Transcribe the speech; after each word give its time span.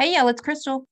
Hey, 0.00 0.16
y'all, 0.16 0.28
it's 0.28 0.40
Crystal. 0.40 0.86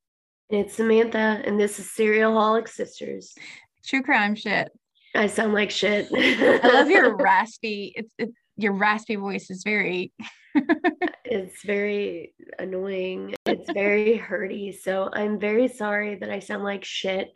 It's 0.51 0.75
Samantha, 0.75 1.41
and 1.43 1.59
this 1.59 1.79
is 1.79 1.87
Serialholic 1.87 2.69
Sisters. 2.69 3.35
True 3.83 4.03
crime 4.03 4.35
shit. 4.35 4.71
I 5.15 5.29
sound 5.29 5.55
like 5.55 5.71
shit. 5.71 6.09
I 6.13 6.61
love 6.63 6.91
your 6.91 7.17
raspy. 7.23 7.95
It's 7.97 8.11
it, 8.19 8.29
your 8.59 8.75
raspy 8.75 9.17
voice 9.17 9.49
is 9.49 9.63
very. 9.65 10.13
it's 11.25 11.65
very 11.65 12.35
annoying. 12.59 13.35
It's 13.47 13.73
very 13.73 14.19
hurty. 14.19 14.79
So 14.79 15.09
I'm 15.11 15.41
very 15.41 15.69
sorry 15.69 16.17
that 16.17 16.29
I 16.29 16.41
sound 16.41 16.63
like 16.65 16.85
shit. 16.85 17.29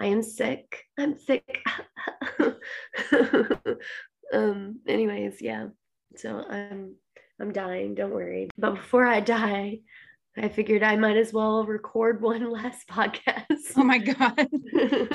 I 0.00 0.06
am 0.06 0.22
sick. 0.22 0.82
I'm 0.98 1.18
sick. 1.18 1.62
um. 4.32 4.80
Anyways, 4.88 5.42
yeah. 5.42 5.66
So 6.16 6.38
I'm 6.38 6.94
I'm 7.38 7.52
dying. 7.52 7.94
Don't 7.94 8.14
worry. 8.14 8.48
But 8.56 8.76
before 8.76 9.04
I 9.04 9.20
die, 9.20 9.80
I 10.40 10.48
figured 10.48 10.82
I 10.82 10.96
might 10.96 11.16
as 11.16 11.32
well 11.32 11.64
record 11.64 12.22
one 12.22 12.50
last 12.50 12.88
podcast. 12.88 13.72
Oh 13.76 13.82
my 13.82 13.98
God. 13.98 14.48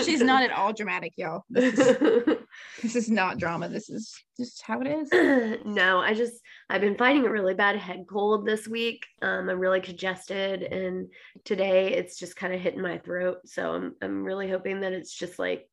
She's 0.04 0.22
not 0.22 0.44
at 0.44 0.52
all 0.52 0.74
dramatic, 0.74 1.14
y'all. 1.18 1.44
This 1.50 1.80
is, 1.80 2.38
this 2.82 2.96
is 2.96 3.10
not 3.10 3.38
drama. 3.38 3.70
This 3.70 3.90
is 3.90 4.14
just 4.38 4.62
how 4.62 4.82
it 4.82 4.88
is. 4.88 5.10
no, 5.66 6.00
I 6.00 6.14
just, 6.14 6.34
I've 6.70 6.82
been 6.82 6.98
fighting 6.98 7.26
a 7.26 7.32
really 7.32 7.54
bad 7.54 7.78
head 7.78 8.06
cold 8.10 8.46
this 8.46 8.68
week. 8.68 9.06
Um, 9.22 9.50
I'm 9.50 9.60
really 9.60 9.82
congested, 9.82 10.64
and 10.64 11.08
today 11.46 11.94
it's 11.94 12.18
just 12.18 12.36
kind 12.36 12.54
of 12.54 12.60
hitting 12.60 12.82
my 12.82 12.98
throat. 12.98 13.40
So 13.46 13.74
I'm, 13.74 13.96
I'm 14.02 14.24
really 14.24 14.50
hoping 14.50 14.82
that 14.82 14.94
it's 14.94 15.14
just 15.14 15.40
like, 15.40 15.68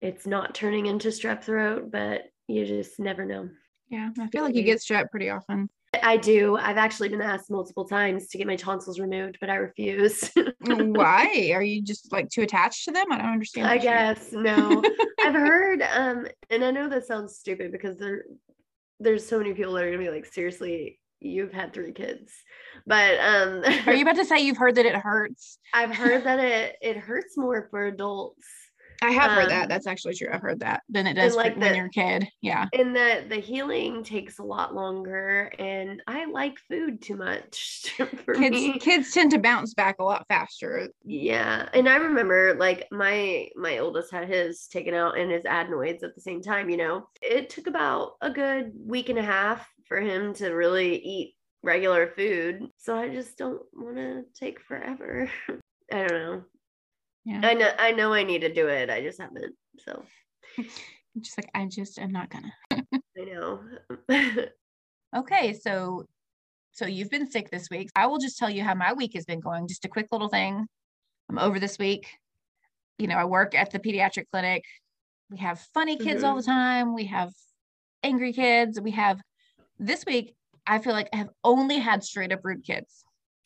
it's 0.00 0.26
not 0.26 0.54
turning 0.54 0.86
into 0.86 1.08
strep 1.08 1.44
throat, 1.44 1.90
but 1.90 2.22
you 2.46 2.64
just 2.64 2.98
never 2.98 3.24
know. 3.24 3.48
Yeah, 3.88 4.10
I 4.18 4.28
feel 4.28 4.44
like 4.44 4.54
you 4.54 4.62
get 4.62 4.78
strep 4.78 5.10
pretty 5.10 5.30
often. 5.30 5.68
I 6.02 6.16
do. 6.16 6.56
I've 6.56 6.76
actually 6.76 7.08
been 7.08 7.20
asked 7.20 7.50
multiple 7.50 7.84
times 7.84 8.28
to 8.28 8.38
get 8.38 8.46
my 8.46 8.56
tonsils 8.56 8.98
removed, 8.98 9.38
but 9.40 9.50
I 9.50 9.56
refuse. 9.56 10.30
Why? 10.60 11.50
Are 11.54 11.62
you 11.62 11.82
just 11.82 12.12
like 12.12 12.28
too 12.28 12.42
attached 12.42 12.84
to 12.84 12.92
them? 12.92 13.06
I 13.10 13.18
don't 13.18 13.32
understand. 13.32 13.66
I 13.66 13.78
guess 13.78 14.32
no. 14.32 14.82
I've 15.20 15.34
heard, 15.34 15.82
um, 15.82 16.26
and 16.50 16.64
I 16.64 16.70
know 16.70 16.88
that 16.88 17.06
sounds 17.06 17.36
stupid 17.36 17.72
because 17.72 17.98
there, 17.98 18.24
there's 18.98 19.26
so 19.26 19.38
many 19.38 19.54
people 19.54 19.74
that 19.74 19.84
are 19.84 19.90
gonna 19.90 20.02
be 20.02 20.10
like, 20.10 20.26
seriously, 20.26 20.98
you've 21.20 21.52
had 21.52 21.72
three 21.72 21.92
kids, 21.92 22.32
but 22.86 23.18
um, 23.20 23.62
are 23.86 23.94
you 23.94 24.02
about 24.02 24.16
to 24.16 24.24
say 24.26 24.40
you've 24.40 24.56
heard 24.56 24.76
that 24.76 24.86
it 24.86 24.96
hurts? 24.96 25.58
I've 25.74 25.94
heard 25.94 26.24
that 26.24 26.38
it 26.38 26.76
it 26.80 26.96
hurts 26.96 27.36
more 27.36 27.68
for 27.70 27.86
adults 27.86 28.46
I 29.02 29.10
have 29.10 29.30
heard 29.30 29.50
that. 29.50 29.62
Um, 29.62 29.68
That's 29.68 29.86
actually 29.86 30.14
true. 30.14 30.28
I've 30.32 30.42
heard 30.42 30.60
that 30.60 30.82
than 30.88 31.06
it 31.06 31.14
does 31.14 31.34
like 31.34 31.56
when 31.56 31.74
you're 31.74 31.86
a 31.86 31.90
kid. 31.90 32.28
Yeah. 32.42 32.66
And 32.72 32.94
the 32.94 33.24
the 33.28 33.36
healing 33.36 34.04
takes 34.04 34.38
a 34.38 34.42
lot 34.42 34.74
longer, 34.74 35.52
and 35.58 36.02
I 36.06 36.26
like 36.26 36.58
food 36.68 37.00
too 37.00 37.16
much 37.16 37.94
for 38.24 38.34
kids, 38.34 38.50
me. 38.50 38.78
Kids 38.78 39.12
tend 39.12 39.30
to 39.32 39.38
bounce 39.38 39.74
back 39.74 39.96
a 39.98 40.04
lot 40.04 40.26
faster. 40.28 40.88
Yeah, 41.04 41.68
and 41.72 41.88
I 41.88 41.96
remember 41.96 42.54
like 42.58 42.88
my 42.90 43.48
my 43.56 43.78
oldest 43.78 44.12
had 44.12 44.28
his 44.28 44.66
taken 44.66 44.94
out 44.94 45.18
and 45.18 45.30
his 45.30 45.44
adenoids 45.44 46.02
at 46.02 46.14
the 46.14 46.20
same 46.20 46.42
time. 46.42 46.68
You 46.68 46.76
know, 46.76 47.08
it 47.22 47.48
took 47.50 47.66
about 47.66 48.12
a 48.20 48.30
good 48.30 48.72
week 48.76 49.08
and 49.08 49.18
a 49.18 49.22
half 49.22 49.66
for 49.86 50.00
him 50.00 50.34
to 50.34 50.50
really 50.50 50.96
eat 50.96 51.34
regular 51.62 52.08
food. 52.08 52.68
So 52.76 52.96
I 52.96 53.08
just 53.08 53.36
don't 53.36 53.62
want 53.72 53.96
to 53.96 54.24
take 54.34 54.60
forever. 54.60 55.30
I 55.92 56.06
don't 56.06 56.10
know. 56.10 56.42
Yeah. 57.24 57.40
I 57.42 57.54
know 57.54 57.70
I 57.78 57.92
know 57.92 58.12
I 58.12 58.22
need 58.22 58.40
to 58.40 58.52
do 58.52 58.68
it. 58.68 58.90
I 58.90 59.02
just 59.02 59.20
haven't. 59.20 59.54
So 59.78 60.04
just 61.18 61.38
like 61.38 61.50
I 61.54 61.66
just 61.66 61.98
am 61.98 62.12
not 62.12 62.30
gonna. 62.30 62.52
I 62.72 63.24
know. 63.24 63.60
okay, 65.16 65.52
so 65.54 66.06
so 66.72 66.86
you've 66.86 67.10
been 67.10 67.30
sick 67.30 67.50
this 67.50 67.68
week. 67.70 67.90
I 67.94 68.06
will 68.06 68.18
just 68.18 68.38
tell 68.38 68.50
you 68.50 68.62
how 68.62 68.74
my 68.74 68.92
week 68.92 69.12
has 69.14 69.24
been 69.24 69.40
going. 69.40 69.68
Just 69.68 69.84
a 69.84 69.88
quick 69.88 70.08
little 70.12 70.28
thing. 70.28 70.66
I'm 71.28 71.38
over 71.38 71.58
this 71.58 71.78
week. 71.78 72.08
You 72.98 73.06
know, 73.06 73.16
I 73.16 73.24
work 73.24 73.54
at 73.54 73.70
the 73.70 73.78
pediatric 73.78 74.26
clinic. 74.30 74.64
We 75.30 75.38
have 75.38 75.60
funny 75.74 75.96
kids 75.96 76.22
mm-hmm. 76.22 76.24
all 76.26 76.36
the 76.36 76.42
time. 76.42 76.94
We 76.94 77.06
have 77.06 77.32
angry 78.02 78.32
kids. 78.32 78.80
We 78.80 78.92
have 78.92 79.20
this 79.78 80.04
week, 80.04 80.34
I 80.66 80.78
feel 80.78 80.92
like 80.92 81.08
I 81.12 81.16
have 81.16 81.30
only 81.42 81.78
had 81.78 82.04
straight 82.04 82.32
up 82.32 82.40
rude 82.44 82.64
kids. 82.64 83.04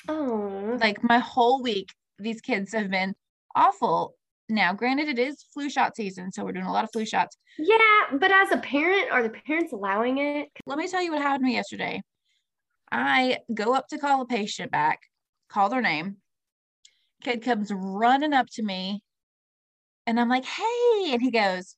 Oh. 0.08 0.76
Like 0.80 1.02
my 1.02 1.18
whole 1.18 1.62
week, 1.62 1.94
these 2.18 2.40
kids 2.40 2.72
have 2.72 2.90
been 2.90 3.14
awful. 3.54 4.14
Now, 4.48 4.74
granted, 4.74 5.08
it 5.08 5.18
is 5.18 5.44
flu 5.54 5.70
shot 5.70 5.96
season, 5.96 6.30
so 6.30 6.44
we're 6.44 6.52
doing 6.52 6.66
a 6.66 6.72
lot 6.72 6.84
of 6.84 6.90
flu 6.92 7.06
shots. 7.06 7.36
Yeah, 7.58 8.18
but 8.18 8.30
as 8.30 8.52
a 8.52 8.58
parent, 8.58 9.10
are 9.10 9.22
the 9.22 9.30
parents 9.30 9.72
allowing 9.72 10.18
it? 10.18 10.48
Let 10.66 10.76
me 10.76 10.86
tell 10.88 11.02
you 11.02 11.12
what 11.12 11.22
happened 11.22 11.44
to 11.44 11.46
me 11.46 11.54
yesterday. 11.54 12.02
I 12.92 13.38
go 13.52 13.74
up 13.74 13.88
to 13.88 13.98
call 13.98 14.20
a 14.20 14.26
patient 14.26 14.70
back, 14.70 15.00
call 15.48 15.68
their 15.70 15.80
name. 15.80 16.16
Kid 17.22 17.42
comes 17.42 17.72
running 17.72 18.34
up 18.34 18.48
to 18.54 18.62
me, 18.62 19.02
and 20.06 20.20
I'm 20.20 20.28
like, 20.28 20.44
"Hey!" 20.44 21.12
And 21.12 21.22
he 21.22 21.30
goes, 21.30 21.74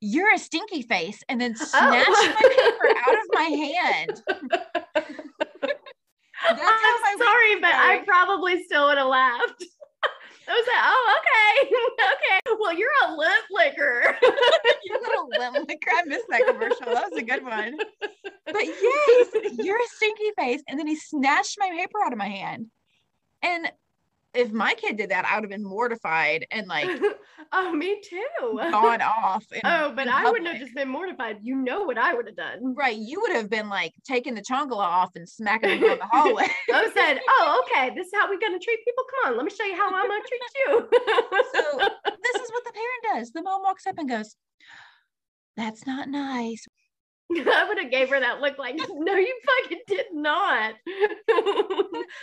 "You're 0.00 0.34
a 0.34 0.38
stinky 0.38 0.82
face," 0.82 1.22
and 1.28 1.40
then 1.40 1.54
oh. 1.58 1.64
snatched 1.64 2.06
oh. 2.08 2.34
my 2.34 2.48
paper 2.48 2.88
out 3.08 3.14
of 3.14 3.24
my 3.32 3.42
hand. 3.42 4.22
I'm 6.42 7.18
sorry, 7.18 7.60
but 7.60 7.72
I 7.72 8.02
probably 8.04 8.62
still 8.64 8.86
would 8.86 8.98
have 8.98 9.06
laughed. 9.06 9.64
I 10.50 10.54
was 10.54 10.66
like, 10.66 10.82
oh, 10.82 11.18
okay. 11.20 11.74
okay. 12.12 12.56
Well, 12.58 12.74
you're 12.74 12.90
a 13.06 13.16
lip 13.16 13.44
licker. 13.52 14.16
you're 14.84 14.98
a 14.98 15.00
little 15.00 15.28
lip 15.28 15.68
licker. 15.68 15.90
I 15.94 16.02
missed 16.06 16.26
that 16.28 16.44
commercial. 16.46 16.92
That 16.92 17.10
was 17.10 17.18
a 17.20 17.22
good 17.22 17.44
one. 17.44 17.78
But 18.46 18.64
yes, 18.64 19.28
you're 19.58 19.76
a 19.76 19.88
stinky 19.94 20.32
face. 20.36 20.62
And 20.68 20.78
then 20.78 20.88
he 20.88 20.96
snatched 20.96 21.56
my 21.60 21.70
paper 21.70 21.98
out 22.04 22.12
of 22.12 22.18
my 22.18 22.28
hand. 22.28 22.66
And 23.42 23.70
if 24.32 24.52
my 24.52 24.74
kid 24.74 24.96
did 24.96 25.10
that, 25.10 25.24
I 25.24 25.34
would 25.34 25.44
have 25.44 25.50
been 25.50 25.64
mortified 25.64 26.46
and 26.50 26.66
like, 26.68 26.88
oh, 27.52 27.72
me 27.72 28.00
too, 28.02 28.58
gone 28.70 29.02
off. 29.02 29.44
oh, 29.64 29.92
but 29.94 30.08
I 30.08 30.30
wouldn't 30.30 30.48
have 30.48 30.58
just 30.58 30.74
been 30.74 30.88
mortified. 30.88 31.38
You 31.42 31.56
know 31.56 31.82
what 31.82 31.98
I 31.98 32.14
would 32.14 32.26
have 32.26 32.36
done, 32.36 32.74
right? 32.74 32.96
You 32.96 33.20
would 33.22 33.32
have 33.32 33.50
been 33.50 33.68
like 33.68 33.92
taking 34.04 34.34
the 34.34 34.42
chongala 34.42 34.78
off 34.78 35.10
and 35.16 35.28
smacking 35.28 35.78
him 35.78 35.84
on 35.84 35.98
the 35.98 36.06
hallway. 36.06 36.44
I 36.44 36.48
oh, 36.70 36.90
said, 36.94 37.20
oh, 37.28 37.64
okay, 37.66 37.94
this 37.94 38.06
is 38.06 38.12
how 38.14 38.28
we're 38.28 38.38
gonna 38.38 38.58
treat 38.58 38.84
people. 38.84 39.04
Come 39.10 39.32
on, 39.32 39.36
let 39.36 39.44
me 39.44 39.50
show 39.50 39.64
you 39.64 39.76
how 39.76 39.90
I'm 39.92 40.08
gonna 40.08 40.24
treat 40.26 40.40
you. 40.66 40.88
so 41.52 41.78
this 41.78 42.42
is 42.42 42.50
what 42.50 42.64
the 42.64 42.72
parent 42.72 43.14
does. 43.14 43.32
The 43.32 43.42
mom 43.42 43.62
walks 43.62 43.86
up 43.86 43.98
and 43.98 44.08
goes, 44.08 44.36
"That's 45.56 45.86
not 45.86 46.08
nice. 46.08 46.66
I 47.36 47.64
would 47.68 47.78
have 47.78 47.90
gave 47.90 48.08
her 48.08 48.18
that 48.18 48.40
look 48.40 48.58
like, 48.58 48.76
no, 48.90 49.14
you 49.14 49.40
fucking 49.62 49.80
did 49.86 50.06
not. 50.12 50.74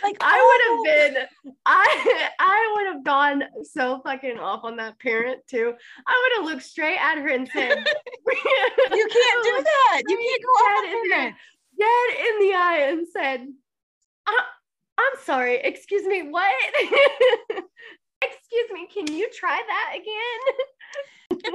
like 0.02 0.16
I 0.20 0.38
would 0.46 0.62
have 0.66 1.14
been, 1.14 1.54
I 1.64 2.28
I 2.38 2.74
would 2.76 2.94
have 2.94 3.04
gone 3.04 3.44
so 3.64 4.00
fucking 4.04 4.38
off 4.38 4.64
on 4.64 4.76
that 4.76 4.98
parent 4.98 5.40
too. 5.48 5.72
I 6.06 6.22
would 6.22 6.38
have 6.38 6.52
looked 6.52 6.66
straight 6.66 6.98
at 6.98 7.18
her 7.18 7.28
and 7.28 7.48
said, 7.48 7.78
You 7.78 9.08
can't 9.08 9.44
do 9.44 9.64
that. 9.64 10.02
You 10.08 10.16
can't 10.16 10.42
go 10.42 10.50
off 10.50 10.84
in 10.84 11.02
the, 11.08 11.32
dead 11.78 12.26
in 12.26 12.48
the 12.48 12.54
eye 12.54 12.86
and 12.90 13.06
said, 13.08 13.46
I, 14.26 14.42
I'm 14.98 15.24
sorry, 15.24 15.56
excuse 15.56 16.04
me, 16.04 16.28
what? 16.28 16.52
excuse 18.22 18.70
me, 18.72 18.88
can 18.92 19.06
you 19.14 19.28
try 19.32 19.62
that 19.68 19.94
again? 19.94 21.52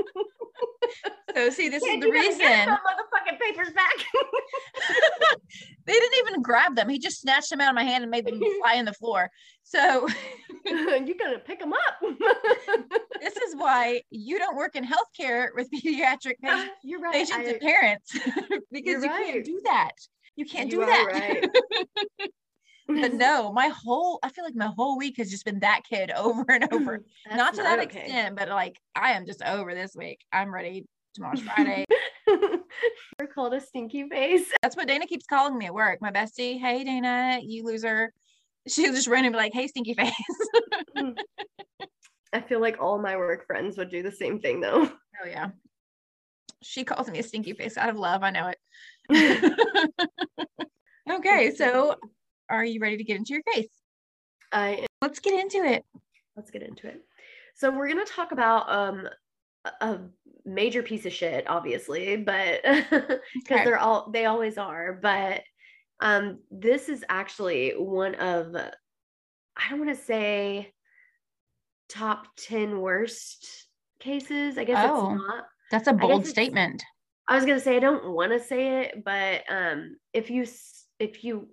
So 1.35 1.50
see, 1.50 1.69
this 1.69 1.83
Can't 1.83 2.03
is 2.03 2.06
the 2.06 2.12
reason. 2.12 2.41
motherfucking 2.41 3.39
papers 3.39 3.69
back. 3.74 3.94
they 5.85 5.94
didn't 5.94 6.19
even 6.27 6.41
grab 6.41 6.75
them. 6.75 6.89
He 6.89 7.00
just 7.00 7.21
snatched 7.21 7.50
them 7.50 7.62
out 7.62 7.69
of 7.69 7.75
my 7.75 7.83
hand 7.83 8.03
and 8.03 8.12
made 8.12 8.25
them 8.25 8.39
fly 8.62 8.75
in 8.75 8.85
the 8.85 8.94
floor. 8.94 9.30
So 9.63 10.07
you're 10.65 11.18
gonna 11.18 11.39
pick 11.39 11.59
them 11.59 11.74
up. 11.74 12.18
this 13.21 13.35
is 13.38 13.56
why 13.56 14.01
you 14.09 14.38
don't 14.38 14.56
work 14.56 14.75
in 14.75 14.85
healthcare 14.85 15.47
with 15.56 15.69
pediatric 15.71 16.39
patients, 16.41 16.69
ah, 16.69 16.69
you're 16.83 17.00
right. 17.00 17.13
patients 17.13 17.47
I, 17.47 17.51
and 17.51 17.59
parents 17.62 18.19
because 18.71 19.03
you 19.03 19.09
right. 19.09 19.25
can't 19.25 19.45
do 19.45 19.62
that. 19.65 19.91
You 20.35 20.45
can't 20.45 20.71
you 20.71 20.80
do 20.80 20.85
that. 20.85 21.06
Right. 21.12 22.30
But 23.01 23.13
no, 23.13 23.51
my 23.51 23.68
whole 23.68 24.19
I 24.24 24.30
feel 24.30 24.44
like 24.44 24.56
my 24.56 24.72
whole 24.75 24.98
week 24.98 25.18
has 25.18 25.30
just 25.30 25.45
been 25.45 25.60
that 25.60 25.81
kid 25.90 26.12
over 26.16 26.45
and 26.50 26.72
over. 26.72 27.04
That's 27.25 27.38
not 27.38 27.54
to 27.56 27.63
that 27.63 27.80
okay. 27.80 28.01
extent, 28.01 28.36
but 28.36 28.50
like 28.50 28.80
I 28.95 29.12
am 29.12 29.25
just 29.25 29.42
over 29.44 29.74
this 29.74 29.95
week. 29.95 30.19
I'm 30.31 30.54
ready. 30.54 30.86
Tomorrow's 31.16 31.42
Friday. 31.42 31.86
We're 32.28 33.28
called 33.28 33.54
a 33.54 33.62
stinky 33.62 34.10
face. 34.10 34.51
That's 34.63 34.75
what 34.75 34.88
Dana 34.88 35.06
keeps 35.06 35.25
calling 35.28 35.57
me 35.57 35.68
at 35.68 35.74
work. 35.74 36.00
My 36.01 36.12
bestie, 36.12 36.60
hey 36.60 36.84
Dana, 36.84 37.40
you 37.42 37.63
loser. 37.63 38.12
She'll 38.68 38.94
just 38.94 39.07
and 39.07 39.31
be 39.31 39.38
like, 39.38 39.54
hey, 39.54 39.68
stinky 39.68 39.94
face. 39.94 40.13
Mm. 40.98 41.16
I 42.31 42.42
feel 42.42 42.62
like 42.62 42.81
all 42.81 42.98
my 42.98 43.18
work 43.18 43.45
friends 43.45 43.78
would 43.78 43.92
do 43.92 44.01
the 44.01 44.12
same 44.12 44.40
thing 44.40 44.62
though. 44.62 44.90
Oh 45.24 45.28
yeah. 45.28 45.50
She 46.63 46.84
calls 46.84 47.10
me 47.10 47.19
a 47.19 47.24
stinky 47.24 47.54
face 47.54 47.78
out 47.78 47.90
of 47.90 47.98
love. 47.98 48.24
I 48.24 48.31
know 48.31 48.51
it. 49.12 49.54
okay, 51.12 51.54
so 51.54 51.98
are 52.50 52.66
you 52.66 52.80
ready 52.80 52.98
to 52.98 53.04
get 53.04 53.18
into 53.18 53.34
your 53.34 53.42
case? 53.54 53.69
I 54.51 54.86
Let's 55.01 55.19
get 55.19 55.40
into 55.40 55.63
it. 55.66 55.84
let's 56.36 56.51
get 56.51 56.63
into 56.63 56.88
it. 56.88 57.01
So 57.56 57.72
we're 57.72 57.88
gonna 57.88 58.06
talk 58.06 58.31
about 58.31 58.69
um 58.72 59.07
a- 59.81 60.00
major 60.45 60.84
piece 60.84 61.06
of 61.06 61.13
shit, 61.13 61.45
obviously, 61.50 62.18
but 62.18 62.62
because 62.63 63.19
Okay. 63.45 63.63
they're 63.63 63.80
all 63.80 64.10
they 64.12 64.25
always 64.25 64.57
are. 64.57 64.94
But 65.01 65.42
um 66.00 66.40
this 66.51 66.90
is 66.90 67.04
actually 67.10 67.72
one 67.72 68.16
of 68.16 68.56
I 68.56 69.69
don't 69.69 69.86
want 69.86 69.95
to 69.98 70.04
say 70.04 70.74
top 71.90 72.25
10 72.38 72.80
worst 72.80 73.68
cases. 74.00 74.57
I 74.57 74.63
guess 74.63 74.84
Oh. 74.90 75.13
it's 75.13 75.22
not. 75.28 75.45
That's 75.72 75.88
a 75.88 75.94
bold 75.94 76.22
it's- 76.22 76.30
statement. 76.30 76.84
I 77.30 77.36
was 77.36 77.45
gonna 77.45 77.60
say 77.60 77.78
I 77.78 77.80
don't 77.80 78.12
want 78.13 78.34
to 78.34 78.40
say 78.40 78.81
it, 78.81 79.04
but 79.06 79.44
um, 79.50 79.95
if 80.12 80.30
you 80.30 80.45
if 81.00 81.24
you 81.24 81.48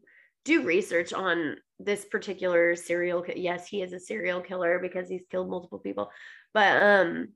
do 0.51 0.63
research 0.63 1.13
on 1.13 1.57
this 1.79 2.05
particular 2.05 2.75
serial, 2.75 3.25
yes, 3.37 3.69
he 3.69 3.83
is 3.83 3.93
a 3.93 4.01
serial 4.01 4.41
killer 4.41 4.81
because 4.81 5.09
he's 5.09 5.23
killed 5.31 5.49
multiple 5.49 5.79
people. 5.79 6.11
But 6.53 6.83
um, 6.83 7.29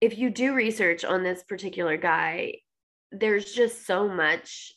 if 0.00 0.16
you 0.16 0.30
do 0.30 0.54
research 0.54 1.04
on 1.04 1.22
this 1.22 1.42
particular 1.42 1.98
guy, 1.98 2.54
there's 3.12 3.52
just 3.52 3.86
so 3.86 4.08
much, 4.08 4.72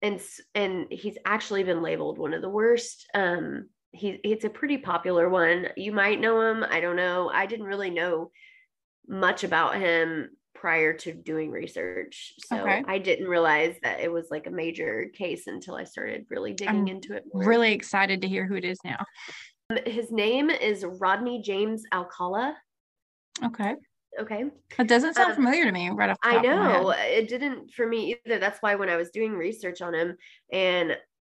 and 0.00 0.20
and 0.54 0.86
he's 0.90 1.18
actually 1.26 1.64
been 1.64 1.82
labeled 1.82 2.18
one 2.18 2.34
of 2.34 2.42
the 2.42 2.48
worst. 2.48 3.04
Um, 3.12 3.68
he 3.90 4.20
it's 4.22 4.44
a 4.44 4.50
pretty 4.50 4.78
popular 4.78 5.28
one. 5.28 5.66
You 5.76 5.90
might 5.90 6.20
know 6.20 6.40
him. 6.40 6.62
I 6.62 6.78
don't 6.78 6.96
know. 6.96 7.30
I 7.34 7.46
didn't 7.46 7.66
really 7.66 7.90
know 7.90 8.30
much 9.08 9.42
about 9.42 9.76
him 9.76 10.30
prior 10.56 10.92
to 10.92 11.12
doing 11.12 11.50
research. 11.50 12.34
So 12.46 12.60
Okay. 12.60 12.82
I 12.86 12.98
didn't 12.98 13.28
realize 13.28 13.76
that 13.82 14.00
it 14.00 14.10
was 14.10 14.28
like 14.30 14.46
a 14.46 14.50
major 14.50 15.06
case 15.14 15.46
until 15.46 15.74
I 15.76 15.84
started 15.84 16.26
really 16.30 16.52
digging 16.52 16.74
I'm 16.80 16.88
into 16.88 17.14
it 17.14 17.24
more. 17.32 17.44
Really 17.46 17.72
excited 17.72 18.22
to 18.22 18.28
hear 18.28 18.46
who 18.46 18.54
it 18.56 18.64
is 18.64 18.78
now. 18.84 19.04
Um, 19.70 19.78
His 19.86 20.10
name 20.10 20.50
is 20.50 20.84
Rodney 20.84 21.42
James 21.42 21.84
Alcala. 21.92 22.56
Okay. 23.44 23.74
Okay. 24.18 24.44
That 24.78 24.88
doesn't 24.88 25.14
sound 25.14 25.30
Um, 25.30 25.36
familiar 25.36 25.64
to 25.66 25.72
me 25.72 25.90
right 25.90 26.08
off 26.10 26.16
the 26.22 26.28
I 26.28 26.36
of 26.36 26.42
know 26.42 26.88
head. 26.90 27.12
it 27.24 27.28
didn't 27.28 27.72
for 27.72 27.86
me 27.86 28.16
either. 28.24 28.38
That's 28.38 28.60
why 28.62 28.74
when 28.74 28.88
I 28.88 28.96
was 28.96 29.10
doing 29.10 29.32
research 29.34 29.82
on 29.82 29.94
him 29.94 30.16
and 30.52 30.96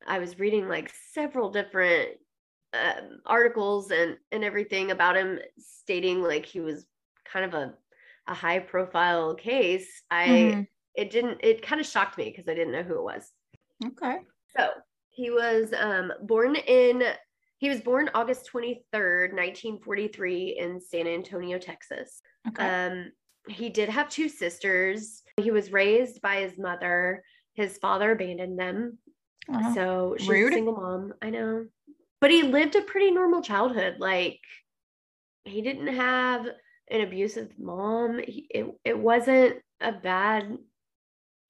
I 0.07 0.19
was 0.19 0.39
reading 0.39 0.69
like 0.69 0.93
several 1.13 1.51
different 1.51 2.11
um, 2.75 3.21
articles 3.25 3.91
and 3.91 4.19
and 4.31 4.45
everything 4.45 4.91
about 4.91 5.17
him, 5.17 5.39
stating 5.59 6.23
like 6.23 6.45
he 6.45 6.61
was 6.61 6.85
kind 7.25 7.47
of 7.47 7.55
a 7.55 7.75
a 8.29 8.35
high 8.35 8.59
profile 8.59 9.35
case. 9.35 10.03
I 10.11 10.27
Mhm. 10.29 10.69
it 10.95 11.11
didn't 11.11 11.41
it 11.43 11.63
kind 11.63 11.81
of 11.81 11.87
shocked 11.87 12.19
me 12.19 12.25
because 12.31 12.49
I 12.49 12.55
didn't 12.55 12.73
know 12.73 12.83
who 12.83 12.99
it 12.99 13.03
was. 13.03 13.31
Okay. 13.85 14.19
So 14.57 14.71
he 15.11 15.31
was 15.31 15.73
um, 15.73 16.13
born 16.23 16.57
in 16.57 17.03
he 17.59 17.71
was 17.71 17.81
born 17.81 18.11
August 18.15 18.51
23rd, 18.53 19.33
1943 19.33 20.57
in 20.59 20.79
San 20.81 21.07
Antonio, 21.07 21.59
Texas. 21.59 22.21
Okay. 22.49 22.69
Um, 22.69 23.13
he 23.49 23.71
did 23.71 23.89
have 23.89 24.11
two 24.11 24.29
sisters. 24.29 25.23
He 25.39 25.51
was 25.51 25.73
raised 25.73 26.21
by 26.21 26.41
his 26.43 26.59
mother. 26.59 27.25
His 27.55 27.79
father 27.79 28.11
abandoned 28.13 28.59
them. 28.59 28.99
Wow. 29.49 29.73
So 29.75 30.17
she's 30.19 30.29
Rude. 30.29 30.53
a 30.53 30.57
single 30.57 30.75
mom. 30.77 31.15
I 31.23 31.31
know. 31.31 31.67
But 32.21 32.31
he 32.31 32.43
lived 32.43 32.75
a 32.77 32.83
pretty 32.83 33.11
normal 33.11 33.41
childhood. 33.41 33.97
Like 34.01 34.41
he 35.45 35.63
didn't 35.63 35.95
have 35.95 36.47
an 36.91 37.01
abusive 37.01 37.51
mom. 37.59 38.19
He, 38.19 38.47
it, 38.51 38.67
it 38.85 38.99
wasn't 38.99 39.57
a 39.81 39.93
bad 39.93 40.57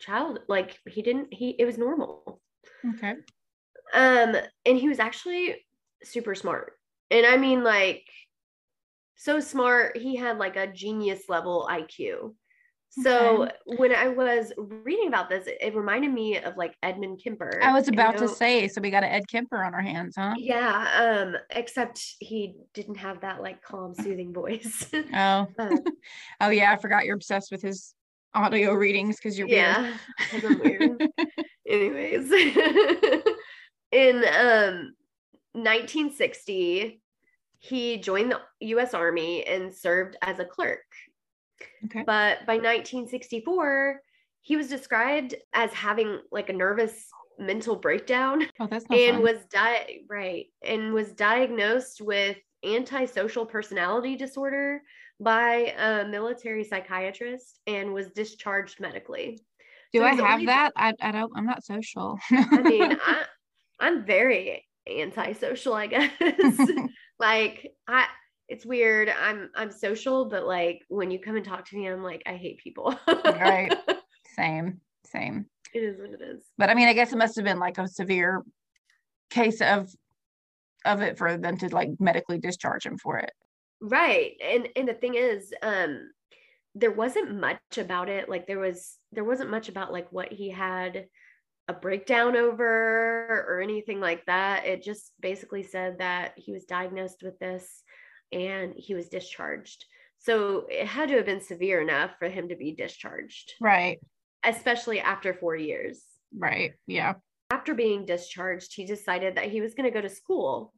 child. 0.01 0.41
Like 0.49 0.79
he 0.89 1.03
didn't 1.03 1.33
he 1.33 1.51
it 1.51 1.65
was 1.65 1.79
normal. 1.79 2.41
okay. 2.95 3.15
Um, 3.95 4.37
and 4.65 4.77
he 4.77 4.89
was 4.89 4.99
actually 4.99 5.65
super 6.03 6.35
smart. 6.35 6.73
And 7.11 7.25
I 7.25 7.37
mean, 7.37 7.63
like, 7.63 8.05
so 9.17 9.41
smart. 9.41 9.97
He 9.97 10.17
had 10.17 10.39
like 10.39 10.57
a 10.57 10.67
genius 10.67 11.23
level 11.29 11.69
IQ. 11.71 12.35
So 13.03 13.49
when 13.67 13.95
I 13.95 14.09
was 14.09 14.53
reading 14.57 15.09
about 15.09 15.29
this, 15.29 15.47
it, 15.47 15.59
it 15.61 15.75
reminded 15.75 16.13
me 16.13 16.39
of 16.39 16.57
like 16.57 16.75
Edmund 16.83 17.21
Kemper. 17.23 17.61
I 17.63 17.73
was 17.73 17.87
you 17.89 17.93
about 17.93 18.17
to 18.19 18.29
say, 18.29 18.69
so 18.69 18.81
we 18.81 18.91
got 18.91 19.05
an 19.05 19.11
Ed 19.11 19.29
Kemper 19.29 19.63
on 19.63 19.75
our 19.75 19.83
hands, 19.83 20.15
huh? 20.17 20.35
Yeah, 20.39 21.27
um, 21.29 21.37
except 21.51 22.03
he 22.21 22.55
didn't 22.73 22.97
have 22.97 23.21
that 23.21 23.43
like 23.43 23.63
calm, 23.63 23.95
soothing 24.03 24.33
voice. 24.33 24.87
Oh, 25.15 25.47
Uh, 25.59 25.77
oh 26.41 26.49
yeah, 26.49 26.73
I 26.73 26.77
forgot 26.77 27.05
you're 27.05 27.17
obsessed 27.17 27.51
with 27.51 27.63
his 27.63 27.95
audio 28.35 28.73
readings 28.73 29.17
because 29.17 29.39
you're 29.39 29.49
weird. 29.49 29.95
yeah, 30.33 30.57
weird. 30.63 31.09
Anyways, 31.69 32.33
in 33.93 34.17
um 34.25 34.95
1960, 35.53 37.01
he 37.59 37.97
joined 37.99 38.33
the 38.33 38.41
U.S. 38.69 38.95
Army 38.95 39.45
and 39.47 39.73
served 39.75 40.17
as 40.23 40.39
a 40.39 40.45
clerk. 40.45 40.85
Okay. 41.87 42.03
But 42.07 42.47
by 42.47 42.55
1964, 42.57 44.01
he 44.43 44.57
was 44.57 44.69
described 44.69 45.35
as 45.53 45.73
having 45.73 46.21
like 46.31 46.49
a 46.49 46.53
nervous 46.53 47.07
mental 47.39 47.77
breakdown 47.77 48.43
Oh, 48.61 48.67
that's 48.67 48.89
not 48.89 48.99
and 48.99 49.17
fun. 49.17 49.23
was 49.23 49.45
di- 49.51 50.01
right 50.09 50.47
and 50.65 50.95
was 50.95 51.13
diagnosed 51.13 52.01
with 52.01 52.37
antisocial 52.65 53.45
personality 53.45 54.17
disorder 54.17 54.81
by 55.21 55.75
a 55.79 56.07
military 56.09 56.65
psychiatrist 56.65 57.61
and 57.67 57.93
was 57.93 58.11
discharged 58.11 58.81
medically. 58.81 59.39
Do 59.93 60.01
so 60.01 60.05
I 60.05 60.15
have 60.15 60.35
only- 60.35 60.47
that? 60.47 60.73
I, 60.77 60.95
I 61.01 61.11
don't. 61.13 61.33
I'm 61.37 61.47
not 61.47 61.65
social. 61.65 62.19
I 62.31 62.61
mean, 62.63 62.97
I 63.07 63.25
I'm 63.81 64.05
very 64.07 64.65
antisocial, 64.89 65.75
I 65.75 65.87
guess. 65.89 66.11
like 67.19 67.73
I 67.87 68.07
it's 68.49 68.65
weird. 68.65 69.09
I'm 69.09 69.51
I'm 69.55 69.71
social, 69.71 70.27
but 70.27 70.47
like 70.47 70.83
when 70.89 71.11
you 71.11 71.19
come 71.19 71.37
and 71.37 71.45
talk 71.45 71.69
to 71.69 71.77
me, 71.77 71.89
I'm 71.89 72.03
like, 72.03 72.23
I 72.27 72.37
hate 72.37 72.59
people. 72.59 72.97
Right. 73.07 73.75
same, 74.37 74.81
same. 75.05 75.47
It 75.75 75.83
is 75.83 75.99
what 75.99 76.11
it 76.11 76.21
is. 76.23 76.45
But 76.57 76.71
I 76.71 76.75
mean, 76.75 76.89
I 76.89 76.93
guess 76.93 77.13
it 77.13 77.19
must 77.19 77.37
have 77.37 77.45
been 77.45 77.59
like 77.59 77.79
a 77.79 77.89
severe 77.89 78.45
case 79.31 79.61
of 79.61 79.91
of 80.85 81.03
it 81.03 81.19
for 81.19 81.37
them 81.37 81.59
to 81.59 81.69
like 81.75 81.91
medically 81.99 82.39
discharge 82.39 82.87
him 82.87 82.99
for 82.99 83.19
it. 83.19 83.33
Right. 83.81 84.33
And 84.43 84.69
and 84.77 84.89
the 84.89 84.95
thing 84.95 85.15
is, 85.15 85.53
um, 85.63 86.11
there 86.75 86.93
wasn't 86.93 87.39
much 87.41 87.59
about 87.79 88.09
it. 88.09 88.29
Like 88.29 88.47
there 88.47 88.61
was 88.61 88.97
there 89.13 89.25
wasn't 89.25 89.51
much 89.51 89.69
about 89.69 89.93
like 89.93 90.11
what 90.13 90.33
he 90.33 90.51
had 90.51 91.07
a 91.69 91.73
breakdown 91.73 92.37
over 92.37 93.45
or 93.49 93.61
anything 93.61 94.01
like 94.01 94.25
that. 94.27 94.67
It 94.67 94.83
just 94.83 95.13
basically 95.21 95.65
said 95.65 95.99
that 95.99 96.35
he 96.37 96.53
was 96.53 96.65
diagnosed 96.65 97.23
with 97.25 97.39
this 97.41 97.83
and 98.33 98.75
he 98.77 98.95
was 98.95 99.09
discharged. 99.09 99.85
So 100.19 100.67
it 100.71 100.87
had 100.87 101.09
to 101.11 101.17
have 101.17 101.27
been 101.27 101.41
severe 101.41 101.81
enough 101.81 102.13
for 102.19 102.29
him 102.29 102.49
to 102.49 102.57
be 102.57 102.73
discharged, 102.73 103.55
Right. 103.61 103.99
especially 104.45 105.01
after 105.01 105.35
four 105.35 105.57
years. 105.57 106.03
Right. 106.37 106.73
Yeah. 106.87 107.15
After 107.51 107.75
being 107.75 108.05
discharged, 108.07 108.75
he 108.75 108.85
decided 108.87 109.37
that 109.37 109.45
he 109.51 109.61
was 109.61 109.75
going 109.75 109.85
to 109.91 109.95
go 109.95 110.01
to 110.01 110.09
school. 110.09 110.73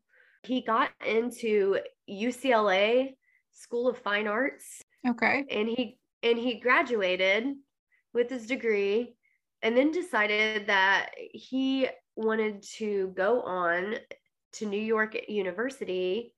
He 0.44 0.60
got 0.60 0.90
into 1.06 1.78
UCLA 2.08 3.16
School 3.52 3.88
of 3.88 3.98
Fine 3.98 4.28
Arts 4.28 4.82
Okay. 5.06 5.44
and 5.50 5.68
he 5.68 5.98
and 6.22 6.38
he 6.38 6.60
graduated 6.60 7.54
with 8.12 8.28
his 8.30 8.46
degree 8.46 9.16
and 9.62 9.76
then 9.76 9.90
decided 9.90 10.66
that 10.66 11.10
he 11.16 11.88
wanted 12.16 12.62
to 12.76 13.08
go 13.16 13.40
on 13.42 13.96
to 14.54 14.66
New 14.66 14.80
York 14.80 15.16
University 15.28 16.34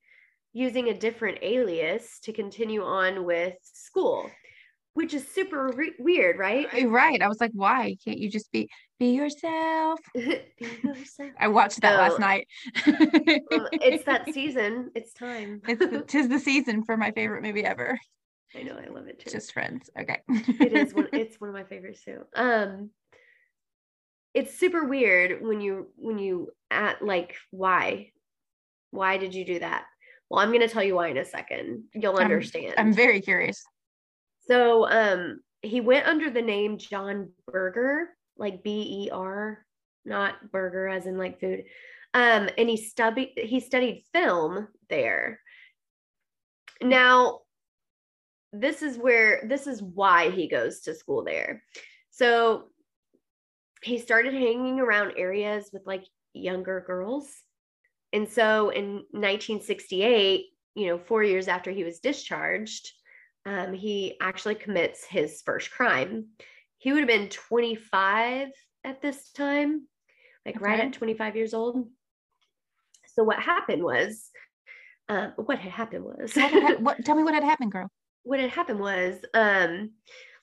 using 0.53 0.89
a 0.89 0.93
different 0.93 1.37
alias 1.41 2.19
to 2.23 2.33
continue 2.33 2.83
on 2.83 3.23
with 3.25 3.55
school 3.63 4.29
which 4.93 5.13
is 5.13 5.25
super 5.25 5.69
re- 5.69 5.93
weird 5.99 6.37
right 6.37 6.67
Right. 6.85 7.21
I 7.21 7.29
was 7.29 7.39
like, 7.39 7.51
why 7.53 7.95
can't 8.03 8.17
you 8.17 8.29
just 8.29 8.51
be 8.51 8.69
be 8.99 9.15
yourself? 9.15 9.99
Be 10.13 10.41
yourself. 10.83 11.31
I 11.39 11.47
watched 11.47 11.79
that 11.81 11.93
So- 11.95 11.97
last 12.01 12.19
night. 12.19 12.47
Um, 12.85 13.67
it's 13.71 14.03
that 14.05 14.25
season 14.33 14.91
it's 14.93 15.13
time 15.13 15.61
it's 15.67 15.79
the, 15.79 16.01
tis 16.07 16.27
the 16.27 16.39
season 16.39 16.83
for 16.83 16.97
my 16.97 17.11
favorite 17.11 17.41
movie 17.41 17.63
ever. 17.63 17.97
i 18.55 18.61
know 18.63 18.77
i 18.77 18.89
love 18.89 19.07
it 19.07 19.19
too 19.19 19.31
Just 19.31 19.53
Friends. 19.53 19.89
Okay. 19.97 20.19
it 20.27 20.73
is 20.73 20.93
one 20.93 21.07
it's 21.13 21.39
one 21.39 21.49
of 21.49 21.55
my 21.55 21.63
favorites 21.63 22.03
too 22.03 22.23
um 22.35 22.89
it's 24.33 24.57
super 24.59 24.85
weird 24.85 25.41
when 25.41 25.61
you 25.61 25.87
when 25.95 26.17
you 26.19 26.49
at 26.69 27.01
like 27.01 27.35
why? 27.51 28.11
Why 28.91 29.17
did 29.17 29.33
you 29.33 29.45
do 29.45 29.59
that? 29.59 29.85
Well, 30.31 30.39
I'm 30.39 30.47
going 30.49 30.61
to 30.61 30.69
tell 30.69 30.81
you 30.83 30.95
why 30.95 31.09
in 31.09 31.17
a 31.17 31.25
second. 31.25 31.83
You'll 31.93 32.15
I'm- 32.15 32.23
understand. 32.23 32.75
I'm 32.77 32.93
very 32.93 33.19
curious. 33.19 33.61
So 34.47 34.89
um 34.89 35.41
he 35.61 35.81
went 35.81 36.07
under 36.07 36.29
the 36.31 36.41
name 36.41 36.77
John 36.77 37.31
Berger, 37.47 38.09
like 38.37 38.63
B 38.63 39.05
E 39.05 39.09
R, 39.11 39.63
not 40.05 40.51
burger 40.51 40.87
as 40.87 41.05
in 41.05 41.17
like 41.17 41.41
food. 41.41 41.65
Um 42.13 42.49
and 42.57 42.69
he 42.69 42.77
studied 42.77 43.33
he 43.35 43.59
studied 43.59 44.05
film 44.13 44.69
there. 44.89 45.41
Now 46.81 47.41
this 48.53 48.81
is 48.81 48.97
where 48.97 49.43
this 49.47 49.67
is 49.67 49.83
why 49.83 50.29
he 50.31 50.47
goes 50.47 50.79
to 50.81 50.95
school 50.95 51.25
there. 51.25 51.61
So 52.09 52.69
he 53.83 53.97
started 53.99 54.33
hanging 54.33 54.79
around 54.79 55.13
areas 55.17 55.69
with 55.73 55.83
like 55.85 56.05
younger 56.33 56.83
girls. 56.87 57.29
And 58.13 58.27
so 58.29 58.69
in 58.69 59.03
1968, 59.11 60.45
you 60.75 60.87
know, 60.87 60.97
4 60.97 61.23
years 61.23 61.47
after 61.47 61.71
he 61.71 61.83
was 61.83 61.99
discharged, 61.99 62.91
um, 63.45 63.73
he 63.73 64.17
actually 64.21 64.55
commits 64.55 65.05
his 65.05 65.41
first 65.41 65.71
crime. 65.71 66.27
He 66.77 66.91
would 66.91 66.99
have 66.99 67.07
been 67.07 67.29
25 67.29 68.49
at 68.83 69.01
this 69.01 69.31
time, 69.31 69.87
like 70.45 70.59
right 70.61 70.79
at 70.79 70.93
25 70.93 71.35
years 71.35 71.53
old. 71.53 71.87
So 73.13 73.23
what 73.23 73.39
happened 73.39 73.83
was, 73.83 74.29
um, 75.09 75.33
what 75.35 75.59
had 75.59 75.71
happened 75.71 76.05
was, 76.05 76.33
hap- 76.33 76.79
what, 76.79 77.03
tell 77.03 77.15
me 77.15 77.23
what 77.23 77.33
had 77.33 77.43
happened, 77.43 77.71
girl. 77.71 77.89
what 78.23 78.39
had 78.39 78.49
happened 78.49 78.79
was, 78.79 79.15
um, 79.33 79.91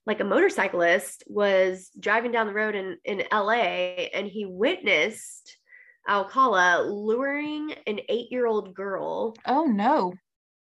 like 0.07 0.21
a 0.21 0.25
motorcyclist 0.25 1.25
was 1.27 1.91
driving 2.01 2.33
down 2.33 2.47
the 2.47 2.55
road 2.55 2.75
in 2.75 2.97
in 3.05 3.25
LA, 3.31 4.09
and 4.15 4.27
he 4.27 4.47
witnessed 4.47 5.58
Alcala 6.09 6.83
luring 6.83 7.73
an 7.87 8.01
eight 8.09 8.33
year 8.33 8.47
old 8.47 8.75
girl 8.75 9.35
Oh 9.45 9.65
no. 9.67 10.15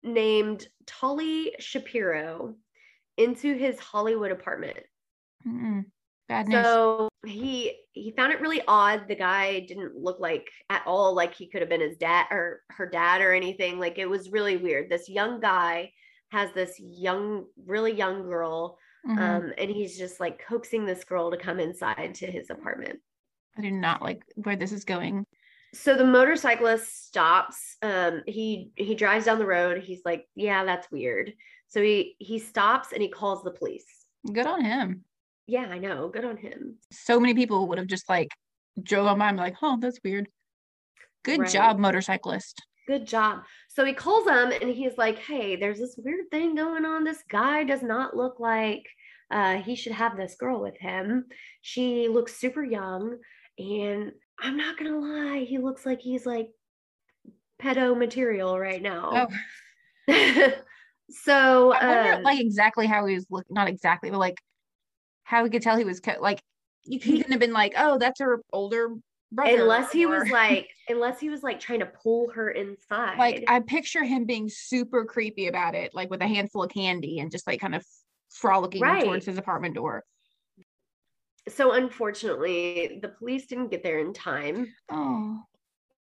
named 0.04 0.68
Tali 0.86 1.56
Shapiro 1.60 2.56
into 3.18 3.56
his 3.56 3.80
Hollywood 3.80 4.32
apartment. 4.32 4.80
Mm-mm. 5.46 5.86
Bad 6.28 6.48
news. 6.48 6.68
So 6.68 7.10
he 7.26 7.80
he 7.94 8.12
found 8.12 8.34
it 8.34 8.42
really 8.42 8.62
odd. 8.68 9.08
The 9.08 9.16
guy 9.16 9.60
didn't 9.62 9.96
look 9.96 10.20
like 10.20 10.50
at 10.70 10.86
all 10.88 11.14
like 11.14 11.36
he 11.36 11.48
could 11.50 11.62
have 11.62 11.70
been 11.70 11.82
his 11.82 11.98
dad 11.98 12.28
or 12.32 12.62
her 12.70 12.88
dad 12.90 13.22
or 13.22 13.34
anything. 13.34 13.80
Like 13.80 13.98
it 13.98 14.10
was 14.10 14.32
really 14.32 14.58
weird. 14.58 14.90
This 14.90 15.08
young 15.10 15.40
guy 15.40 15.92
has 16.32 16.52
this 16.54 16.80
young, 16.80 17.46
really 17.66 17.92
young 17.94 18.24
girl, 18.24 18.78
Mhm. 19.04 19.18
um, 19.22 19.54
and 19.58 19.70
he's 19.70 19.98
just 19.98 20.20
like 20.20 20.40
coaxing 20.46 20.86
this 20.86 21.04
girl 21.04 21.30
to 21.32 21.38
come 21.38 21.60
inside 21.60 22.16
to 22.16 22.28
his 22.32 22.50
apartment. 22.50 23.02
I 23.58 23.62
do 23.62 23.72
not 23.72 24.02
like 24.02 24.24
where 24.36 24.56
this 24.56 24.72
is 24.72 24.86
going. 24.86 25.26
so 25.74 25.96
the 25.96 26.06
motorcyclist 26.06 27.08
stops 27.08 27.78
um 27.82 28.22
he 28.28 28.72
he 28.76 28.94
drives 28.96 29.26
down 29.26 29.40
the 29.40 29.46
road 29.46 29.82
he's 29.84 30.02
like 30.06 30.26
yeah 30.36 30.64
that's 30.66 30.92
weird 30.92 31.34
so 31.68 31.82
he 31.82 32.16
he 32.20 32.40
stops 32.40 32.92
and 32.92 33.02
he 33.02 33.08
calls 33.10 33.44
the 33.44 33.52
police 33.52 33.86
Good 34.32 34.46
on 34.48 34.64
him. 34.64 35.06
yeah 35.48 35.68
i 35.72 35.78
know 35.80 36.10
good 36.10 36.26
on 36.26 36.38
him 36.38 36.78
So 36.92 37.20
many 37.20 37.34
people 37.34 37.68
would 37.68 37.78
have 37.78 37.88
just 37.88 38.08
like 38.10 38.30
drove 38.82 39.08
on 39.08 39.20
by 39.20 39.30
and 39.30 39.38
like, 39.38 39.56
oh, 39.62 39.78
that's 39.82 40.00
weird. 40.04 40.28
Good 41.24 41.40
Right. 41.42 41.50
job, 41.52 41.78
motorcyclist. 41.80 42.62
good 42.88 43.06
job 43.06 43.44
so 43.70 43.86
he 43.86 43.94
calls 43.94 44.26
them 44.26 44.52
and 44.52 44.70
he's 44.72 44.98
like 44.98 45.18
hey 45.20 45.56
there's 45.56 45.80
this 45.80 45.96
weird 45.98 46.26
thing 46.32 46.56
going 46.56 46.84
on 46.86 47.04
this 47.04 47.24
guy 47.30 47.64
does 47.64 47.84
not 47.84 48.16
look 48.18 48.40
like 48.40 48.86
uh 49.30 49.56
he 49.58 49.76
should 49.76 49.94
have 49.94 50.18
this 50.18 50.36
girl 50.36 50.60
with 50.60 50.78
him 50.78 51.26
she 51.62 52.08
looks 52.10 52.36
super 52.36 52.64
young 52.64 53.18
and 53.58 54.12
i'm 54.40 54.58
not 54.58 54.78
gonna 54.78 54.98
lie 54.98 55.46
he 55.48 55.58
looks 55.58 55.86
like 55.86 56.02
he's 56.02 56.26
like 56.26 56.50
pedo 57.62 57.98
material 57.98 58.58
right 58.60 58.82
now 58.82 59.28
Oh, 60.08 60.52
so 61.10 61.72
I 61.74 61.88
wonder 61.88 62.14
um, 62.16 62.24
like 62.24 62.40
exactly 62.40 62.88
how 62.88 63.06
he 63.06 63.16
was 63.16 63.26
looking. 63.30 63.54
Not 63.54 63.68
exactly, 63.68 64.10
but 64.10 64.18
like 64.20 64.38
how 65.24 65.44
we 65.44 65.50
could 65.50 65.62
tell 65.62 65.78
he 65.78 65.84
was 65.84 66.00
co- 66.00 66.20
like 66.20 66.42
you 66.86 67.00
He- 67.00 67.18
couldn't 67.18 67.32
have 67.32 67.40
been 67.40 67.54
like, 67.54 67.74
oh, 67.78 67.98
that's 68.00 68.20
her 68.20 68.42
older 68.52 68.96
brother. 69.32 69.62
unless 69.62 69.92
he 69.92 70.06
was 70.06 70.30
like 70.32 70.70
unless 70.90 71.20
he 71.20 71.30
was 71.30 71.44
like 71.44 71.60
trying 71.60 71.80
to 71.80 71.86
pull 71.86 72.32
her 72.32 72.50
inside 72.50 73.18
like 73.20 73.44
I 73.48 73.60
picture 73.60 74.04
him 74.04 74.26
being 74.26 74.50
super 74.50 75.06
creepy 75.06 75.48
about 75.48 75.76
it, 75.76 75.94
like 75.94 76.10
with 76.10 76.22
a 76.22 76.28
handful 76.28 76.64
of 76.64 76.72
candy 76.72 77.20
and 77.20 77.32
just 77.32 77.46
like 77.46 77.60
kind 77.62 77.76
of 77.76 77.86
frolicking 78.30 78.82
Right. 78.82 79.04
towards 79.04 79.26
his 79.26 79.38
apartment 79.38 79.76
door. 79.76 80.04
So 81.50 81.72
unfortunately 81.74 83.00
the 83.02 83.10
police 83.10 83.48
didn't 83.48 83.72
get 83.72 83.84
there 83.84 84.00
in 84.00 84.14
time 84.14 84.74
Oh, 84.90 85.40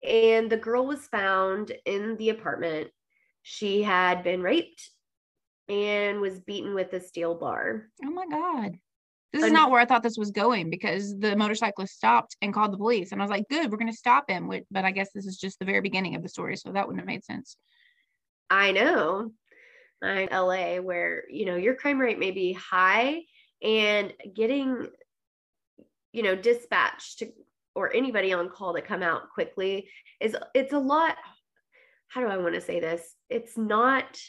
and 0.03 0.49
the 0.49 0.57
girl 0.57 0.85
was 0.85 1.07
found 1.07 1.71
in 1.85 2.17
the 2.17 2.29
apartment 2.29 2.89
she 3.41 3.81
had 3.83 4.23
been 4.23 4.41
raped 4.41 4.89
and 5.67 6.19
was 6.19 6.39
beaten 6.39 6.73
with 6.73 6.91
a 6.93 6.99
steel 6.99 7.35
bar 7.35 7.89
oh 8.03 8.11
my 8.11 8.25
God. 8.27 8.77
This 9.31 9.43
is 9.43 9.49
Un- 9.49 9.53
not 9.53 9.69
where 9.69 9.79
I 9.79 9.85
thought 9.85 10.01
this 10.01 10.17
was 10.17 10.31
going 10.31 10.71
because 10.71 11.15
the 11.19 11.35
motorcyclist 11.35 11.93
stopped 11.93 12.35
and 12.41 12.51
called 12.51 12.73
the 12.73 12.77
police. 12.79 13.11
And 13.11 13.21
I 13.21 13.23
was 13.23 13.29
like, 13.29 13.47
good, 13.47 13.71
we're 13.71 13.77
going 13.77 13.91
to 13.91 13.95
stop 13.95 14.27
him. 14.27 14.49
But 14.71 14.85
I 14.85 14.89
guess 14.89 15.11
this 15.13 15.27
is 15.27 15.37
just 15.37 15.59
the 15.59 15.65
very 15.65 15.81
beginning 15.81 16.15
of 16.15 16.23
the 16.23 16.29
story. 16.29 16.57
So 16.57 16.71
that 16.71 16.87
wouldn't 16.87 16.99
have 17.01 17.05
made 17.07 17.23
sense. 17.23 17.55
i 18.49 18.71
know 18.71 19.29
i 20.01 20.27
la 20.31 20.81
where 20.81 21.25
you 21.29 21.45
know 21.45 21.55
your 21.57 21.75
crime 21.75 21.99
rate 21.99 22.17
may 22.17 22.31
be 22.31 22.53
high 22.53 23.21
and 23.61 24.11
getting 24.33 24.87
you 26.13 26.23
know 26.23 26.35
dispatched 26.35 27.19
to 27.19 27.31
or 27.75 27.93
anybody 27.93 28.33
on 28.33 28.49
call 28.49 28.73
to 28.73 28.81
come 28.81 29.03
out 29.03 29.29
quickly 29.33 29.87
is 30.19 30.35
it's 30.53 30.73
a 30.73 30.79
lot 30.79 31.15
how 32.09 32.21
do 32.21 32.27
i 32.27 32.37
want 32.37 32.55
to 32.55 32.61
say 32.61 32.79
this? 32.79 33.15
It's 33.29 33.57
not 33.57 34.19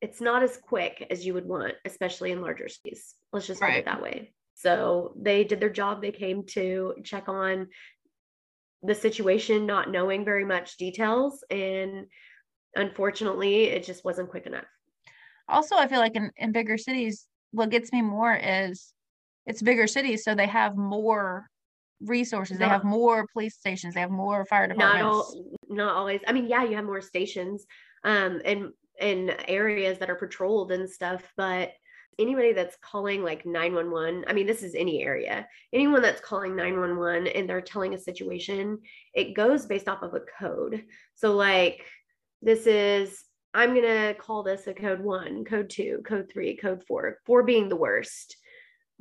it's 0.00 0.20
not 0.20 0.42
as 0.42 0.56
quick 0.56 1.06
as 1.10 1.24
you 1.26 1.34
would 1.34 1.46
want 1.46 1.74
especially 1.84 2.32
in 2.32 2.40
larger 2.40 2.68
cities. 2.68 3.14
Let's 3.32 3.46
just 3.46 3.60
put 3.60 3.70
it 3.70 3.84
that 3.84 4.02
way. 4.02 4.32
So 4.54 5.14
they 5.20 5.44
did 5.44 5.60
their 5.60 5.70
job 5.70 6.00
they 6.00 6.12
came 6.12 6.44
to 6.46 6.94
check 7.04 7.28
on 7.28 7.68
the 8.82 8.94
situation 8.94 9.66
not 9.66 9.90
knowing 9.90 10.24
very 10.24 10.44
much 10.44 10.76
details 10.76 11.44
and 11.50 12.06
unfortunately 12.74 13.64
it 13.64 13.84
just 13.84 14.04
wasn't 14.04 14.30
quick 14.30 14.46
enough. 14.46 14.64
Also 15.48 15.76
i 15.76 15.88
feel 15.88 16.00
like 16.00 16.16
in, 16.16 16.30
in 16.36 16.52
bigger 16.52 16.78
cities 16.78 17.26
what 17.50 17.70
gets 17.70 17.92
me 17.92 18.00
more 18.00 18.34
is 18.34 18.92
it's 19.46 19.62
bigger 19.62 19.86
cities 19.86 20.24
so 20.24 20.34
they 20.34 20.46
have 20.46 20.76
more 20.76 21.46
resources 22.00 22.58
they 22.58 22.66
have 22.66 22.84
more 22.84 23.26
police 23.32 23.56
stations 23.56 23.94
they 23.94 24.00
have 24.00 24.10
more 24.10 24.44
fire 24.46 24.66
not 24.66 24.74
departments. 24.74 25.04
all 25.04 25.44
not 25.68 25.94
always 25.94 26.20
i 26.26 26.32
mean 26.32 26.46
yeah 26.46 26.64
you 26.64 26.74
have 26.74 26.84
more 26.84 27.00
stations 27.00 27.64
um 28.04 28.40
and 28.44 28.70
in 29.00 29.30
areas 29.48 29.98
that 29.98 30.10
are 30.10 30.16
patrolled 30.16 30.72
and 30.72 30.88
stuff 30.88 31.22
but 31.36 31.72
anybody 32.18 32.52
that's 32.52 32.76
calling 32.82 33.22
like 33.22 33.46
911 33.46 34.24
i 34.26 34.32
mean 34.32 34.46
this 34.46 34.62
is 34.62 34.74
any 34.74 35.02
area 35.02 35.46
anyone 35.72 36.02
that's 36.02 36.20
calling 36.20 36.54
911 36.54 37.26
and 37.28 37.48
they're 37.48 37.60
telling 37.60 37.94
a 37.94 37.98
situation 37.98 38.78
it 39.14 39.34
goes 39.34 39.66
based 39.66 39.88
off 39.88 40.02
of 40.02 40.14
a 40.14 40.20
code. 40.38 40.84
So 41.14 41.34
like 41.34 41.84
this 42.42 42.66
is 42.66 43.24
i'm 43.54 43.74
going 43.74 43.82
to 43.82 44.14
call 44.18 44.42
this 44.42 44.66
a 44.66 44.74
code 44.74 45.00
1 45.00 45.44
code 45.44 45.70
2 45.70 46.02
code 46.06 46.30
3 46.30 46.56
code 46.56 46.82
4 46.86 47.18
4 47.24 47.42
being 47.44 47.68
the 47.68 47.76
worst 47.76 48.36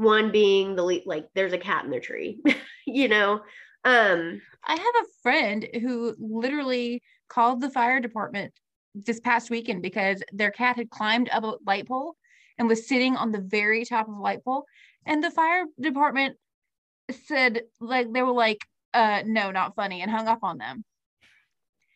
one 0.02 0.32
being 0.32 0.76
the 0.76 0.84
le- 0.84 1.00
like 1.06 1.28
there's 1.36 1.54
a 1.54 1.58
cat 1.58 1.86
in 1.86 1.92
the 1.92 2.00
tree 2.00 2.42
you 2.86 3.08
know? 3.08 3.42
Um 3.84 4.42
i 4.66 4.74
have 4.74 4.80
a 4.80 5.22
friend 5.24 5.68
who 5.82 6.16
literally 6.20 7.02
called 7.30 7.62
the 7.62 7.70
fire 7.70 8.00
department 8.00 8.54
this 8.94 9.20
past 9.20 9.50
weekend 9.50 9.82
because 9.82 10.22
their 10.34 10.52
cat 10.52 10.76
had 10.76 10.90
climbed 10.90 11.30
up 11.30 11.44
a 11.44 11.56
light 11.66 11.88
pole 11.88 12.16
and 12.58 12.68
was 12.68 12.88
sitting 12.88 13.16
on 13.16 13.32
the 13.32 13.42
very 13.42 13.86
top 13.86 14.08
of 14.08 14.14
a 14.14 14.20
light 14.20 14.44
pole. 14.44 14.66
And 15.06 15.24
the 15.24 15.32
fire 15.32 15.66
department 15.80 16.38
said 17.26 17.64
like 17.80 18.12
they 18.14 18.22
were 18.22 18.32
like 18.32 18.60
uh 18.94 19.24
no 19.26 19.52
not 19.52 19.76
funny 19.76 20.02
and 20.02 20.12
hung 20.12 20.28
up 20.28 20.40
on 20.44 20.58
them. 20.58 20.84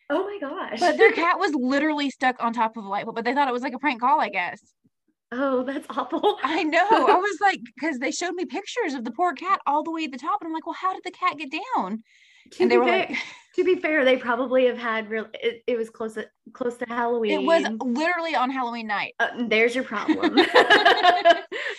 Oh 0.08 0.24
my 0.24 0.38
gosh. 0.40 0.80
But 0.80 0.98
their 0.98 1.12
cat 1.22 1.38
was 1.38 1.54
literally 1.54 2.10
stuck 2.10 2.42
on 2.42 2.52
top 2.52 2.76
of 2.76 2.84
a 2.84 2.88
light 2.88 3.04
pole 3.04 3.12
but 3.12 3.24
they 3.24 3.34
thought 3.34 3.48
it 3.48 3.52
was 3.52 3.62
like 3.62 3.74
a 3.74 3.78
prank 3.78 4.00
call 4.00 4.20
i 4.20 4.28
guess 4.28 4.60
Oh, 5.32 5.64
that's 5.64 5.86
awful. 5.90 6.38
i 6.42 6.62
know 6.62 6.86
i 6.88 7.16
was 7.16 7.38
like 7.40 7.60
because 7.74 7.98
they 7.98 8.10
showed 8.12 8.34
me 8.34 8.44
pictures 8.44 8.94
of 8.94 9.04
the 9.04 9.10
poor 9.10 9.32
cat 9.34 9.60
all 9.66 9.82
the 9.82 9.90
way 9.90 10.04
at 10.04 10.12
the 10.12 10.18
top 10.18 10.40
and 10.40 10.48
i'm 10.48 10.54
like 10.54 10.66
well 10.66 10.76
how 10.80 10.92
did 10.94 11.02
the 11.04 11.10
cat 11.10 11.36
get 11.36 11.50
down 11.50 12.02
to, 12.52 12.62
and 12.62 12.70
they 12.70 12.76
be 12.76 12.78
were 12.78 12.86
fair, 12.86 13.06
like 13.08 13.18
to 13.56 13.64
be 13.64 13.76
fair, 13.76 14.04
they 14.04 14.16
probably 14.16 14.66
have 14.66 14.76
had 14.78 15.08
real. 15.08 15.26
It, 15.34 15.62
it 15.66 15.76
was 15.78 15.88
close 15.90 16.14
to 16.14 16.28
close 16.52 16.76
to 16.78 16.84
Halloween. 16.86 17.40
it 17.40 17.44
was 17.44 17.64
literally 17.82 18.36
on 18.36 18.50
halloween 18.50 18.86
night 18.86 19.14
Uh, 19.18 19.28
there's 19.48 19.74
your 19.74 19.82
problem. 19.82 20.34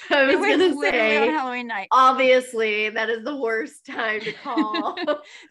I 0.10 0.24
was, 0.24 0.34
it 0.36 0.40
was 0.40 0.58
gonna 0.58 0.76
literally 0.76 1.18
on 1.30 1.30
halloween 1.34 1.68
night 1.68 1.88
obviously, 1.92 2.90
that 2.90 3.10
is 3.10 3.24
the 3.24 3.36
worst 3.36 3.86
time 3.86 4.20
to 4.22 4.34
call. 4.34 4.98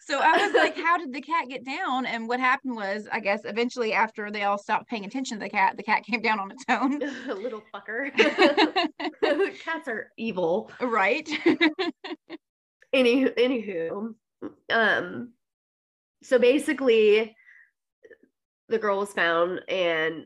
so 0.01 0.19
i 0.19 0.45
was 0.45 0.53
like 0.53 0.77
how 0.77 0.97
did 0.97 1.11
the 1.13 1.21
cat 1.21 1.47
get 1.49 1.65
down 1.65 2.05
and 2.05 2.27
what 2.27 2.39
happened 2.39 2.75
was 2.75 3.07
i 3.11 3.19
guess 3.19 3.41
eventually 3.45 3.91
after 3.93 4.29
they 4.29 4.43
all 4.43 4.57
stopped 4.57 4.87
paying 4.87 5.05
attention 5.05 5.39
to 5.39 5.43
the 5.45 5.49
cat 5.49 5.75
the 5.77 5.83
cat 5.83 6.03
came 6.03 6.21
down 6.21 6.39
on 6.39 6.51
its 6.51 6.63
own 6.69 6.99
Little 7.27 7.63
fucker. 7.73 8.11
Cats 9.59 9.87
are 9.87 10.11
evil. 10.17 10.71
right 10.81 11.27
Any 12.93 13.25
anywho, 13.25 14.13
um, 14.71 15.33
so 16.23 16.39
basically, 16.39 17.35
the 18.69 18.77
girl 18.79 18.99
was 18.99 19.13
found 19.13 19.61
and 19.69 20.25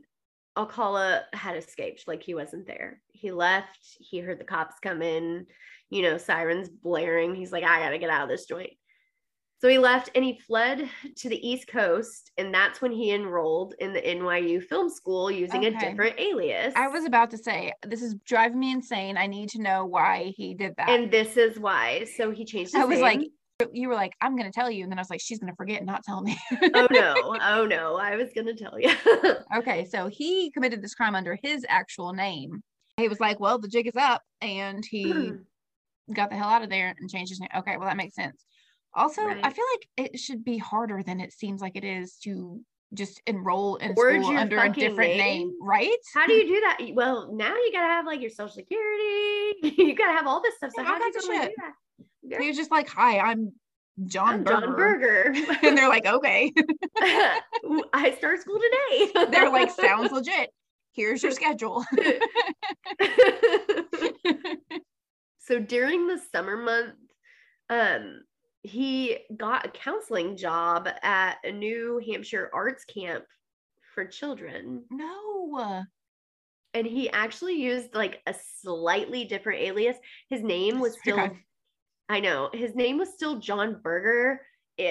Alcala 0.56 1.22
had 1.32 1.56
escaped, 1.56 2.04
like 2.06 2.22
he 2.22 2.34
wasn't 2.34 2.66
there. 2.66 3.00
He 3.12 3.30
left, 3.30 3.78
he 4.00 4.18
heard 4.18 4.38
the 4.40 4.44
cops 4.44 4.78
come 4.80 5.00
in, 5.00 5.46
you 5.90 6.02
know, 6.02 6.18
sirens 6.18 6.68
blaring. 6.68 7.34
He's 7.34 7.52
like, 7.52 7.64
I 7.64 7.80
gotta 7.80 7.98
get 7.98 8.10
out 8.10 8.24
of 8.24 8.28
this 8.28 8.46
joint. 8.46 8.72
So 9.60 9.68
he 9.68 9.78
left 9.78 10.10
and 10.16 10.24
he 10.24 10.40
fled 10.40 10.88
to 11.18 11.28
the 11.28 11.48
East 11.48 11.68
Coast. 11.68 12.32
And 12.36 12.52
that's 12.52 12.82
when 12.82 12.90
he 12.90 13.12
enrolled 13.12 13.74
in 13.78 13.92
the 13.92 14.00
NYU 14.02 14.60
Film 14.60 14.90
School 14.90 15.30
using 15.30 15.64
Okay. 15.64 15.68
a 15.68 15.78
different 15.90 16.18
alias. 16.18 16.74
I 16.76 16.88
was 16.88 17.04
about 17.04 17.30
to 17.30 17.38
say, 17.38 17.72
this 17.86 18.02
is 18.02 18.16
driving 18.26 18.58
me 18.58 18.72
insane. 18.72 19.16
I 19.16 19.28
need 19.28 19.50
to 19.50 19.62
know 19.62 19.86
why 19.86 20.32
he 20.36 20.54
did 20.54 20.74
that. 20.78 20.88
and 20.90 21.12
this 21.12 21.36
is 21.36 21.60
why. 21.60 22.04
So 22.16 22.32
he 22.32 22.44
changed 22.44 22.72
his 22.72 22.82
I 22.82 22.84
was 22.86 22.96
name. 22.96 23.02
like, 23.02 23.20
you 23.72 23.88
were 23.88 23.94
like, 23.94 24.12
I'm 24.20 24.36
going 24.36 24.50
to 24.50 24.54
tell 24.54 24.70
you. 24.70 24.82
And 24.82 24.90
then 24.92 24.98
I 24.98 25.02
was 25.02 25.10
like, 25.10 25.20
she's 25.20 25.38
going 25.38 25.52
to 25.52 25.56
forget 25.56 25.78
and 25.78 25.86
not 25.86 26.04
tell 26.04 26.22
me. 26.22 26.36
oh 26.74 26.88
no, 26.90 27.14
oh 27.42 27.66
no, 27.66 27.96
I 27.96 28.16
was 28.16 28.28
gonna 28.34 28.54
tell 28.54 28.78
you. 28.78 28.90
okay. 29.56 29.84
So 29.84 30.08
he 30.08 30.50
committed 30.50 30.82
this 30.82 30.94
crime 30.94 31.14
under 31.14 31.38
his 31.42 31.64
actual 31.68 32.12
name. 32.12 32.62
He 32.96 33.08
was 33.08 33.20
like, 33.20 33.40
well, 33.40 33.58
the 33.58 33.68
jig 33.68 33.86
is 33.86 33.96
up. 33.96 34.22
And 34.40 34.84
he 34.84 35.32
got 36.12 36.30
the 36.30 36.36
hell 36.36 36.48
out 36.48 36.62
of 36.62 36.70
there 36.70 36.94
and 36.98 37.10
changed 37.10 37.30
his 37.30 37.40
name. 37.40 37.50
Okay. 37.58 37.76
Well, 37.76 37.88
that 37.88 37.96
makes 37.96 38.14
sense. 38.14 38.44
Also, 38.94 39.22
I 39.22 39.50
feel 39.50 39.64
like 39.72 40.12
it 40.12 40.20
should 40.20 40.44
be 40.44 40.58
harder 40.58 41.02
than 41.02 41.20
it 41.20 41.32
seems 41.32 41.62
like 41.62 41.76
it 41.76 41.84
is 41.84 42.16
to 42.24 42.60
just 42.94 43.22
enroll 43.26 43.76
in 43.76 43.94
Forge 43.94 44.22
school 44.22 44.36
under 44.36 44.58
a 44.58 44.68
different 44.68 45.16
name, 45.16 45.18
name? 45.18 45.52
right? 45.62 45.96
How 46.14 46.26
do 46.26 46.34
you 46.34 46.46
do 46.46 46.60
that? 46.60 46.94
Well, 46.94 47.32
now 47.32 47.54
you 47.54 47.70
gotta 47.72 47.86
have 47.86 48.04
like 48.04 48.20
your 48.20 48.28
social 48.28 48.52
security. 48.52 49.74
you 49.82 49.94
gotta 49.94 50.12
have 50.12 50.26
all 50.26 50.42
this 50.42 50.56
stuff. 50.56 50.72
So 50.76 50.82
Yeah, 50.82 50.88
how 50.88 50.98
do 50.98 51.04
you 51.04 51.12
kinds 51.12 51.24
of 51.24 51.30
gonna 51.30 51.42
shit. 51.42 51.50
do 51.50 51.62
that? 51.62 51.72
He 52.22 52.48
was 52.48 52.56
just 52.56 52.70
like, 52.70 52.88
hi, 52.88 53.18
I'm 53.18 53.52
John 54.06 54.34
I'm 54.34 54.44
Berger. 54.44 55.32
John 55.32 55.46
Berger. 55.46 55.56
and 55.66 55.76
they're 55.76 55.88
like, 55.88 56.06
okay. 56.06 56.52
I 57.92 58.14
start 58.16 58.40
school 58.40 58.58
today. 58.60 59.26
they're 59.30 59.50
like, 59.50 59.70
sounds 59.70 60.12
legit. 60.12 60.50
Here's 60.94 61.22
your 61.22 61.32
schedule. 61.32 61.84
so 65.38 65.58
during 65.58 66.06
the 66.06 66.20
summer 66.32 66.56
month, 66.56 66.94
um, 67.70 68.22
he 68.62 69.18
got 69.36 69.66
a 69.66 69.70
counseling 69.70 70.36
job 70.36 70.88
at 71.02 71.38
a 71.44 71.50
New 71.50 72.00
Hampshire 72.06 72.50
arts 72.54 72.84
camp 72.84 73.24
for 73.94 74.04
children. 74.04 74.84
no. 74.90 75.84
And 76.74 76.86
he 76.86 77.10
actually 77.10 77.60
used 77.60 77.94
like 77.94 78.22
a 78.26 78.34
slightly 78.62 79.26
different 79.26 79.60
alias. 79.60 79.96
His 80.30 80.42
name 80.42 80.80
was 80.80 80.96
still, 80.98 81.20
Okay. 81.20 81.36
I 82.12 82.20
know, 82.20 82.50
his 82.52 82.74
name 82.74 82.98
was 82.98 83.08
still 83.14 83.38
John 83.38 83.80
Berger 83.82 84.42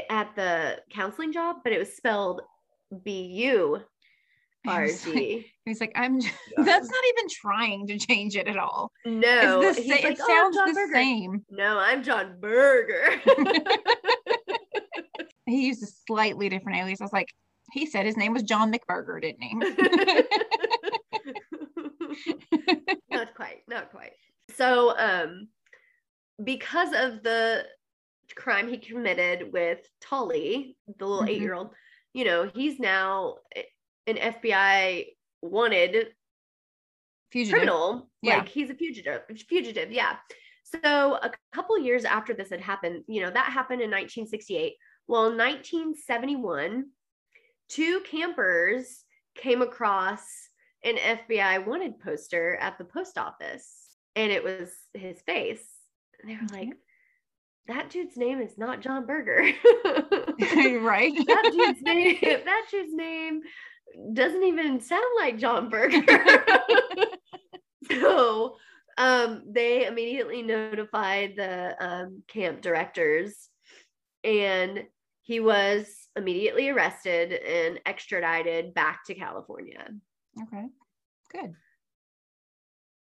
at 0.10 0.36
the 0.36 0.80
counseling 0.92 1.32
job, 1.32 1.58
but 1.64 1.72
it 1.72 1.78
was 1.78 1.94
spelled 1.96 2.42
B 3.04 3.22
U 3.46 3.80
R 4.68 4.88
G. 4.88 4.92
He's 4.92 5.06
like, 5.06 5.16
G. 5.16 5.46
he's 5.66 5.80
like, 5.82 5.92
I'm 5.96 6.20
that's 6.58 6.90
not 6.90 7.04
even 7.10 7.30
trying 7.30 7.86
to 7.88 8.00
change 8.00 8.36
it 8.36 8.48
at 8.48 8.58
all. 8.58 8.92
No, 9.06 9.62
it's 9.62 9.78
the 9.78 9.84
he's 9.84 10.02
sa- 10.02 10.08
like, 10.08 10.14
it 10.14 10.20
"Oh, 10.20 10.28
sounds 10.28 10.56
John 10.58 10.68
the 10.70 10.74
Berger." 10.74 10.94
same. 10.96 11.46
No, 11.52 11.78
I'm 11.78 12.02
John 12.04 12.38
Berger. 12.40 13.22
He 15.48 15.66
used 15.68 15.82
a 15.84 15.88
slightly 16.08 16.48
different 16.50 16.78
alias. 16.78 17.02
I 17.02 17.04
was 17.04 17.12
like, 17.12 17.28
he 17.74 17.86
said 17.86 18.06
his 18.06 18.16
name 18.16 18.32
was 18.32 18.44
John 18.44 18.72
McBurger, 18.72 19.20
didn't 19.22 19.42
he? 19.42 19.54
not 23.12 23.36
quite, 23.36 23.64
not 23.68 23.92
quite. 23.92 24.12
So, 24.56 24.98
um, 24.98 25.50
because 26.44 26.90
of 26.94 27.24
the 27.24 27.66
crime 28.36 28.70
he 28.70 28.78
committed 28.78 29.52
with 29.52 29.80
Tali, 30.00 30.78
the 30.98 31.06
little 31.06 31.26
Mhm. 31.26 31.30
eight-year-old, 31.30 31.76
you 32.14 32.26
know, 32.26 32.50
he's 32.54 32.80
now 32.80 33.38
an 34.08 34.18
FBI 34.18 35.16
wanted 35.42 36.16
Fugitive. 37.32 37.52
criminal. 37.54 38.10
Yeah. 38.22 38.38
Like 38.38 38.50
he's 38.50 38.70
a 38.70 38.76
fugitive. 38.76 39.24
Fugitive, 39.48 39.92
yeah. 39.92 40.20
So 40.64 41.16
a 41.16 41.32
couple 41.52 41.78
years 41.80 42.06
after 42.06 42.34
this 42.34 42.50
had 42.50 42.62
happened, 42.62 43.04
you 43.08 43.22
know, 43.22 43.30
that 43.32 43.52
happened 43.52 43.82
in 43.82 43.90
1968. 43.90 44.78
Well, 45.08 45.28
in 45.28 45.38
1971, 45.38 46.92
two 47.68 48.02
campers 48.02 49.04
came 49.36 49.62
across 49.62 50.50
an 50.84 50.98
FBI 50.98 51.60
wanted 51.60 52.00
poster 52.00 52.56
at 52.56 52.78
the 52.78 52.86
post 52.86 53.18
office, 53.18 53.98
and 54.16 54.32
it 54.32 54.44
was 54.44 54.74
his 54.94 55.22
face. 55.22 55.81
They 56.26 56.36
were 56.36 56.44
Okay. 56.46 56.66
like, 56.68 56.78
"That 57.68 57.90
dude's 57.90 58.18
name 58.18 58.42
is 58.42 58.58
not 58.58 58.82
John 58.82 59.06
Berger." 59.06 59.42
right? 60.82 61.14
that 61.28 61.50
dude's 61.54 61.82
name 61.82 62.18
that 62.22 62.66
dude's 62.72 62.94
name 62.94 63.42
doesn't 64.14 64.44
even 64.44 64.80
sound 64.80 65.04
like 65.18 65.38
John 65.38 65.70
Berger. 65.70 66.04
so 67.92 68.56
um 68.98 69.44
they 69.50 69.86
immediately 69.86 70.42
notified 70.42 71.34
the 71.36 71.76
um, 71.80 72.24
camp 72.28 72.62
directors 72.62 73.50
and 74.24 74.84
he 75.24 75.40
was 75.40 75.88
immediately 76.16 76.70
arrested 76.70 77.32
and 77.34 77.80
extradited 77.86 78.74
back 78.74 79.02
to 79.06 79.16
California. 79.16 79.88
okay. 80.44 80.66
Good. 81.32 81.54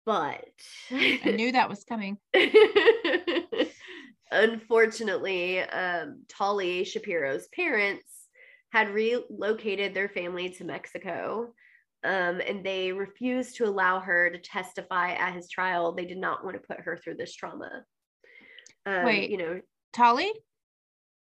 But 0.05 0.45
I 0.91 1.33
knew 1.35 1.51
that 1.51 1.69
was 1.69 1.83
coming. 1.83 2.17
Unfortunately, 4.31 5.59
um, 5.61 6.23
Tali 6.27 6.83
Shapiro's 6.83 7.47
parents 7.47 8.05
had 8.71 8.89
relocated 8.89 9.93
their 9.93 10.09
family 10.09 10.49
to 10.49 10.63
Mexico, 10.63 11.53
um, 12.03 12.41
and 12.45 12.63
they 12.63 12.91
refused 12.91 13.55
to 13.57 13.65
allow 13.65 13.99
her 13.99 14.29
to 14.29 14.37
testify 14.37 15.11
at 15.13 15.33
his 15.33 15.49
trial. 15.49 15.93
They 15.93 16.05
did 16.05 16.17
not 16.17 16.43
want 16.43 16.55
to 16.55 16.67
put 16.67 16.81
her 16.81 16.97
through 16.97 17.15
this 17.15 17.33
trauma. 17.33 17.83
Um, 18.85 19.05
Wait. 19.05 19.31
you 19.31 19.37
know, 19.37 19.61
Tolly? 19.93 20.31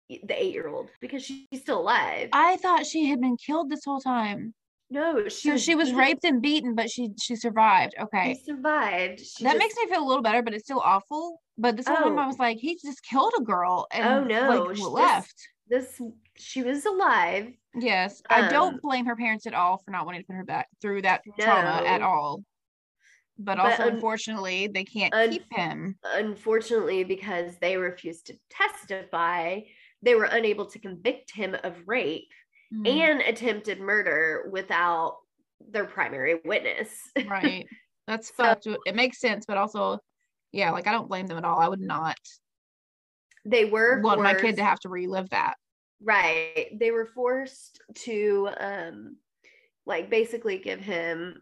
the 0.08 0.42
eight-year-old 0.42 0.88
because 1.00 1.22
she's 1.22 1.60
still 1.60 1.80
alive. 1.80 2.30
I 2.32 2.56
thought 2.56 2.86
she 2.86 3.06
had 3.06 3.20
been 3.20 3.36
killed 3.36 3.70
this 3.70 3.84
whole 3.84 4.00
time. 4.00 4.54
No, 4.90 5.28
she 5.28 5.50
So 5.50 5.56
she 5.56 5.74
was 5.74 5.88
beaten- 5.88 5.98
raped 5.98 6.24
and 6.24 6.40
beaten, 6.42 6.74
but 6.74 6.90
she 6.90 7.10
she 7.20 7.36
survived. 7.36 7.94
Okay, 8.00 8.34
She 8.34 8.44
survived. 8.44 9.20
She 9.20 9.44
that 9.44 9.52
just- 9.52 9.58
makes 9.58 9.76
me 9.76 9.86
feel 9.88 10.02
a 10.02 10.06
little 10.08 10.22
better, 10.22 10.42
but 10.42 10.54
it's 10.54 10.64
still 10.64 10.80
awful. 10.84 11.40
But 11.56 11.76
this 11.76 11.86
whole 11.88 11.96
time 11.96 12.18
I 12.18 12.24
Oh. 12.24 12.28
was 12.28 12.38
like, 12.38 12.58
he 12.58 12.76
just 12.76 13.02
killed 13.02 13.32
a 13.38 13.42
girl 13.42 13.86
and 13.90 14.06
Oh, 14.06 14.24
no, 14.24 14.62
like 14.64 14.76
she- 14.76 14.82
left. 14.84 15.48
this. 15.68 16.00
She 16.36 16.62
was 16.62 16.86
alive. 16.86 17.52
Yes, 17.74 18.22
I 18.30 18.42
Um, 18.42 18.48
don't 18.50 18.82
blame 18.82 19.06
her 19.06 19.16
parents 19.16 19.46
at 19.46 19.54
all 19.54 19.78
for 19.78 19.90
not 19.90 20.06
wanting 20.06 20.20
to 20.22 20.26
put 20.26 20.36
her 20.36 20.44
back 20.44 20.68
through 20.80 21.02
that 21.02 21.22
trauma 21.38 21.82
at 21.84 22.00
all. 22.00 22.44
But 23.40 23.58
But, 23.58 23.58
also, 23.72 23.82
un- 23.84 23.94
unfortunately, 23.94 24.68
they 24.68 24.84
can't 24.84 25.12
un- 25.14 25.30
keep 25.30 25.44
him. 25.52 25.98
unfortunately, 26.04 27.04
because 27.04 27.56
they 27.58 27.76
refused 27.76 28.26
to 28.26 28.34
testify, 28.50 29.60
they 30.02 30.14
were 30.14 30.24
unable 30.24 30.66
to 30.66 30.78
convict 30.78 31.32
him 31.32 31.56
of 31.64 31.86
rape 31.86 32.30
Mm, 32.72 32.86
and 32.86 33.20
attempted 33.22 33.80
murder 33.80 34.48
without 34.52 35.16
their 35.70 35.86
primary 35.86 36.40
witness. 36.44 36.90
right. 37.28 37.66
That's 38.06 38.28
So- 38.28 38.44
fucked. 38.44 38.66
It 38.86 38.94
makes 38.94 39.20
sense, 39.20 39.44
but 39.46 39.56
also, 39.58 39.98
yeah, 40.52 40.70
like 40.70 40.86
I 40.86 40.92
don't 40.92 41.08
blame 41.08 41.26
them 41.26 41.38
at 41.38 41.44
all. 41.44 41.58
I 41.58 41.68
would 41.68 41.80
not 41.80 42.16
they 43.44 43.64
were 43.64 44.00
want 44.02 44.20
my 44.22 44.34
kid 44.34 44.56
to 44.56 44.64
have 44.64 44.80
to 44.80 44.88
relive 44.88 45.30
that. 45.30 45.54
right. 46.02 46.68
They 46.78 46.90
were 46.90 47.06
forced 47.06 47.80
to 48.04 48.48
um 48.58 49.16
like 49.86 50.10
basically 50.10 50.58
give 50.58 50.80
him 50.80 51.40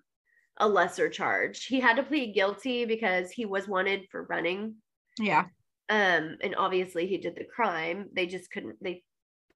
a 0.58 0.68
lesser 0.68 1.08
charge. 1.08 1.66
He 1.66 1.80
had 1.80 1.96
to 1.96 2.02
plead 2.02 2.34
guilty 2.34 2.84
because 2.84 3.30
he 3.30 3.44
was 3.46 3.66
wanted 3.66 4.06
for 4.10 4.22
running. 4.24 4.76
Yeah. 5.18 5.46
Um 5.88 6.36
and 6.42 6.54
obviously 6.56 7.06
he 7.06 7.18
did 7.18 7.34
the 7.36 7.44
crime. 7.44 8.08
They 8.14 8.26
just 8.26 8.50
couldn't 8.52 8.76
they 8.82 9.02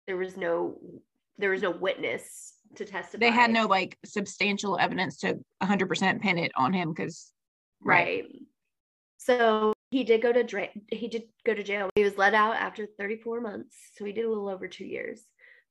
there 0.06 0.16
was 0.16 0.37
no 0.37 0.80
there 1.40 1.50
was 1.50 1.62
no 1.62 1.70
witness 1.70 2.55
to 2.76 2.85
testify. 2.85 3.18
They 3.18 3.31
had 3.31 3.50
no 3.50 3.66
like 3.66 3.98
substantial 4.05 4.79
evidence 4.79 5.18
to 5.18 5.38
100% 5.62 6.20
pin 6.20 6.38
it 6.38 6.53
on 6.57 6.72
him 6.72 6.92
because, 6.92 7.33
right. 7.83 8.24
So 9.18 9.72
he 9.90 10.05
did 10.05 10.22
go 10.22 10.33
to 10.33 10.42
dra- 10.42 10.68
he 10.88 11.09
did 11.09 11.24
go 11.44 11.55
to 11.55 11.62
jail. 11.62 11.90
He 11.94 12.05
was 12.05 12.16
let 12.16 12.35
out 12.35 12.57
after 12.57 12.87
34 12.98 13.40
months, 13.40 13.76
so 13.94 14.05
he 14.05 14.12
did 14.12 14.24
a 14.24 14.29
little 14.29 14.48
over 14.48 14.68
two 14.68 14.87
years. 14.87 15.22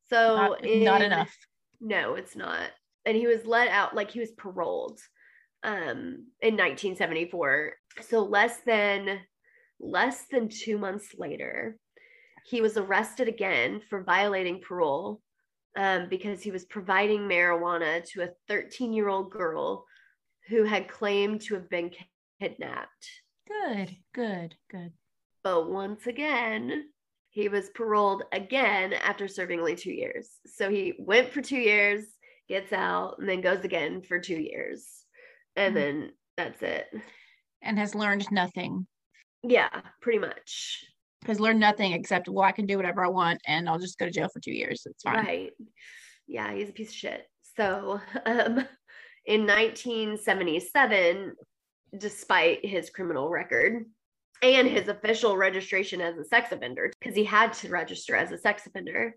So 0.10 0.36
Not, 0.36 0.64
not 0.64 1.02
enough. 1.02 1.36
No, 1.80 2.16
it's 2.16 2.36
not. 2.36 2.70
And 3.06 3.16
he 3.16 3.28
was 3.28 3.46
let 3.46 3.70
out 3.70 3.96
like 3.96 4.12
he 4.12 4.20
was 4.20 4.32
paroled 4.32 5.00
um 5.64 6.26
in 6.42 6.56
1974. 6.56 7.74
So 8.02 8.24
less 8.24 8.58
than 8.66 9.20
less 9.80 10.26
than 10.32 10.50
2 10.50 10.78
months 10.78 11.16
later, 11.18 11.78
he 12.46 12.62
was 12.62 12.78
arrested 12.78 13.28
again 13.28 13.82
for 13.90 14.04
violating 14.04 14.62
parole 14.62 15.22
um 15.80 16.10
because 16.10 16.44
he 16.44 16.52
was 16.52 16.66
providing 16.66 17.22
marijuana 17.22 18.04
to 18.12 18.22
a 18.24 18.30
13-year-old 18.52 19.32
girl 19.32 19.86
who 20.50 20.64
had 20.66 20.90
claimed 20.90 21.42
to 21.42 21.54
have 21.56 21.70
been 21.70 21.90
kidnapped. 22.42 23.08
Good, 23.48 23.96
good, 24.14 24.56
good. 24.70 24.92
But 25.44 25.72
once 25.72 26.06
again, 26.06 26.90
he 27.30 27.48
was 27.48 27.70
paroled 27.70 28.24
again 28.34 28.92
after 28.94 29.28
serving 29.28 29.60
only 29.60 29.76
two 29.76 29.94
years. 29.94 30.30
So 30.48 30.70
he 30.70 30.96
went 31.00 31.32
for 31.32 31.42
two 31.42 31.58
years, 31.58 32.04
gets 32.50 32.74
out, 32.74 33.16
and 33.20 33.30
then 33.30 33.40
goes 33.42 33.64
again 33.64 34.02
for 34.02 34.20
two 34.20 34.40
years. 34.40 34.86
And 35.56 35.74
Mhm. 35.74 35.80
then 35.80 36.12
that's 36.36 36.62
it. 36.62 36.88
And 37.62 37.80
has 37.80 37.96
learned 37.96 38.30
nothing. 38.32 38.88
Yeah, 39.44 39.82
pretty 40.02 40.20
much. 40.20 40.84
Has 41.26 41.40
learned 41.40 41.60
nothing 41.60 41.92
except, 41.92 42.30
well, 42.30 42.46
I 42.46 42.52
can 42.52 42.66
do 42.66 42.78
whatever 42.78 43.04
I 43.04 43.10
want 43.10 43.42
and 43.46 43.68
I'll 43.68 43.80
just 43.80 43.98
go 43.98 44.06
to 44.06 44.12
jail 44.12 44.30
for 44.30 44.40
two 44.40 44.54
years. 44.54 44.84
It's 44.86 45.04
fine. 45.04 45.26
Right. 45.26 45.52
Yeah, 46.28 46.54
he's 46.54 46.70
a 46.70 46.74
piece 46.74 46.90
of 46.90 46.96
shit. 46.96 47.24
So 47.58 48.00
um, 48.26 48.66
in 49.26 49.46
1977, 49.46 51.34
despite 51.98 52.66
his 52.66 52.90
criminal 52.90 53.30
record 53.30 53.86
and 54.42 54.68
his 54.68 54.88
official 54.88 55.36
registration 55.36 56.02
as 56.02 56.18
a 56.18 56.24
sex 56.24 56.52
offender, 56.52 56.92
because 57.00 57.16
he 57.16 57.26
had 57.26 57.54
to 57.54 57.70
register 57.70 58.16
as 58.16 58.32
a 58.32 58.38
sex 58.38 58.66
offender, 58.66 59.16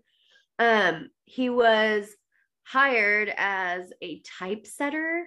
um, 0.59 1.09
he 1.25 1.49
was 1.49 2.09
hired 2.63 3.33
as 3.37 3.91
a 4.01 4.21
typesetter. 4.39 5.23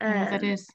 I 0.00 0.04
don't 0.04 0.14
know 0.14 0.20
what 0.20 0.30
that 0.30 0.42
um, 0.42 0.50
is. 0.50 0.68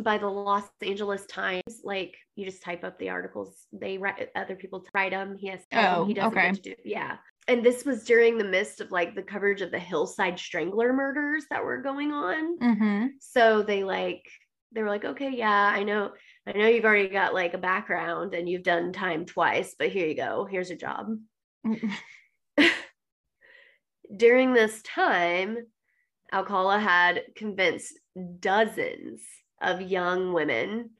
By 0.00 0.18
the 0.18 0.28
Los 0.28 0.64
Angeles 0.82 1.26
Times. 1.26 1.62
Like 1.82 2.16
you 2.36 2.44
just 2.44 2.62
type 2.62 2.84
up 2.84 2.98
the 2.98 3.10
articles, 3.10 3.66
they 3.72 3.98
write 3.98 4.28
other 4.34 4.56
people 4.56 4.84
write 4.94 5.12
them. 5.12 5.36
He 5.38 5.48
has 5.48 5.60
to 5.60 5.66
them. 5.76 5.94
Oh, 5.96 6.04
he 6.04 6.14
doesn't 6.14 6.38
okay. 6.38 6.52
do 6.52 6.74
yeah. 6.84 7.16
And 7.46 7.62
this 7.62 7.84
was 7.84 8.04
during 8.04 8.38
the 8.38 8.44
midst 8.44 8.80
of 8.80 8.90
like 8.90 9.14
the 9.14 9.22
coverage 9.22 9.60
of 9.60 9.70
the 9.70 9.78
Hillside 9.78 10.38
Strangler 10.38 10.92
murders 10.92 11.44
that 11.50 11.64
were 11.64 11.82
going 11.82 12.10
on. 12.10 12.58
Mm-hmm. 12.58 13.06
So 13.20 13.62
they 13.62 13.84
like 13.84 14.24
they 14.74 14.82
were 14.82 14.88
like, 14.88 15.04
okay, 15.04 15.30
yeah, 15.30 15.72
I 15.74 15.84
know, 15.84 16.12
I 16.46 16.52
know 16.52 16.66
you've 16.66 16.84
already 16.84 17.08
got 17.08 17.32
like 17.32 17.54
a 17.54 17.58
background 17.58 18.34
and 18.34 18.48
you've 18.48 18.64
done 18.64 18.92
time 18.92 19.24
twice, 19.24 19.74
but 19.78 19.90
here 19.90 20.06
you 20.06 20.16
go, 20.16 20.46
here's 20.50 20.70
a 20.70 20.76
job. 20.76 21.16
During 24.16 24.52
this 24.52 24.82
time, 24.82 25.58
Alcala 26.32 26.78
had 26.78 27.22
convinced 27.36 27.98
dozens 28.40 29.22
of 29.60 29.80
young 29.80 30.32
women 30.32 30.90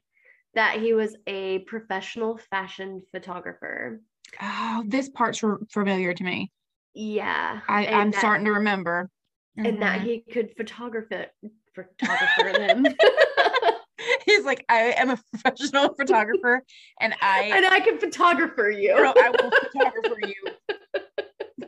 that 0.53 0.79
he 0.79 0.93
was 0.93 1.15
a 1.27 1.59
professional 1.59 2.37
fashion 2.37 3.01
photographer. 3.11 4.01
Oh, 4.41 4.83
this 4.87 5.09
part's 5.09 5.43
familiar 5.69 6.13
to 6.13 6.23
me. 6.23 6.51
Yeah. 6.93 7.59
I, 7.67 7.87
I'm 7.87 8.11
that- 8.11 8.19
starting 8.19 8.45
to 8.45 8.51
remember. 8.53 9.09
And 9.57 9.81
that 9.81 10.01
Mhm. 10.01 10.03
he 10.03 10.19
could 10.31 10.51
photograph 10.57 11.11
it, 11.11 11.31
photographer 11.73 12.51
them. 12.59 12.85
He's 14.25 14.43
like, 14.43 14.65
I 14.67 14.93
am 14.97 15.09
a 15.11 15.17
professional 15.31 15.93
photographer 15.95 16.61
and 16.99 17.15
I, 17.21 17.43
and 17.55 17.65
I 17.65 17.79
can 17.79 17.97
photographer 17.97 18.69
you. 18.69 18.93
girl, 18.95 19.13
I 19.15 19.29
will 19.29 19.51
photographer 19.51 20.17
you. 20.21 21.67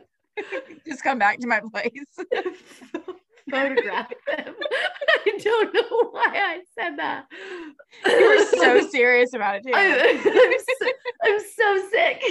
Just 0.86 1.02
come 1.02 1.18
back 1.18 1.38
to 1.40 1.46
my 1.46 1.60
place. 1.72 2.18
Photograph 3.50 4.08
them. 4.26 4.54
I 5.26 5.38
don't 5.42 5.74
know 5.74 6.08
why 6.10 6.32
I 6.34 6.60
said 6.78 6.96
that. 6.98 7.26
You 8.06 8.28
were 8.28 8.44
so 8.58 8.88
serious 8.90 9.34
about 9.34 9.56
it 9.56 9.62
too. 9.64 9.72
I, 9.74 9.82
am 9.84 10.58
so, 10.80 10.86
I'm 11.24 11.40
so 11.56 11.88
sick. 11.90 12.22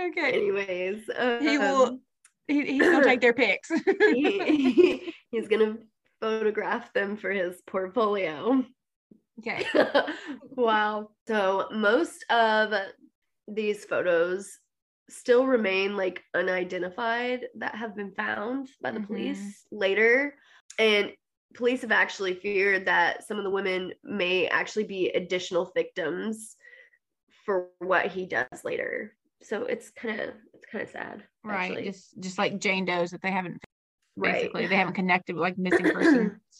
okay. 0.00 0.32
Anyways, 0.32 1.02
He 1.40 1.58
will- 1.58 1.86
um, 1.86 2.00
He, 2.48 2.64
he's 2.66 2.82
gonna 2.82 3.04
take 3.04 3.20
their 3.20 3.32
pics. 3.34 3.70
he- 4.12 5.14
he's 5.30 5.48
gonna 5.48 5.76
photograph 6.20 6.92
them 6.92 7.16
for 7.16 7.30
his 7.30 7.60
portfolio. 7.66 8.64
okay. 9.38 9.64
wow. 10.50 11.10
So 11.26 11.68
most 11.72 12.24
of 12.30 12.72
these 13.48 13.84
photos 13.84 14.58
still 15.08 15.46
remain 15.46 15.96
like 15.96 16.22
unidentified 16.34 17.46
that 17.56 17.74
have 17.74 17.94
been 17.94 18.12
found 18.12 18.68
by 18.80 18.90
the 18.90 19.00
Mhm. 19.00 19.06
police 19.06 19.66
later. 19.70 20.36
And 20.78 21.12
police 21.54 21.82
have 21.82 21.92
actually 21.92 22.34
feared 22.34 22.86
that 22.86 23.24
some 23.24 23.36
of 23.36 23.44
the 23.44 23.50
women 23.50 23.92
may 24.02 24.48
actually 24.48 24.84
be 24.84 25.10
additional 25.10 25.70
victims 25.74 26.56
for 27.44 27.70
what 27.78 28.06
he 28.06 28.26
does 28.26 28.64
later. 28.64 29.14
So 29.42 29.64
it's 29.64 29.90
kind 29.90 30.20
of 30.20 30.34
it's 30.54 30.66
kind 30.66 30.82
of 30.82 30.90
sad. 30.90 31.24
Right. 31.44 31.70
actually. 31.70 31.84
Just 31.84 32.20
just 32.20 32.38
like 32.38 32.58
Jane 32.58 32.84
Doe's 32.84 33.10
that 33.10 33.20
they 33.22 33.32
haven't 33.32 33.62
right. 34.16 34.34
basically 34.34 34.66
they 34.66 34.76
haven't 34.76 34.94
connected 35.02 35.34
with 35.34 35.42
like 35.42 35.58
missing 35.58 35.90
person. 35.90 36.40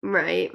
Right. 0.00 0.52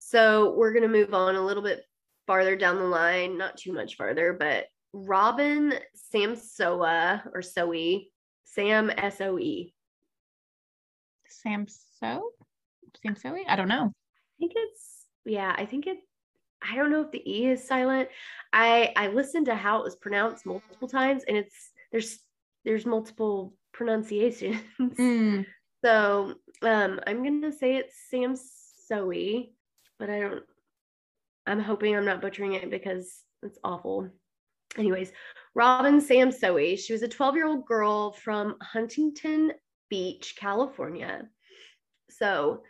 So 0.00 0.52
we're 0.54 0.72
going 0.72 0.82
to 0.82 0.88
move 0.88 1.14
on 1.14 1.36
a 1.36 1.44
little 1.44 1.62
bit 1.62 1.84
farther 2.26 2.56
down 2.56 2.76
the 2.76 2.84
line, 2.84 3.38
not 3.38 3.56
too 3.56 3.72
much 3.72 3.96
farther, 3.96 4.32
but 4.32 4.66
Robin 4.96 5.74
Samsoa 6.14 7.22
or 7.34 7.42
Soe, 7.42 8.00
Sam 8.44 8.90
S 8.96 9.20
O 9.20 9.38
E. 9.38 9.74
Sam 11.28 11.66
So? 11.68 12.30
Sam 13.02 13.16
Soe? 13.16 13.36
I 13.48 13.56
don't 13.56 13.68
know. 13.68 13.90
I 13.92 14.34
think 14.38 14.52
it's 14.54 15.04
yeah, 15.24 15.52
I 15.56 15.66
think 15.66 15.88
it 15.88 15.98
I 16.62 16.76
don't 16.76 16.92
know 16.92 17.02
if 17.02 17.10
the 17.10 17.28
E 17.28 17.46
is 17.46 17.66
silent. 17.66 18.08
I 18.52 18.92
I 18.96 19.08
listened 19.08 19.46
to 19.46 19.56
how 19.56 19.80
it 19.80 19.84
was 19.84 19.96
pronounced 19.96 20.46
multiple 20.46 20.88
times 20.88 21.24
and 21.26 21.36
it's 21.36 21.72
there's 21.90 22.20
there's 22.64 22.86
multiple 22.86 23.54
pronunciations. 23.72 24.60
Mm, 24.80 25.44
So 25.84 26.34
um, 26.62 27.00
I'm 27.06 27.24
gonna 27.24 27.52
say 27.52 27.76
it's 27.76 27.96
Sam 28.10 28.36
Soe, 28.36 29.46
but 29.98 30.08
I 30.08 30.20
don't. 30.20 30.44
I'm 31.46 31.60
hoping 31.60 31.94
I'm 31.96 32.06
not 32.06 32.22
butchering 32.22 32.54
it 32.54 32.70
because 32.70 33.12
it's 33.42 33.58
awful. 33.64 34.08
Anyways, 34.76 35.12
Robin 35.54 36.00
Sam 36.00 36.30
Soe. 36.30 36.76
She 36.76 36.92
was 36.92 37.02
a 37.02 37.08
12 37.08 37.36
year 37.36 37.46
old 37.46 37.66
girl 37.66 38.12
from 38.12 38.56
Huntington 38.60 39.52
Beach, 39.88 40.34
California. 40.38 41.28
So 42.10 42.62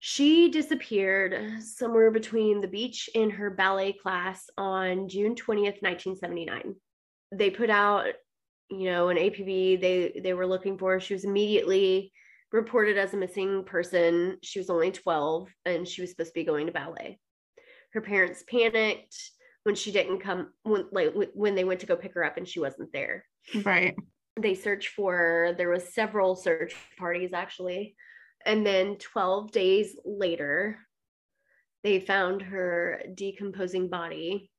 she 0.00 0.50
disappeared 0.50 1.62
somewhere 1.62 2.10
between 2.10 2.60
the 2.60 2.68
beach 2.68 3.10
and 3.14 3.32
her 3.32 3.50
ballet 3.50 3.92
class 3.92 4.48
on 4.56 5.08
June 5.08 5.34
20th, 5.34 5.82
1979. 5.82 6.74
They 7.32 7.50
put 7.50 7.68
out, 7.68 8.06
you 8.70 8.84
know, 8.84 9.08
an 9.08 9.16
APB. 9.16 9.80
They 9.80 10.20
they 10.22 10.34
were 10.34 10.46
looking 10.46 10.78
for. 10.78 11.00
She 11.00 11.14
was 11.14 11.24
immediately 11.24 12.12
reported 12.52 12.96
as 12.96 13.12
a 13.12 13.18
missing 13.18 13.64
person. 13.64 14.38
She 14.42 14.58
was 14.58 14.70
only 14.70 14.90
12 14.90 15.48
and 15.66 15.86
she 15.86 16.00
was 16.00 16.10
supposed 16.10 16.30
to 16.30 16.40
be 16.40 16.44
going 16.44 16.66
to 16.66 16.72
ballet. 16.72 17.18
Her 17.92 18.00
parents 18.00 18.44
panicked 18.48 19.16
when 19.68 19.74
she 19.74 19.92
didn't 19.92 20.20
come 20.20 20.48
when 20.62 20.86
like 20.92 21.12
when 21.34 21.54
they 21.54 21.64
went 21.64 21.78
to 21.80 21.84
go 21.84 21.94
pick 21.94 22.14
her 22.14 22.24
up 22.24 22.38
and 22.38 22.48
she 22.48 22.58
wasn't 22.58 22.90
there. 22.90 23.26
right. 23.64 23.94
They 24.40 24.54
searched 24.54 24.88
for 24.94 25.14
her. 25.14 25.54
there 25.58 25.68
was 25.68 25.92
several 25.92 26.36
search 26.36 26.74
parties 26.98 27.34
actually. 27.34 27.94
And 28.46 28.64
then 28.64 28.96
12 28.96 29.52
days 29.52 29.94
later 30.06 30.78
they 31.84 32.00
found 32.00 32.40
her 32.40 33.02
decomposing 33.14 33.88
body 33.88 34.50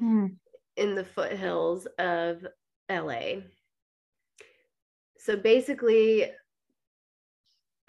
Mm, 0.00 0.36
in 0.76 0.94
the 0.94 1.04
foothills 1.04 1.86
of 1.98 2.46
LA. 2.88 3.40
So 5.18 5.36
basically, 5.36 6.30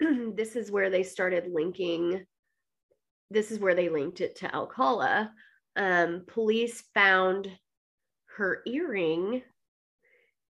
this 0.00 0.56
is 0.56 0.72
where 0.72 0.90
they 0.90 1.04
started 1.04 1.52
linking. 1.52 2.26
This 3.30 3.52
is 3.52 3.60
where 3.60 3.76
they 3.76 3.88
linked 3.88 4.20
it 4.20 4.36
to 4.38 4.52
Alcala. 4.52 5.32
Um, 5.76 6.24
police 6.26 6.84
found 6.94 7.50
her 8.36 8.62
earring 8.66 9.42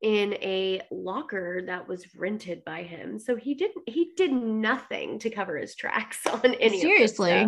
in 0.02 0.34
a 0.36 0.82
locker 0.92 1.62
that 1.66 1.88
was 1.88 2.16
rented 2.16 2.64
by 2.64 2.84
him. 2.84 3.20
So 3.20 3.36
he 3.36 3.54
didn't. 3.54 3.88
He 3.88 4.12
did 4.16 4.32
nothing 4.32 5.20
to 5.20 5.30
cover 5.30 5.58
his 5.58 5.76
tracks 5.76 6.26
on 6.28 6.54
any. 6.56 6.78
of 6.78 6.82
Seriously? 6.82 7.48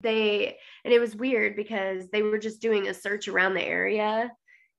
They 0.00 0.56
and 0.84 0.92
it 0.92 1.00
was 1.00 1.14
weird 1.14 1.54
because 1.54 2.08
they 2.10 2.22
were 2.22 2.38
just 2.38 2.62
doing 2.62 2.88
a 2.88 2.94
search 2.94 3.28
around 3.28 3.54
the 3.54 3.64
area 3.64 4.32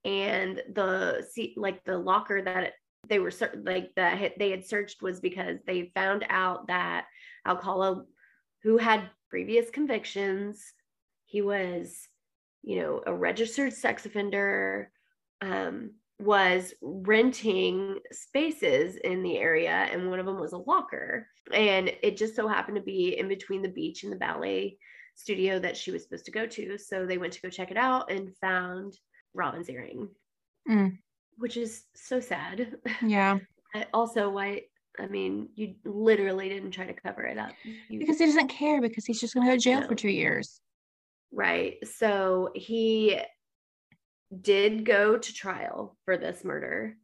and 0.05 0.61
the 0.73 1.25
see 1.31 1.53
like 1.55 1.83
the 1.83 1.97
locker 1.97 2.41
that 2.41 2.73
they 3.07 3.19
were 3.19 3.31
like 3.63 3.91
that 3.95 4.33
they 4.37 4.49
had 4.49 4.65
searched 4.65 5.01
was 5.01 5.19
because 5.19 5.59
they 5.65 5.91
found 5.93 6.25
out 6.29 6.67
that 6.67 7.05
Alcala 7.47 8.03
who 8.63 8.77
had 8.77 9.09
previous 9.29 9.69
convictions 9.69 10.73
he 11.25 11.41
was 11.41 12.07
you 12.63 12.80
know 12.80 13.02
a 13.06 13.13
registered 13.13 13.73
sex 13.73 14.06
offender 14.06 14.91
um 15.41 15.91
was 16.19 16.73
renting 16.82 17.99
spaces 18.12 18.95
in 18.95 19.21
the 19.23 19.38
area 19.38 19.88
and 19.91 20.10
one 20.10 20.19
of 20.19 20.26
them 20.26 20.39
was 20.39 20.54
a 20.54 20.58
locker 20.58 21.28
and 21.54 21.91
it 22.02 22.15
just 22.17 22.36
so 22.36 22.47
happened 22.47 22.78
to 22.78 22.82
be 22.84 23.17
in 23.17 23.28
between 23.28 23.62
the 23.62 23.67
beach 23.69 24.04
and 24.04 24.12
the 24.13 24.17
ballet 24.17 24.78
studio 25.15 25.60
that 25.60 25.76
she 25.78 25.91
was 25.91 26.02
supposed 26.04 26.26
to 26.26 26.32
go 26.32 26.45
to. 26.47 26.78
So 26.78 27.06
they 27.06 27.17
went 27.19 27.34
to 27.34 27.41
go 27.41 27.49
check 27.49 27.69
it 27.69 27.78
out 27.78 28.10
and 28.10 28.36
found 28.38 28.97
Robin's 29.34 29.69
earring, 29.69 30.08
Mm. 30.67 30.97
which 31.38 31.58
is 31.58 31.84
so 31.95 32.19
sad. 32.19 32.78
yeah. 33.06 33.38
Also, 33.93 34.30
why? 34.30 34.62
I 34.99 35.08
mean, 35.08 35.49
you 35.56 35.76
literally 35.84 36.47
didn't 36.47 36.71
try 36.71 36.86
to 36.86 36.93
cover 36.93 37.23
it 37.23 37.38
up. 37.39 37.52
You, 37.89 37.99
Because 37.99 38.19
he 38.19 38.26
doesn't 38.28 38.47
care 38.47 38.80
because 38.82 39.06
he's 39.06 39.19
just 39.19 39.34
gonna 39.34 39.47
go 39.47 39.54
to 39.54 39.60
jail 39.60 39.82
for 39.88 39.95
two 39.95 40.10
years. 40.10 40.62
Right. 41.33 41.77
So 41.97 42.51
he 42.53 43.19
did 44.41 44.85
go 44.85 45.17
to 45.17 45.33
trial 45.33 45.97
for 46.05 46.17
this 46.17 46.43
murder. 46.43 46.95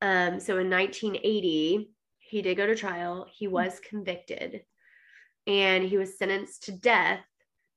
Um, 0.00 0.40
so 0.40 0.58
in 0.58 0.70
1980, 0.70 1.90
he 2.18 2.42
did 2.42 2.56
go 2.56 2.66
to 2.66 2.74
trial. 2.74 3.26
He 3.32 3.48
was 3.48 3.80
convicted 3.88 4.62
and 5.46 5.84
he 5.84 5.98
was 5.98 6.18
sentenced 6.18 6.64
to 6.64 6.72
death 6.72 7.20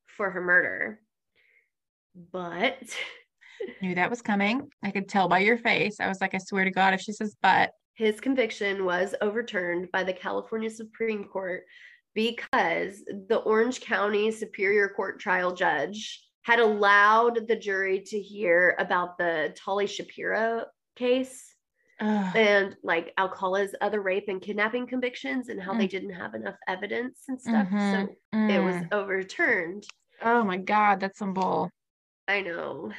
for 0.08 0.30
her 0.32 0.42
murder. 0.42 1.02
But 2.32 2.78
Knew 3.82 3.96
that 3.96 4.10
was 4.10 4.22
coming. 4.22 4.70
I 4.84 4.92
could 4.92 5.10
tell 5.10 5.28
by 5.28 5.40
your 5.40 5.58
face. 5.58 6.00
I 6.00 6.08
was 6.08 6.22
like, 6.22 6.34
I 6.34 6.38
swear 6.38 6.64
to 6.64 6.72
God, 6.72 6.94
if 6.94 7.02
she 7.02 7.12
says 7.12 7.36
but, 7.42 7.72
his 8.00 8.22
conviction 8.22 8.86
was 8.86 9.14
overturned 9.20 9.92
by 9.92 10.06
the 10.06 10.14
California 10.14 10.70
Supreme 10.70 11.26
Court 11.26 11.66
because 12.14 13.04
the 13.28 13.42
Orange 13.46 13.82
County 13.82 14.32
Superior 14.32 14.90
Court 14.90 15.20
trial 15.20 15.54
judge 15.54 16.26
had 16.44 16.60
allowed 16.60 17.48
the 17.48 17.56
jury 17.56 18.02
to 18.08 18.20
hear 18.20 18.76
about 18.80 19.18
the 19.18 19.54
Tali 19.56 19.86
Shapiro 19.88 20.66
case 20.96 21.54
ugh, 22.00 22.36
and 22.36 22.76
like 22.84 23.14
Alcala's 23.18 23.76
other 23.82 24.02
rape 24.02 24.26
and 24.30 24.42
kidnapping 24.42 24.88
convictions 24.88 25.50
and 25.50 25.62
how 25.62 25.74
they 25.74 25.88
Mm. 25.88 25.92
didn't 25.92 26.14
have 26.14 26.34
enough 26.34 26.56
evidence 26.68 27.24
and 27.28 27.40
stuff. 27.40 27.68
mhm, 27.68 28.08
So 28.08 28.16
it 28.54 28.64
was 28.64 28.76
mm. 28.76 28.88
overturned. 28.94 29.86
oh 30.22 30.44
my 30.44 30.58
God, 30.58 31.00
that's 31.00 31.20
some 31.20 31.34
bull. 31.34 31.70
I 32.28 32.42
know. 32.42 32.92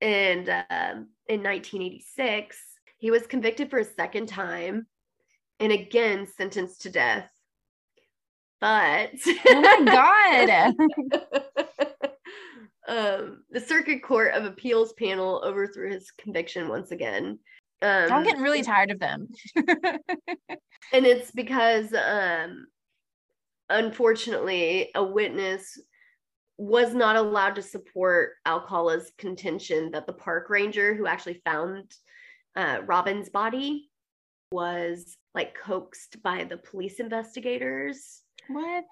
And 0.00 0.48
um, 0.48 1.08
in 1.28 1.42
1986, 1.42 2.56
he 2.98 3.10
was 3.10 3.26
convicted 3.26 3.70
for 3.70 3.78
a 3.78 3.84
second 3.84 4.26
time 4.28 4.86
and 5.60 5.72
again 5.72 6.26
sentenced 6.26 6.82
to 6.82 6.90
death. 6.90 7.30
But 8.60 9.10
Oh 9.46 9.60
my 9.60 10.74
God. 10.86 12.10
um, 12.88 13.44
the 13.50 13.60
Circuit 13.60 14.02
Court 14.02 14.34
of 14.34 14.44
Appeals 14.44 14.92
panel 14.94 15.42
overthrew 15.44 15.90
his 15.90 16.10
conviction 16.12 16.68
once 16.68 16.90
again. 16.90 17.38
Um, 17.80 18.12
I'm 18.12 18.24
getting 18.24 18.42
really 18.42 18.62
tired 18.62 18.90
of 18.90 18.98
them. 18.98 19.28
and 19.56 21.06
it's 21.06 21.30
because 21.30 21.94
um 21.94 22.66
unfortunately 23.70 24.90
a 24.94 25.04
witness 25.04 25.78
was 26.56 26.92
not 26.92 27.14
allowed 27.14 27.54
to 27.54 27.62
support 27.62 28.32
Alcala's 28.46 29.12
contention 29.16 29.92
that 29.92 30.06
the 30.06 30.12
park 30.12 30.50
ranger 30.50 30.94
who 30.94 31.06
actually 31.06 31.40
found 31.44 31.84
uh, 32.56 32.80
Robin's 32.84 33.28
body 33.28 33.88
was 34.50 35.16
like 35.34 35.54
coaxed 35.54 36.20
by 36.22 36.42
the 36.42 36.56
police 36.56 36.98
investigators 36.98 38.22
what? 38.48 38.84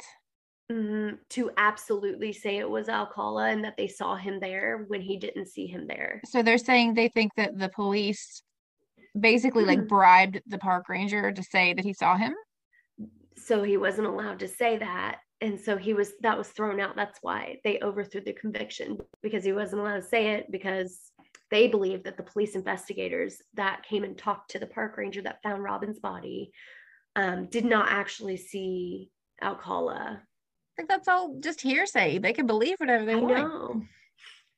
mhm, 0.70 1.18
to 1.30 1.50
absolutely 1.56 2.32
say 2.32 2.58
it 2.58 2.68
was 2.68 2.88
Alcala 2.88 3.48
and 3.50 3.64
that 3.64 3.76
they 3.76 3.88
saw 3.88 4.16
him 4.16 4.40
there 4.40 4.84
when 4.88 5.00
he 5.00 5.16
didn't 5.16 5.46
see 5.46 5.66
him 5.66 5.86
there. 5.86 6.20
So 6.24 6.42
they're 6.42 6.58
saying 6.58 6.94
they 6.94 7.08
think 7.08 7.32
that 7.36 7.58
the 7.58 7.68
police 7.68 8.42
basically 9.18 9.64
like 9.64 9.86
bribed 9.88 10.40
the 10.46 10.58
park 10.58 10.88
ranger 10.88 11.32
to 11.32 11.42
say 11.42 11.72
that 11.74 11.84
he 11.84 11.92
saw 11.92 12.16
him. 12.16 12.34
so 13.36 13.62
he 13.62 13.76
wasn't 13.76 14.06
allowed 14.06 14.38
to 14.40 14.48
say 14.48 14.76
that 14.76 15.20
and 15.40 15.60
so 15.60 15.76
he 15.76 15.94
was 15.94 16.12
that 16.20 16.36
was 16.36 16.48
thrown 16.48 16.80
out 16.80 16.96
that's 16.96 17.18
why 17.22 17.56
they 17.64 17.78
overthrew 17.80 18.20
the 18.20 18.32
conviction 18.32 18.98
because 19.22 19.44
he 19.44 19.52
wasn't 19.52 19.80
allowed 19.80 19.96
to 19.96 20.02
say 20.02 20.32
it 20.32 20.50
because 20.50 21.12
they 21.50 21.68
believe 21.68 22.04
that 22.04 22.16
the 22.16 22.22
police 22.22 22.54
investigators 22.54 23.40
that 23.54 23.84
came 23.88 24.04
and 24.04 24.18
talked 24.18 24.50
to 24.50 24.58
the 24.58 24.66
park 24.66 24.96
ranger 24.96 25.22
that 25.22 25.42
found 25.42 25.62
robin's 25.62 25.98
body 25.98 26.50
um, 27.14 27.46
did 27.46 27.64
not 27.64 27.88
actually 27.88 28.36
see 28.36 29.10
alcala 29.42 30.22
I 30.22 30.76
think 30.76 30.88
that's 30.90 31.08
all 31.08 31.38
just 31.40 31.62
hearsay. 31.62 32.18
They 32.18 32.34
can 32.34 32.46
believe 32.46 32.78
whatever 32.78 33.06
they 33.06 33.14
i 33.14 33.20
want. 33.20 33.34
know 33.34 33.82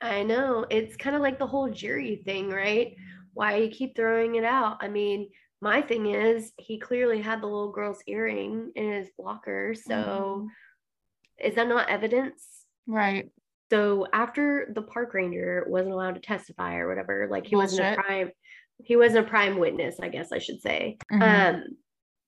i 0.01 0.23
know 0.23 0.67
it's 0.71 0.97
kind 0.97 1.15
of 1.15 1.23
like 1.23 1.39
the 1.39 1.47
whole 1.47 1.71
jury 1.71 2.23
thing 2.25 2.51
right 2.51 2.97
why 3.35 3.57
you 3.57 3.69
keep 3.71 3.95
throwing 3.95 4.35
it 4.35 4.45
out 4.45 4.79
i 4.81 4.89
mean 4.89 5.31
my 5.61 5.81
thing 5.83 6.07
is 6.07 6.53
he 6.57 6.79
clearly 6.79 7.21
had 7.21 7.41
the 7.41 7.47
little 7.47 7.71
girl's 7.73 8.03
earring 8.07 8.73
in 8.77 8.93
his 8.93 9.11
locker 9.19 9.75
so 9.75 9.93
Mhm. 9.93 10.49
is 11.39 11.55
that 11.55 11.69
not 11.69 11.89
evidence? 11.89 12.65
Right. 12.87 13.31
So 13.71 14.07
after 14.13 14.73
the 14.75 14.83
park 14.83 15.15
ranger 15.15 15.65
wasn't 15.69 15.93
allowed 15.95 16.15
to 16.15 16.21
testify 16.21 16.77
or 16.77 16.89
whatever, 16.89 17.29
like 17.31 17.47
he 17.47 17.55
wasn't 17.55 17.93
a 17.93 17.95
prime, 17.95 18.31
he 18.83 18.97
wasn't 18.97 19.27
a 19.27 19.29
prime 19.29 19.59
witness, 19.59 20.01
I 20.01 20.09
guess 20.09 20.33
I 20.33 20.39
should 20.39 20.61
say. 20.61 20.99
Mhm. 21.13 21.23
Um, 21.23 21.65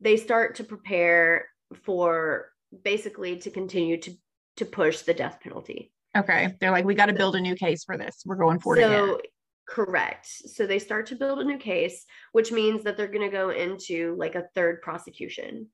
they 0.00 0.16
start 0.16 0.56
to 0.56 0.64
prepare 0.64 1.48
for 1.84 2.50
basically 2.84 3.36
to 3.38 3.50
continue 3.50 3.96
to 3.98 4.12
to 4.56 4.64
push 4.64 5.02
the 5.02 5.14
death 5.14 5.38
penalty. 5.42 5.92
Okay. 6.16 6.54
They're 6.60 6.72
like, 6.72 6.84
we 6.84 6.94
got 6.94 7.06
to 7.06 7.12
build 7.12 7.36
a 7.36 7.40
new 7.40 7.54
case 7.54 7.84
for 7.84 7.96
this. 7.96 8.22
We're 8.26 8.36
going 8.36 8.58
for 8.58 8.76
it 8.76 8.84
again. 8.84 9.08
So 9.08 9.20
correct. 9.68 10.26
So 10.26 10.66
they 10.66 10.78
start 10.80 11.06
to 11.06 11.16
build 11.16 11.38
a 11.38 11.44
new 11.44 11.56
case, 11.56 12.04
which 12.32 12.50
means 12.52 12.82
that 12.82 12.96
they're 12.96 13.06
going 13.06 13.28
to 13.30 13.34
go 13.34 13.50
into 13.50 14.16
like 14.18 14.34
a 14.34 14.48
third 14.54 14.82
prosecution. 14.82 15.68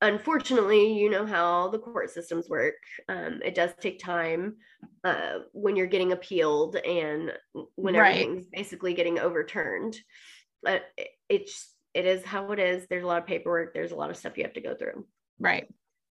Unfortunately, 0.00 0.92
you 0.98 1.10
know 1.10 1.26
how 1.26 1.68
the 1.68 1.78
court 1.78 2.10
systems 2.10 2.48
work. 2.48 2.74
Um, 3.08 3.40
it 3.44 3.54
does 3.54 3.70
take 3.80 3.98
time 3.98 4.56
uh, 5.04 5.38
when 5.52 5.74
you're 5.76 5.86
getting 5.86 6.12
appealed 6.12 6.76
and 6.76 7.32
when 7.76 7.94
Right. 7.94 8.12
everything's 8.22 8.46
basically 8.46 8.94
getting 8.94 9.18
overturned. 9.18 9.96
But 10.62 10.82
it- 10.96 11.08
it's 11.28 11.74
it 11.94 12.04
is 12.06 12.24
how 12.24 12.52
it 12.52 12.58
is. 12.58 12.86
There's 12.88 13.02
a 13.04 13.06
lot 13.06 13.18
of 13.22 13.26
paperwork. 13.26 13.74
There's 13.74 13.92
a 13.92 13.96
lot 13.96 14.10
of 14.10 14.16
stuff 14.16 14.36
you 14.36 14.44
have 14.44 14.52
to 14.54 14.60
go 14.60 14.74
through. 14.74 15.06
Right. 15.38 15.68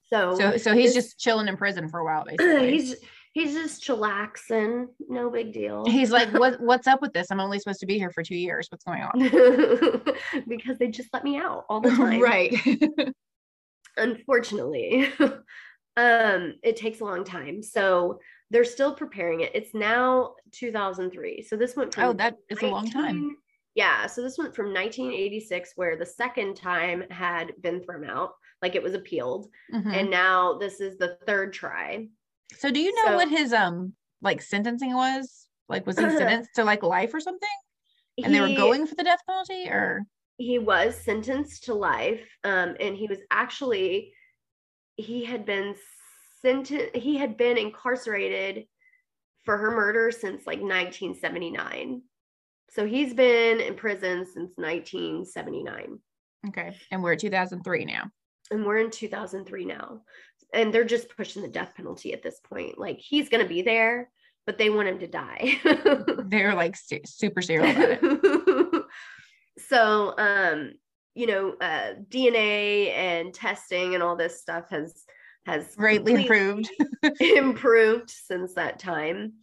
So 0.09 0.35
So 0.35 0.57
so 0.57 0.73
he's 0.73 0.93
just 0.93 1.19
chilling 1.19 1.47
in 1.47 1.57
prison 1.57 1.89
for 1.89 1.99
a 1.99 2.05
while, 2.05 2.25
basically. 2.37 2.71
he's 2.71 2.95
he's 3.33 3.53
just 3.53 3.83
chillaxing. 3.83 4.87
No 5.07 5.29
big 5.29 5.53
deal. 5.53 5.85
He's 5.85 6.11
like, 6.11 6.31
what 6.33 6.59
what's 6.59 6.87
up 6.87 7.01
with 7.01 7.13
this? 7.13 7.27
I'm 7.31 7.39
only 7.39 7.59
supposed 7.59 7.79
to 7.81 7.85
be 7.85 7.97
here 7.97 8.11
for 8.11 8.23
two 8.23 8.35
years. 8.35 8.67
What's 8.69 8.83
going 8.83 9.03
on? 9.03 10.13
because 10.47 10.77
they 10.77 10.87
just 10.87 11.09
let 11.13 11.23
me 11.23 11.37
out 11.37 11.65
all 11.69 11.81
the 11.81 11.89
time. 11.95 12.21
right. 12.21 12.53
Unfortunately. 13.97 15.11
um, 15.97 16.55
it 16.63 16.77
takes 16.77 17.01
a 17.01 17.05
long 17.05 17.23
time. 17.23 17.61
So 17.61 18.19
they're 18.49 18.63
still 18.63 18.93
preparing 18.93 19.41
it. 19.41 19.51
It's 19.53 19.73
now 19.73 20.35
2003. 20.53 21.43
So 21.43 21.57
this 21.57 21.75
went 21.75 21.93
from 21.93 22.03
oh, 22.05 22.13
that 22.13 22.35
is 22.49 22.61
a 22.61 22.67
long 22.67 22.89
time. 22.89 23.35
Yeah. 23.75 24.07
So 24.07 24.21
this 24.23 24.37
went 24.37 24.55
from 24.55 24.67
1986, 24.67 25.73
where 25.75 25.95
the 25.95 26.05
second 26.05 26.55
time 26.55 27.03
had 27.11 27.53
been 27.61 27.83
thrown 27.83 28.05
out, 28.05 28.31
like 28.61 28.75
it 28.75 28.83
was 28.83 28.93
appealed. 28.93 29.47
Mhm. 29.73 29.93
And 29.93 30.09
now 30.09 30.57
this 30.57 30.79
is 30.79 30.97
the 30.97 31.17
third 31.27 31.53
try. 31.53 32.07
So 32.57 32.71
do 32.71 32.79
you 32.79 32.93
know 32.95 33.11
so- 33.11 33.15
what 33.15 33.29
his 33.29 33.53
um 33.53 33.93
like 34.21 34.41
sentencing 34.41 34.93
was? 34.93 35.47
Like 35.69 35.85
was 35.85 35.97
he 35.97 36.03
sentenced 36.17 36.55
to 36.55 36.63
like 36.63 36.83
life 36.83 37.13
or 37.13 37.19
something? 37.19 37.49
And 38.23 38.33
they 38.33 38.41
were 38.41 38.55
going 38.55 38.87
for 38.87 38.95
the 38.95 39.03
death 39.03 39.19
penalty 39.27 39.69
or 39.69 40.03
he 40.37 40.59
was 40.59 40.95
sentenced 40.95 41.65
to 41.65 41.73
life 41.73 42.27
um, 42.43 42.75
and 42.79 42.95
he 42.95 43.07
was 43.07 43.19
actually 43.31 44.13
he 44.95 45.23
had 45.23 45.45
been 45.45 45.75
sentenced 46.41 46.95
he 46.95 47.17
had 47.17 47.37
been 47.37 47.57
incarcerated 47.57 48.65
for 49.45 49.57
her 49.57 49.71
murder 49.71 50.11
since 50.11 50.45
like 50.45 50.59
1979 50.59 52.01
so 52.69 52.85
he's 52.85 53.13
been 53.13 53.59
in 53.59 53.75
prison 53.75 54.25
since 54.25 54.57
1979 54.57 55.99
okay. 56.47 56.75
And 56.91 57.01
we're 57.03 57.15
2003 57.15 57.85
now. 57.85 58.11
And 58.51 58.65
we're 58.65 58.77
in 58.77 58.91
2003 58.91 59.65
now. 59.65 60.01
And 60.53 60.73
they're 60.73 60.85
just 60.85 61.15
pushing 61.15 61.41
the 61.41 61.47
death 61.47 61.73
penalty 61.75 62.13
at 62.13 62.23
this 62.23 62.39
point. 62.39 62.77
Like 62.77 62.99
he's 62.99 63.29
going 63.29 63.43
to 63.43 63.49
be 63.49 63.61
there 63.61 64.09
but 64.47 64.57
they 64.57 64.71
want 64.71 64.87
him 64.87 64.97
to 64.97 65.07
die. 65.07 65.59
They're 66.25 66.55
like 66.55 66.75
su- 66.75 67.01
super 67.05 67.43
serial 67.43 67.69
about 67.69 67.99
it. 68.01 68.83
so 69.67 70.13
um 70.17 70.73
you 71.15 71.25
know 71.25 71.55
uh 71.59 71.93
dna 72.09 72.89
and 72.93 73.33
testing 73.33 73.95
and 73.95 74.03
all 74.03 74.15
this 74.15 74.39
stuff 74.39 74.69
has 74.69 75.03
has 75.45 75.75
Greatly 75.75 76.13
improved. 76.13 76.69
improved 77.19 78.09
since 78.09 78.53
that 78.53 78.79
time. 78.79 79.33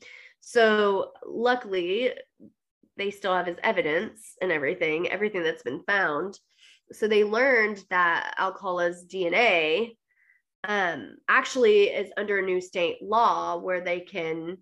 So 0.40 1.12
luckily 1.26 2.12
they 2.96 3.10
still 3.10 3.34
have 3.34 3.46
his 3.46 3.58
evidence 3.62 4.36
and 4.40 4.50
everything 4.50 5.08
everything 5.08 5.42
that's 5.42 5.62
been 5.62 5.82
found 5.86 6.38
so 6.94 7.08
they 7.08 7.24
learned 7.24 7.84
that 7.90 8.34
alcala's 8.38 9.04
dna 9.06 9.94
um 10.66 11.16
actually 11.28 11.84
is 11.84 12.10
under 12.16 12.38
a 12.38 12.42
new 12.42 12.60
state 12.60 12.96
law 13.02 13.58
where 13.58 13.82
they 13.82 14.00
can 14.00 14.56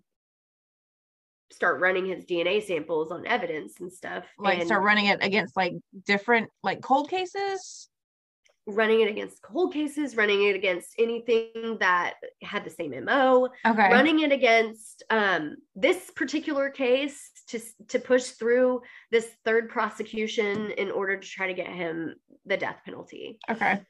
start 1.51 1.79
running 1.79 2.05
his 2.05 2.25
dna 2.25 2.61
samples 2.61 3.11
on 3.11 3.25
evidence 3.27 3.79
and 3.79 3.91
stuff 3.91 4.25
Like 4.37 4.59
and 4.59 4.65
start 4.67 4.83
running 4.83 5.05
it 5.05 5.19
against 5.21 5.55
like 5.55 5.73
different 6.05 6.49
like 6.63 6.81
cold 6.81 7.09
cases. 7.09 7.89
Running 8.65 9.01
it 9.01 9.09
against 9.09 9.41
cold 9.41 9.73
cases 9.73 10.15
running 10.15 10.41
it 10.47 10.55
against 10.55 10.93
anything 10.97 11.77
that 11.81 12.13
had 12.41 12.63
the 12.63 12.69
same 12.69 12.91
mo 13.03 13.49
Okay. 13.65 13.89
running 13.91 14.19
it 14.21 14.31
against 14.31 15.03
um, 15.09 15.57
this 15.75 16.09
particular 16.11 16.69
case 16.69 17.29
to 17.49 17.59
to 17.89 17.99
push 17.99 18.23
through 18.31 18.81
this 19.11 19.27
third 19.43 19.67
prosecution 19.69 20.71
in 20.71 20.91
order 20.91 21.17
to 21.17 21.27
try 21.27 21.47
to 21.47 21.53
get 21.53 21.67
him 21.67 22.15
the 22.45 22.55
death 22.55 22.77
penalty. 22.85 23.37
Okay. 23.49 23.81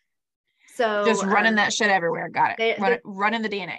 So 0.75 1.03
Just 1.05 1.23
running 1.23 1.49
um, 1.49 1.55
that 1.57 1.71
shit 1.71 1.89
everywhere. 1.89 2.29
Got 2.29 2.51
it. 2.51 2.57
they- 2.57 2.75
Run, 2.81 2.91
they- 2.91 2.99
running 3.03 3.41
the 3.43 3.49
DNA. 3.49 3.77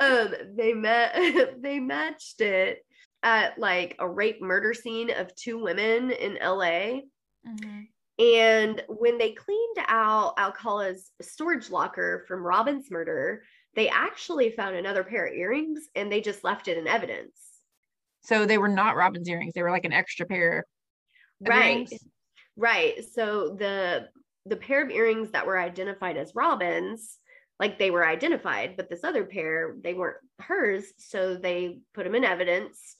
um, 0.00 0.34
they 0.56 0.72
met. 0.72 1.14
They 1.62 1.78
matched 1.78 2.40
it 2.40 2.84
at 3.22 3.56
like 3.58 3.94
a 4.00 4.08
rape 4.08 4.40
murder 4.42 4.74
scene 4.74 5.10
of 5.12 5.32
two 5.36 5.58
women 5.62 6.10
in 6.10 6.38
LA. 6.42 7.02
Mhm. 7.46 7.86
And 8.18 8.82
when 8.88 9.18
they 9.18 9.32
cleaned 9.32 9.76
out 9.86 10.34
Alcala's 10.38 11.10
storage 11.22 11.70
locker 11.70 12.24
from 12.26 12.42
Robin's 12.42 12.90
murder, 12.90 13.44
they 13.74 13.88
actually 13.88 14.50
found 14.50 14.74
another 14.74 15.04
pair 15.04 15.26
of 15.26 15.34
earrings 15.34 15.88
and 15.94 16.10
they 16.10 16.20
just 16.20 16.42
left 16.42 16.66
it 16.66 16.78
in 16.78 16.88
evidence. 16.88 17.38
So 18.22 18.44
they 18.44 18.58
were 18.58 18.68
not 18.68 18.96
Robin's 18.96 19.28
earrings. 19.28 19.54
They 19.54 19.62
were 19.62 19.70
like 19.70 19.84
an 19.84 19.92
extra 19.92 20.26
pair. 20.26 20.66
of 21.40 21.48
Right. 21.48 21.72
earrings? 21.72 21.92
Right. 22.56 23.04
So 23.14 23.54
the 23.56 24.08
the 24.46 24.56
pair 24.56 24.82
of 24.82 24.90
earrings 24.90 25.30
that 25.32 25.46
were 25.46 25.58
identified 25.58 26.16
as 26.16 26.34
Robin's, 26.34 27.18
like 27.60 27.78
they 27.78 27.90
were 27.90 28.06
identified, 28.06 28.76
but 28.76 28.88
this 28.88 29.04
other 29.04 29.24
pair, 29.24 29.76
they 29.82 29.94
weren't 29.94 30.16
hers. 30.40 30.86
So 30.98 31.36
they 31.36 31.80
put 31.94 32.04
them 32.04 32.14
in 32.14 32.24
evidence. 32.24 32.96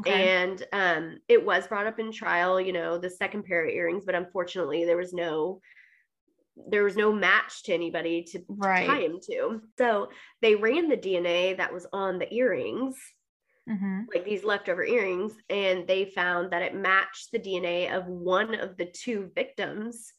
Okay. 0.00 0.28
And 0.28 0.64
um, 0.72 1.18
it 1.28 1.44
was 1.44 1.66
brought 1.66 1.86
up 1.86 1.98
in 1.98 2.12
trial, 2.12 2.60
you 2.60 2.72
know, 2.72 2.98
the 2.98 3.10
second 3.10 3.44
pair 3.44 3.64
of 3.64 3.70
earrings, 3.74 4.04
but 4.04 4.14
unfortunately 4.14 4.84
there 4.84 4.96
was 4.96 5.12
no 5.12 5.60
there 6.70 6.82
was 6.82 6.96
no 6.96 7.12
match 7.12 7.62
to 7.62 7.72
anybody 7.72 8.24
to, 8.24 8.44
Right. 8.48 8.86
tie 8.86 9.00
him 9.00 9.20
to. 9.30 9.62
So 9.78 10.10
they 10.42 10.56
ran 10.56 10.88
the 10.88 10.96
DNA 10.96 11.54
that 11.56 11.72
was 11.72 11.86
on 11.92 12.18
the 12.18 12.32
earrings, 12.34 12.98
Mhm. 13.68 14.08
like 14.12 14.24
these 14.24 14.42
leftover 14.44 14.84
earrings, 14.84 15.34
and 15.48 15.86
they 15.86 16.04
found 16.06 16.52
that 16.52 16.62
it 16.62 16.74
matched 16.74 17.30
the 17.30 17.38
DNA 17.38 17.88
of 17.96 18.06
one 18.06 18.54
of 18.54 18.76
the 18.76 18.86
two 18.86 19.30
victims 19.34 20.12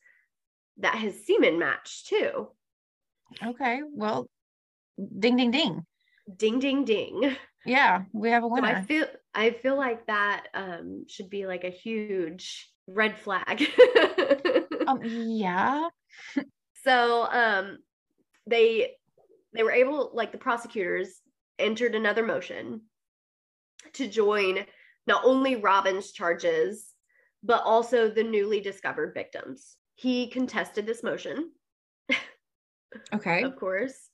that 0.78 0.96
his 0.98 1.26
semen 1.26 1.60
matched 1.60 2.08
too. 2.08 2.52
Okay. 3.44 3.82
Well, 3.84 4.28
ding, 4.98 5.36
ding, 5.38 5.52
ding. 5.52 5.86
Ding 6.38 6.60
ding 6.60 6.86
ding. 6.86 7.36
Yeah, 7.66 8.04
we 8.14 8.30
have 8.30 8.44
a 8.44 8.48
So 8.48 8.64
I 8.64 8.82
feel 8.82 9.08
I 9.34 9.52
feel 9.52 9.76
like 9.78 10.08
that 10.08 10.48
um 10.54 11.06
should 11.08 11.30
be 11.30 11.46
like 11.46 11.64
a 11.64 11.70
huge 11.70 12.70
red 12.88 13.18
flag. 13.18 13.68
um, 14.88 15.02
yeah. 15.04 15.90
so 16.84 17.28
um 17.32 17.80
they 18.48 18.96
they 19.54 19.64
were 19.64 19.72
able 19.72 20.12
like 20.14 20.32
the 20.32 20.38
prosecutors 20.38 21.22
entered 21.58 21.96
another 21.96 22.26
motion 22.26 22.82
to 23.94 24.08
join 24.08 24.66
not 25.08 25.26
only 25.26 25.56
Robin's 25.56 26.12
charges 26.12 26.94
but 27.44 27.64
also 27.64 28.10
the 28.10 28.24
newly 28.24 28.60
discovered 28.60 29.14
victims. 29.14 29.78
He 29.96 30.28
contested 30.30 30.86
this 30.86 31.04
motion, 31.04 31.52
Okay. 33.14 33.44
of 33.44 33.56
course. 33.56 34.10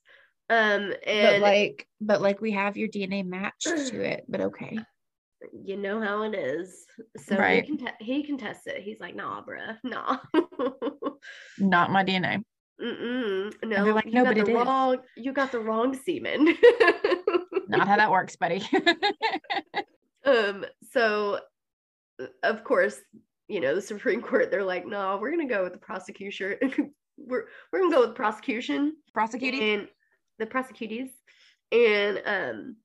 Um 0.50 0.90
But 0.90 1.08
and 1.08 1.42
like, 1.42 1.88
but 2.02 2.22
like 2.22 2.42
we 2.42 2.52
have 2.52 2.78
your 2.78 2.88
DNA 2.88 3.26
matched 3.26 3.64
to 3.64 4.02
it, 4.02 4.26
but 4.28 4.42
okay. 4.42 4.78
you 5.64 5.78
know 5.78 6.00
how 6.02 6.24
it 6.24 6.36
is. 6.36 6.86
So 7.18 7.36
Right. 7.38 7.64
he, 7.64 7.78
conte- 7.78 7.96
he 8.00 8.24
contests 8.24 8.68
it. 8.68 8.82
He's 8.82 9.00
like, 9.00 9.16
nah, 9.16 9.42
bruh, 9.44 9.78
nah. 9.84 10.18
Not 11.60 11.92
my 11.92 12.04
DNA. 12.04 12.44
Mm-mm. 12.82 13.54
No, 13.64 13.86
like, 13.86 14.06
you 14.06 14.12
"No, 14.12 14.24
got 14.26 14.36
but 14.36 14.46
the 14.46 14.52
it 14.52 14.56
is." 14.56 14.66
wrong. 14.68 14.98
You 15.16 15.32
got 15.34 15.52
the 15.52 15.60
wrong 15.60 15.94
semen. 15.96 16.46
Not 17.70 17.88
how 17.88 17.96
that 17.96 18.12
works, 18.12 18.36
buddy. 18.36 18.62
um. 20.26 20.66
So, 20.92 21.40
of 22.44 22.64
course, 22.64 23.00
you 23.48 23.62
know 23.62 23.76
the 23.76 23.82
Supreme 23.82 24.22
Court. 24.22 24.52
They're 24.52 24.64
like, 24.64 24.86
no, 24.86 25.18
we're 25.22 25.32
gonna 25.32 25.48
go 25.48 25.64
with 25.64 25.72
the 25.74 25.80
prosecution. 25.80 26.58
we're 27.18 27.46
we're 27.72 27.80
gonna 27.80 27.96
go 27.96 28.02
with 28.06 28.16
prosecution 28.16 28.98
Prosecuting. 29.14 29.62
and 29.62 29.88
the 30.40 30.46
prosecutors, 30.46 31.10
and 31.72 32.22
um, 32.26 32.76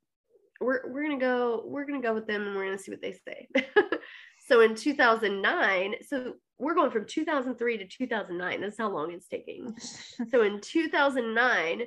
we're 0.61 0.83
we're 0.91 1.03
gonna 1.03 1.19
go 1.19 1.63
we're 1.67 1.87
gonna 1.87 2.03
go 2.03 2.15
with 2.15 2.27
them, 2.27 2.47
and 2.47 2.57
we're 2.57 2.65
gonna 2.65 2.79
see 2.79 2.91
what 2.91 3.03
they 3.03 3.13
say. 3.27 3.49
so 4.49 4.61
in 4.61 4.75
2009, 4.75 5.95
so 6.07 6.35
we're 6.59 6.75
going 6.75 6.91
from 6.91 7.07
2003 7.07 7.79
to 7.79 7.87
2009. 7.87 8.61
This 8.61 8.75
is 8.75 8.79
how 8.79 8.91
long 8.91 9.13
it's 9.13 9.29
taking. 9.29 9.75
So 10.31 10.43
in 10.43 10.61
2009, 10.63 11.83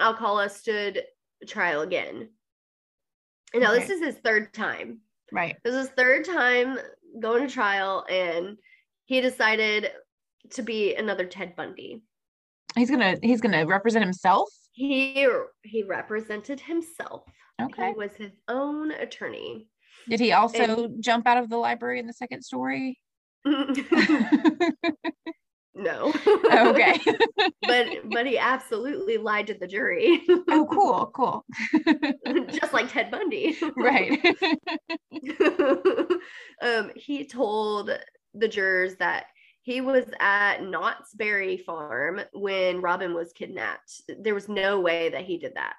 Alcala 0.00 0.48
stood 0.48 1.02
trial 1.46 1.82
again. 1.82 2.30
And 3.54 3.62
now 3.62 3.72
this 3.72 3.90
is 3.90 4.02
his 4.02 4.16
third 4.16 4.52
time. 4.52 5.00
right. 5.32 5.56
This 5.64 5.74
is 5.74 5.88
his 5.88 5.96
third 5.96 6.24
time 6.24 6.78
going 7.20 7.46
to 7.46 7.52
trial, 7.52 8.04
and 8.10 8.56
he 9.06 9.20
decided 9.20 9.90
to 10.50 10.62
be 10.62 10.94
another 10.94 11.26
Ted 11.26 11.56
Bundy. 11.56 12.02
He's 12.76 12.90
gonna 12.90 13.16
he's 13.22 13.40
gonna 13.40 13.66
represent 13.66 14.04
himself. 14.04 14.50
He 14.78 15.26
he 15.64 15.82
represented 15.82 16.60
himself. 16.60 17.24
Okay. 17.60 17.88
He 17.88 17.94
was 17.94 18.12
his 18.12 18.30
own 18.46 18.92
attorney. 18.92 19.66
Did 20.08 20.20
he 20.20 20.30
also 20.30 20.88
jump 21.00 21.26
out 21.26 21.36
of 21.36 21.50
the 21.50 21.56
library 21.56 21.98
in 21.98 22.06
the 22.06 22.12
second 22.12 22.42
story? 22.42 23.00
no. 23.44 23.72
okay. 25.74 27.00
but 27.62 27.88
but 28.08 28.24
he 28.24 28.38
absolutely 28.38 29.18
lied 29.18 29.48
to 29.48 29.54
the 29.54 29.66
jury. 29.66 30.22
oh, 30.28 30.68
cool, 30.70 31.10
cool. 31.12 31.44
Just 32.52 32.72
like 32.72 32.88
Ted 32.88 33.10
Bundy. 33.10 33.58
right. 33.76 34.24
um, 36.62 36.92
he 36.94 37.26
told 37.26 37.90
the 38.32 38.46
jurors 38.46 38.94
that 39.00 39.24
he 39.68 39.82
was 39.82 40.06
at 40.18 40.62
Knott's 40.62 41.12
Berry 41.12 41.58
Farm 41.58 42.22
when 42.32 42.80
Robin 42.80 43.12
was 43.12 43.34
kidnapped. 43.34 44.00
There 44.18 44.34
was 44.34 44.48
no 44.48 44.80
way 44.80 45.10
that 45.10 45.26
he 45.26 45.36
did 45.36 45.56
that. 45.56 45.74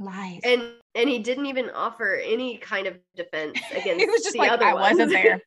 Lies. 0.00 0.40
And 0.42 0.72
and 0.94 1.06
he 1.06 1.18
didn't 1.18 1.44
even 1.44 1.68
offer 1.68 2.14
any 2.14 2.56
kind 2.56 2.86
of 2.86 2.96
defense 3.14 3.60
against 3.72 4.00
he 4.00 4.06
was 4.06 4.22
just 4.22 4.32
the 4.32 4.38
like, 4.38 4.52
other 4.52 4.64
I 4.64 4.72
wasn't 4.72 5.10
there. 5.10 5.42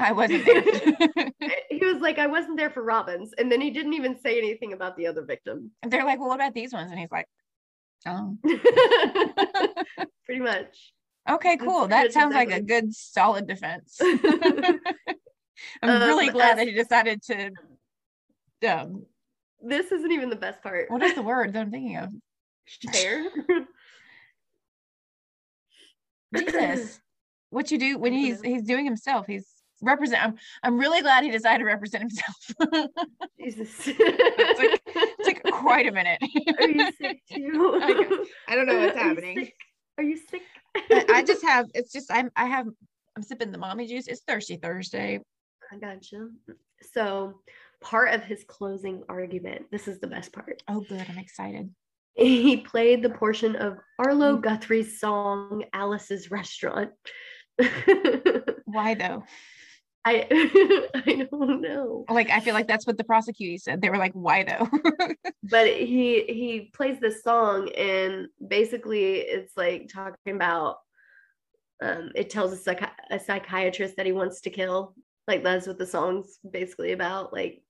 I 0.00 0.10
wasn't 0.10 0.44
there. 0.44 1.30
he 1.70 1.86
was 1.86 2.02
like, 2.02 2.18
I 2.18 2.26
wasn't 2.26 2.56
there 2.56 2.70
for 2.70 2.82
Robin's. 2.82 3.32
And 3.38 3.52
then 3.52 3.60
he 3.60 3.70
didn't 3.70 3.94
even 3.94 4.18
say 4.18 4.36
anything 4.36 4.72
about 4.72 4.96
the 4.96 5.06
other 5.06 5.24
victim. 5.24 5.70
They're 5.86 6.04
like, 6.04 6.18
well, 6.18 6.30
what 6.30 6.40
about 6.40 6.54
these 6.54 6.72
ones? 6.72 6.90
And 6.90 6.98
he's 6.98 7.12
like, 7.12 7.28
oh, 8.04 8.36
Pretty 10.26 10.40
much. 10.40 10.92
okay, 11.30 11.56
cool. 11.56 11.86
That 11.86 12.12
sounds 12.12 12.34
like 12.34 12.50
a 12.50 12.60
good, 12.60 12.92
solid 12.92 13.46
defense. 13.46 14.00
I'm 15.82 15.90
Um, 15.90 16.02
really 16.08 16.30
glad 16.30 16.56
that 16.58 16.62
as- 16.62 16.68
he 16.68 16.74
decided 16.74 17.22
to. 17.24 17.50
Um, 18.68 19.06
this 19.62 19.92
isn't 19.92 20.10
even 20.12 20.30
the 20.30 20.36
best 20.36 20.62
part. 20.62 20.90
what 20.90 21.02
is 21.02 21.14
the 21.14 21.22
word 21.22 21.52
that 21.52 21.60
I'm 21.60 21.70
thinking 21.70 21.96
of? 21.96 22.10
Share. 22.66 23.26
Jesus. 26.36 27.00
What 27.50 27.70
you 27.70 27.78
do 27.78 27.98
when 27.98 28.12
he's 28.12 28.40
he's 28.42 28.62
doing 28.62 28.84
himself. 28.84 29.26
He's 29.26 29.46
represent. 29.80 30.22
I'm 30.24 30.34
I'm 30.62 30.78
really 30.78 31.02
glad 31.02 31.22
he 31.24 31.30
decided 31.30 31.58
to 31.60 31.64
represent 31.66 32.02
himself. 32.02 32.88
Jesus. 33.40 33.68
It's 33.86 35.28
Took 35.28 35.42
quite 35.52 35.86
a 35.86 35.92
minute. 35.92 36.20
Are 36.58 36.68
you 36.68 36.90
sick 36.92 37.20
too? 37.32 37.78
I. 37.82 38.24
I 38.48 38.56
don't 38.56 38.66
know 38.66 38.78
what's 38.80 38.96
Are 38.96 39.00
you 39.02 39.08
happening. 39.08 39.38
sick? 39.44 39.54
Are 39.98 40.04
you 40.04 40.16
sick? 40.16 40.42
I, 40.90 41.04
I 41.10 41.22
just 41.22 41.42
have. 41.44 41.66
It's 41.74 41.92
just 41.92 42.10
I'm. 42.12 42.30
I 42.34 42.46
have. 42.46 42.66
I'm 43.16 43.22
sipping 43.22 43.52
the 43.52 43.58
mommy 43.58 43.86
juice. 43.86 44.08
It's 44.08 44.22
Thirsty 44.26 44.56
Thursday. 44.56 45.20
I 45.74 45.78
gotcha. 45.78 46.28
So, 46.92 47.40
part 47.80 48.14
of 48.14 48.22
his 48.22 48.44
closing 48.44 49.02
argument, 49.08 49.66
this 49.70 49.88
is 49.88 49.98
the 49.98 50.06
best 50.06 50.32
part. 50.32 50.62
Oh, 50.68 50.84
good. 50.88 51.04
I'm 51.08 51.18
excited. 51.18 51.70
He 52.14 52.58
played 52.58 53.02
the 53.02 53.10
portion 53.10 53.56
of 53.56 53.78
Arlo 53.98 54.36
Guthrie's 54.36 55.00
song 55.00 55.64
Alice's 55.72 56.30
Restaurant. 56.30 56.92
Why 58.66 58.94
though? 58.94 59.24
I 60.04 60.26
I 60.94 61.26
don't 61.30 61.60
know. 61.60 62.04
Like 62.08 62.30
I 62.30 62.40
feel 62.40 62.54
like 62.54 62.68
that's 62.68 62.86
what 62.86 62.98
the 62.98 63.04
prosecutor 63.04 63.58
said. 63.58 63.80
They 63.80 63.90
were 63.90 63.98
like, 63.98 64.12
"Why 64.12 64.44
though?" 64.44 64.68
But 65.42 65.66
he 65.66 66.24
he 66.24 66.70
plays 66.72 67.00
this 67.00 67.22
song 67.22 67.70
and 67.76 68.28
basically 68.46 69.16
it's 69.16 69.56
like 69.56 69.88
talking 69.92 70.34
about 70.34 70.76
um 71.82 72.12
it 72.14 72.30
tells 72.30 72.52
a, 72.52 72.56
psychi- 72.56 72.90
a 73.10 73.18
psychiatrist 73.18 73.96
that 73.96 74.06
he 74.06 74.12
wants 74.12 74.40
to 74.42 74.50
kill. 74.50 74.94
Like 75.26 75.42
that's 75.42 75.66
what 75.66 75.78
the 75.78 75.86
song's 75.86 76.38
basically 76.48 76.92
about. 76.92 77.32
Like 77.32 77.62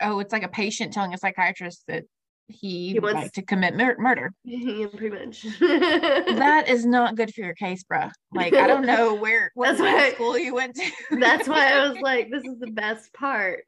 oh, 0.00 0.18
it's 0.20 0.32
like 0.32 0.42
a 0.42 0.48
patient 0.48 0.92
telling 0.92 1.14
a 1.14 1.18
psychiatrist 1.18 1.84
that 1.88 2.04
he, 2.48 2.92
He 2.92 2.98
wants- 3.00 3.14
like 3.14 3.32
to 3.32 3.42
commit 3.42 3.74
mur- 3.74 3.96
murder. 3.98 4.32
yeah, 4.44 4.86
pretty 4.88 5.08
much. 5.10 5.46
That 5.60 6.64
is 6.68 6.84
not 6.84 7.16
good 7.16 7.32
for 7.34 7.40
your 7.40 7.54
case, 7.54 7.84
bruh. 7.84 8.10
Like 8.32 8.54
I 8.54 8.66
don't 8.66 8.84
know 8.86 9.14
where 9.24 9.50
what 9.54 9.78
That's 9.78 9.80
why- 9.80 10.12
school 10.12 10.38
you 10.38 10.54
went 10.54 10.76
to. 10.76 10.90
That's 11.18 11.48
why 11.48 11.72
I 11.72 11.88
was 11.88 11.98
like, 12.00 12.30
this 12.30 12.44
is 12.44 12.58
the 12.60 12.70
best 12.70 13.12
part. 13.14 13.64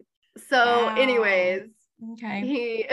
So, 0.50 0.56
Wow. 0.86 0.94
anyways, 0.96 1.68
okay. 2.12 2.40
he 2.42 2.86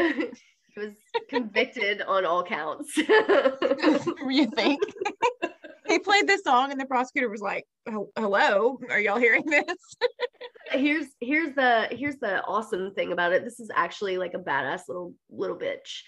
was 0.80 0.94
convicted 1.30 2.02
on 2.02 2.26
all 2.26 2.44
counts. 2.44 2.96
you 2.98 4.46
think? 4.56 4.82
He 5.88 6.00
played 6.00 6.28
this 6.28 6.44
song 6.44 6.72
and 6.72 6.80
the 6.80 6.86
prosecutor 6.86 7.30
was 7.30 7.42
like, 7.42 7.66
"Oh, 7.88 8.10
hello, 8.18 8.80
are 8.90 9.00
y'all 9.00 9.18
hearing 9.20 9.46
this? 9.46 9.78
here's 10.72 11.08
here's 11.20 11.54
the 11.56 11.88
here's 11.92 12.18
the 12.18 12.44
awesome 12.44 12.94
thing 12.94 13.12
about 13.12 13.34
it. 13.34 13.44
This 13.44 13.60
is 13.60 13.70
actually 13.76 14.18
like 14.18 14.34
a 14.34 14.40
badass 14.40 14.82
little 14.88 15.14
little 15.30 15.58
bitch. 15.58 16.02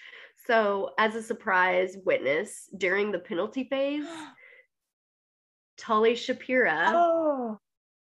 So, 0.46 0.90
as 0.98 1.14
a 1.14 1.22
surprise 1.22 1.96
witness 2.04 2.68
during 2.76 3.10
the 3.12 3.18
penalty 3.18 3.64
phase, 3.64 4.06
Tali 5.76 6.14
Shapiro. 6.14 6.70
Oh, 6.86 7.58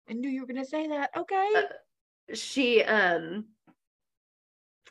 I 0.10 0.14
knew 0.14 0.30
you 0.30 0.42
were 0.42 0.48
gonna 0.48 0.66
say 0.66 0.88
that. 0.88 1.12
Okay. 1.16 1.52
Uh, 1.56 2.34
she 2.34 2.84
um 2.84 3.46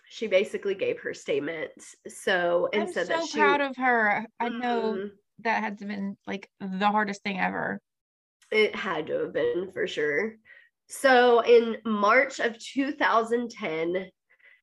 she 0.08 0.26
basically 0.26 0.74
gave 0.74 0.98
her 1.00 1.14
statement. 1.14 1.70
So 2.08 2.68
and 2.72 2.82
I'm 2.82 2.92
said 2.92 3.06
so 3.06 3.12
that 3.14 3.26
she 3.26 3.38
proud 3.38 3.60
of 3.60 3.76
her. 3.76 4.26
I 4.40 4.48
know 4.48 4.94
Mhm. 4.98 5.10
That 5.44 5.62
had 5.62 5.78
to 5.78 5.84
been 5.86 6.16
like 6.26 6.50
the 6.60 6.88
hardest 6.90 7.22
thing 7.22 7.38
ever. 7.38 7.80
It 8.50 8.74
had 8.74 9.06
to 9.08 9.14
have 9.24 9.32
been 9.32 9.70
for 9.72 9.86
sure. 9.86 10.34
So 10.88 11.40
in 11.40 11.76
March 11.84 12.40
of 12.40 12.58
2010, 12.58 14.10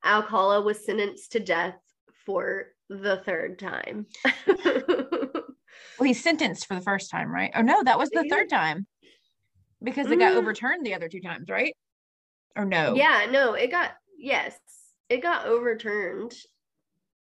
Alcala 0.05 0.61
was 0.61 0.85
sentenced 0.85 1.31
to 1.33 1.39
death 1.39 1.75
for 2.25 2.67
the 2.89 3.17
third 3.25 3.59
time. 3.59 4.05
Well, 5.99 6.05
he's 6.05 6.21
sentenced 6.23 6.67
for 6.67 6.75
the 6.75 6.81
first 6.81 7.09
time, 7.09 7.31
right? 7.33 7.51
Oh 7.55 7.61
no, 7.61 7.83
that 7.83 7.97
was 7.97 8.09
the 8.11 8.27
third 8.29 8.49
time 8.49 8.85
because 9.81 10.05
it 10.11 10.19
got 10.19 10.33
Mm. 10.33 10.37
overturned 10.37 10.85
the 10.85 10.93
other 10.93 11.09
two 11.09 11.21
times, 11.21 11.49
right? 11.49 11.75
Or 12.55 12.65
no? 12.65 12.93
yeah, 12.95 13.27
no, 13.31 13.53
it 13.53 13.71
got 13.71 13.91
yes, 14.17 14.55
it 15.09 15.23
got 15.23 15.47
overturned 15.47 16.33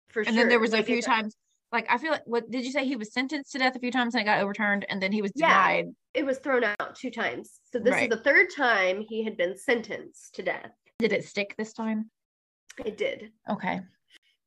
for 0.09 0.23
sure. 0.23 0.29
And 0.29 0.37
then 0.37 0.49
there 0.49 0.59
was 0.59 0.73
a 0.73 0.77
Like, 0.77 0.83
it 0.83 0.87
few 0.87 1.01
got- 1.01 1.07
times, 1.07 1.35
like 1.71 1.85
I 1.89 1.97
feel 1.97 2.11
like 2.11 2.23
what 2.25 2.49
did 2.49 2.63
you 2.65 2.71
say? 2.71 2.85
He 2.85 2.95
was 2.95 3.11
sentenced 3.13 3.51
to 3.51 3.59
death 3.59 3.75
a 3.75 3.79
few 3.79 3.91
times 3.91 4.15
and 4.15 4.21
it 4.21 4.25
got 4.25 4.39
overturned, 4.41 4.85
and 4.89 5.01
then 5.01 5.11
he 5.11 5.21
was 5.21 5.31
denied? 5.31 5.85
Yeah. 5.85 6.21
it 6.21 6.25
was 6.25 6.37
thrown 6.39 6.63
out 6.63 6.95
two 6.95 7.11
times. 7.11 7.59
So 7.71 7.79
this 7.79 7.93
Right. 7.93 8.03
is 8.11 8.17
the 8.17 8.23
third 8.23 8.47
time 8.55 9.01
he 9.01 9.23
had 9.23 9.37
been 9.37 9.57
sentenced 9.57 10.35
to 10.35 10.43
death. 10.43 10.71
Did 10.99 11.13
it 11.13 11.25
stick 11.25 11.55
this 11.57 11.73
time? 11.73 12.09
It 12.85 12.97
did. 12.97 13.31
Okay. 13.49 13.81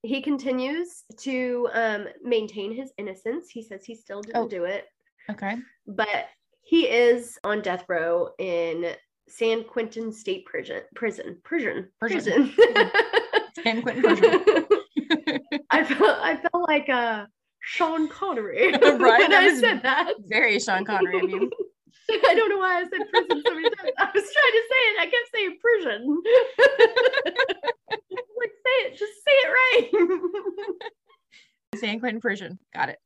He 0.02 0.22
continues 0.22 1.04
to 1.18 1.68
um, 1.74 2.06
maintain 2.22 2.74
his 2.74 2.90
innocence. 2.96 3.50
He 3.50 3.62
says 3.62 3.84
he 3.84 3.94
still 3.94 4.22
didn't 4.22 4.36
Oh. 4.36 4.48
do 4.48 4.64
it. 4.64 4.86
Okay. 5.30 5.56
but 5.86 6.26
he 6.62 6.86
is 6.88 7.38
on 7.44 7.60
death 7.62 7.84
row 7.88 8.30
in 8.38 8.94
San 9.28 9.62
Quentin 9.64 10.10
State 10.12 10.44
Prison. 10.46 10.82
Prison. 10.94 11.38
Prison. 11.44 11.88
Prison. 12.00 12.48
Prison. 12.54 12.90
San 13.62 13.82
Quentin 13.82 14.02
prison. 14.02 14.42
I 15.70 15.84
felt 15.84 16.18
I 16.22 16.36
felt 16.36 16.49
like 16.70 16.88
a 16.88 17.28
Sean 17.60 18.08
Connery 18.08 18.72
Right, 18.82 19.28
when 19.28 19.34
I 19.34 19.54
said 19.58 19.82
that. 19.82 20.14
Very 20.26 20.58
Sean 20.60 20.84
Connery 20.84 21.18
of 21.24 21.28
you. 21.30 21.50
I 22.10 22.34
don't 22.34 22.48
know 22.48 22.58
why 22.58 22.78
I 22.80 22.82
said 22.82 23.00
prison 23.12 23.42
so 23.46 23.54
many 23.54 23.70
times. 23.70 23.90
I 23.98 24.04
was 24.14 24.24
trying 24.36 24.56
to 24.58 24.64
say 24.70 24.80
it. 24.88 25.00
I 25.00 25.04
kept 25.04 25.30
saying 25.34 25.58
prison. 25.60 26.22
like 28.38 28.52
say 28.64 28.76
it, 28.86 28.90
just 28.98 29.12
say 29.26 29.36
it 29.44 29.50
right. 29.58 30.70
San 31.76 32.00
Quentin 32.00 32.20
prison. 32.20 32.58
Got 32.74 32.88
it. 32.88 32.98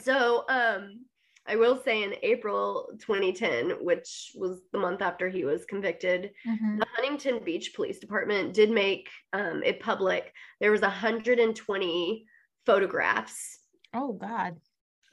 So, 0.00 0.44
um, 0.48 1.04
I 1.48 1.56
will 1.56 1.80
say 1.84 2.02
in 2.04 2.14
April 2.22 2.88
2010, 3.00 3.84
which 3.84 4.32
was 4.36 4.60
the 4.72 4.78
month 4.78 5.00
after 5.02 5.28
he 5.28 5.44
was 5.44 5.64
convicted, 5.64 6.32
Mhm. 6.46 6.78
the 6.78 6.86
Huntington 6.94 7.42
Beach 7.44 7.72
Police 7.74 7.98
Department 7.98 8.52
did 8.52 8.70
make 8.70 9.08
um, 9.32 9.62
it 9.64 9.80
public. 9.80 10.32
There 10.60 10.72
was 10.72 10.82
120 10.82 12.26
photographs 12.66 13.58
Oh 13.94 14.12
God. 14.12 14.56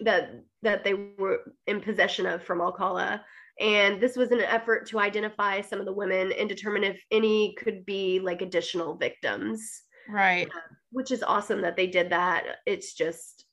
that 0.02 0.44
that 0.64 0.84
they 0.84 0.94
were 0.94 1.40
in 1.68 1.80
possession 1.82 2.26
of 2.26 2.44
from 2.44 2.60
Alcala. 2.62 3.24
And 3.60 4.02
this 4.02 4.18
was 4.18 4.32
an 4.32 4.42
effort 4.42 4.88
to 4.88 5.00
identify 5.00 5.62
some 5.62 5.80
of 5.80 5.86
the 5.86 5.94
women 5.94 6.32
and 6.32 6.50
determine 6.50 6.84
if 6.84 7.00
any 7.12 7.54
could 7.56 7.86
be 7.86 8.20
like 8.20 8.42
additional 8.42 8.96
victims, 8.96 9.84
Right. 10.10 10.48
Uh, 10.48 10.60
which 10.92 11.12
is 11.12 11.22
awesome 11.24 11.62
that 11.62 11.76
they 11.78 11.88
did 11.88 12.10
that. 12.10 12.44
It's 12.66 12.94
just 12.94 13.46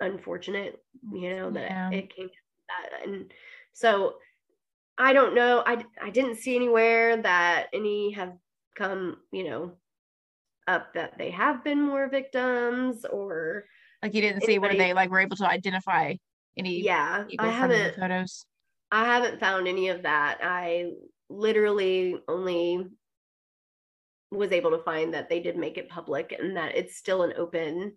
unfortunate, 0.00 0.76
you 1.12 1.30
know, 1.34 1.50
that 1.50 1.70
Yeah. 1.70 1.90
it 1.90 2.14
came 2.14 2.28
to 2.28 2.34
that. 2.68 3.06
And 3.06 3.32
so 3.72 4.16
I 4.98 5.12
don't 5.12 5.34
know. 5.34 5.62
I, 5.66 5.84
I 6.00 6.10
didn't 6.10 6.36
see 6.36 6.54
anywhere 6.54 7.16
that 7.22 7.68
any 7.72 8.12
have 8.12 8.34
come, 8.76 9.16
you 9.32 9.44
know, 9.44 9.72
up 10.66 10.94
that 10.94 11.18
they 11.18 11.30
have 11.30 11.62
been 11.64 11.80
more 11.80 12.08
victims 12.08 13.04
or 13.04 13.64
Like 14.02 14.14
you 14.14 14.20
didn't 14.20 14.42
see 14.42 14.58
where 14.58 14.74
they 14.74 14.92
like 14.92 15.10
were 15.10 15.20
able 15.20 15.36
to 15.36 15.48
identify 15.48 16.14
any 16.56 16.82
yeah, 16.82 17.24
I 17.38 17.48
haven't 17.48 17.96
photos. 17.96 18.46
I 18.90 19.04
haven't 19.04 19.40
found 19.40 19.66
any 19.66 19.88
of 19.88 20.02
that. 20.02 20.38
I 20.42 20.92
literally 21.28 22.16
only 22.28 22.86
was 24.30 24.52
able 24.52 24.70
to 24.70 24.82
find 24.84 25.14
that 25.14 25.28
they 25.28 25.40
did 25.40 25.56
make 25.56 25.78
it 25.78 25.88
public 25.88 26.34
and 26.38 26.56
that 26.56 26.76
it's 26.76 26.96
still 26.96 27.22
an 27.22 27.32
open, 27.36 27.94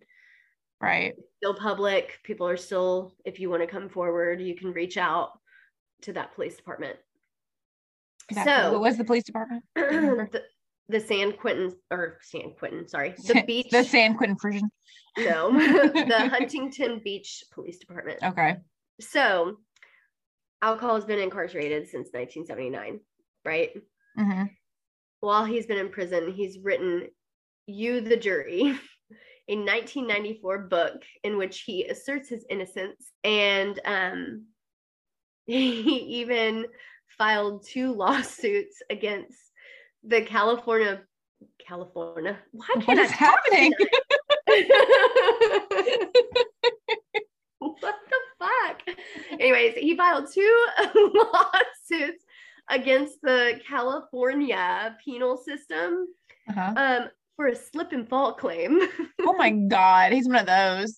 Right. 0.82 1.14
still 1.38 1.56
public. 1.56 2.20
People 2.24 2.48
are 2.48 2.58
still, 2.58 3.14
if 3.26 3.40
you 3.40 3.50
want 3.50 3.62
to 3.64 3.68
come 3.68 3.90
forward, 3.90 4.42
you 4.42 4.56
can 4.56 4.72
reach 4.74 4.98
out 4.98 5.32
to 6.02 6.14
that 6.14 6.34
police 6.36 6.56
department. 6.56 6.98
Exactly. 8.30 8.54
So- 8.54 8.72
what 8.74 8.82
was 8.82 8.98
the 8.98 9.04
police 9.04 9.24
department? 9.24 9.64
the, 9.76 10.44
the 10.90 11.00
San 11.00 11.34
Quentin 11.34 11.76
or 11.92 12.18
San 12.22 12.54
Quentin, 12.58 12.88
sorry, 12.88 13.14
the 13.26 13.44
beach. 13.46 13.70
the 13.72 13.84
San 13.84 14.16
Quentin 14.16 14.38
prison. 14.38 14.70
no, 15.18 15.52
the 15.54 16.30
Huntington 16.30 17.02
Beach 17.04 17.44
Police 17.52 17.80
Department. 17.80 18.20
Okay. 18.24 18.58
So, 19.00 19.58
Alcala 20.64 20.96
has 20.96 21.06
been 21.06 21.20
incarcerated 21.20 21.88
since 21.90 22.10
1979, 22.14 23.00
right? 23.46 23.72
hmm 24.16 24.44
while 25.20 25.46
he's 25.46 25.66
been 25.66 25.78
in 25.78 25.90
prison, 25.90 26.32
he's 26.32 26.60
written 26.60 27.08
You 27.66 28.02
the 28.02 28.18
Jury, 28.18 28.62
a 29.50 29.56
1994 29.56 30.60
book 30.60 31.04
in 31.24 31.38
which 31.38 31.62
he 31.62 31.86
asserts 31.86 32.30
his 32.30 32.46
innocence. 32.50 33.12
And 33.24 33.80
um, 33.86 34.46
he 35.46 36.20
even 36.20 36.66
filed 37.18 37.66
two 37.66 37.94
lawsuits 37.94 38.82
against 38.90 39.40
the 40.08 40.22
California. 40.22 41.02
California. 41.66 42.38
Why 42.52 42.68
can't 42.82 43.00
is 43.00 43.12
I 43.12 43.16
happening? 43.16 43.74
what 47.60 47.96
the 48.10 48.18
fuck? 48.40 48.82
Anyways, 49.40 49.76
he 49.76 49.96
filed 49.96 50.28
two 50.34 50.66
lawsuits 51.14 52.24
against 52.70 53.22
the 53.22 53.60
California 53.68 54.96
penal 55.04 55.38
system 55.38 56.08
Uh-huh. 56.50 56.74
um, 56.76 57.10
for 57.36 57.48
a 57.48 57.56
slip 57.56 57.92
and 57.92 58.08
fall 58.10 58.34
claim. 58.34 58.80
Oh 59.22 59.34
my 59.38 59.52
God. 59.70 60.12
He's 60.14 60.28
one 60.28 60.38
of 60.38 60.46
those. 60.48 60.98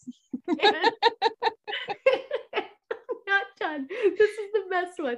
Not 3.28 3.44
done. 3.60 3.88
This 3.90 4.30
is 4.32 4.52
the 4.54 4.64
best 4.70 5.00
one. 5.00 5.18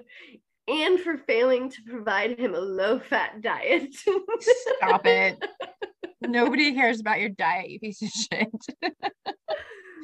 And 0.67 0.99
for 0.99 1.17
failing 1.17 1.69
to 1.71 1.81
provide 1.89 2.37
him 2.39 2.53
a 2.55 2.59
low 2.59 2.99
fat 2.99 3.41
diet. 3.41 3.93
Stop 3.95 5.05
it. 5.05 5.43
Nobody 6.21 6.73
cares 6.73 6.99
about 7.01 7.19
your 7.19 7.29
diet, 7.29 7.69
you 7.69 7.79
piece 7.79 8.01
of 8.01 8.09
shit. 8.09 8.49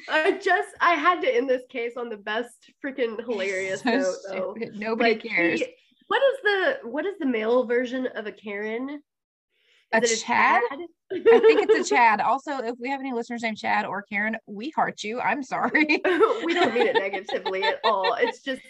I 0.10 0.32
just, 0.34 0.70
I 0.80 0.94
had 0.94 1.22
to 1.22 1.34
end 1.36 1.50
this 1.50 1.64
case 1.70 1.94
on 1.98 2.10
the 2.10 2.18
best 2.18 2.72
freaking 2.84 3.20
hilarious 3.24 3.82
So 3.82 3.90
note, 3.92 4.16
though. 4.30 4.56
stupid. 4.56 4.80
Nobody 4.80 5.12
Like, 5.14 5.24
cares. 5.24 5.60
he- 5.62 5.74
what 6.08 6.22
is 6.24 6.40
the 6.44 6.90
what 6.90 7.06
is 7.06 7.16
the 7.20 7.26
male 7.26 7.66
version 7.66 8.08
of 8.16 8.28
a 8.28 8.32
Karen? 8.32 9.02
A 9.94 10.02
Is 10.02 10.12
it 10.14 10.26
Chad? 10.26 10.62
I 10.72 10.78
think 11.20 11.70
it's 11.70 11.90
a 11.92 11.94
Chad. 11.96 12.22
Also, 12.22 12.60
if 12.60 12.76
we 12.80 12.90
have 12.90 13.02
any 13.02 13.12
listeners 13.12 13.42
named 13.44 13.58
Chad 13.58 13.86
or 13.86 14.04
Karen, 14.04 14.38
we 14.48 14.70
heart 14.70 15.04
you. 15.04 15.20
I'm 15.20 15.44
sorry. 15.44 15.86
we 16.46 16.54
don't 16.54 16.74
mean 16.74 16.88
it 16.88 16.94
negatively 16.96 17.64
at 17.64 17.80
all. 17.84 18.14
It's 18.20 18.40
just 18.42 18.62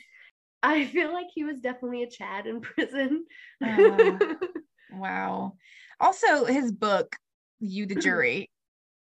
I 0.64 0.86
feel 0.86 1.14
like 1.14 1.28
he 1.34 1.44
was 1.44 1.60
definitely 1.60 2.04
a 2.04 2.10
Chad 2.10 2.48
in 2.48 2.62
prison. 2.62 3.26
Uh, 3.64 4.18
wow. 4.92 5.54
Also, 6.00 6.46
his 6.46 6.72
book, 6.72 7.16
You 7.60 7.86
the 7.86 7.96
Jury, 7.96 8.50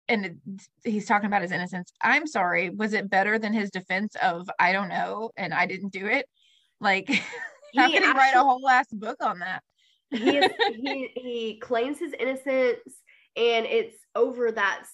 and 0.08 0.40
he's 0.84 1.06
talking 1.06 1.28
about 1.28 1.42
his 1.42 1.52
innocence. 1.52 1.92
I'm 2.02 2.28
sorry. 2.28 2.70
Was 2.70 2.94
it 2.94 3.10
better 3.10 3.38
than 3.40 3.54
his 3.54 3.70
defense 3.70 4.16
of 4.22 4.50
I 4.60 4.74
don't 4.74 4.90
know 4.90 5.32
and 5.38 5.54
I 5.54 5.66
didn't 5.66 5.94
do 5.94 6.06
it? 6.08 6.26
Like, 6.80 7.08
how 7.76 7.88
He 7.88 7.94
can 7.94 8.04
he 8.04 8.12
write 8.12 8.36
a 8.36 8.44
whole 8.44 8.68
ass 8.68 8.88
book 8.92 9.18
on 9.22 9.40
that? 9.40 9.62
he 10.12 10.38
is, 10.38 10.52
he 10.68 11.12
he 11.16 11.60
claims 11.60 12.00
his 12.00 12.14
innocence 12.20 12.80
and 13.36 13.68
it's 13.68 13.96
over 14.16 14.52
that 14.52 14.86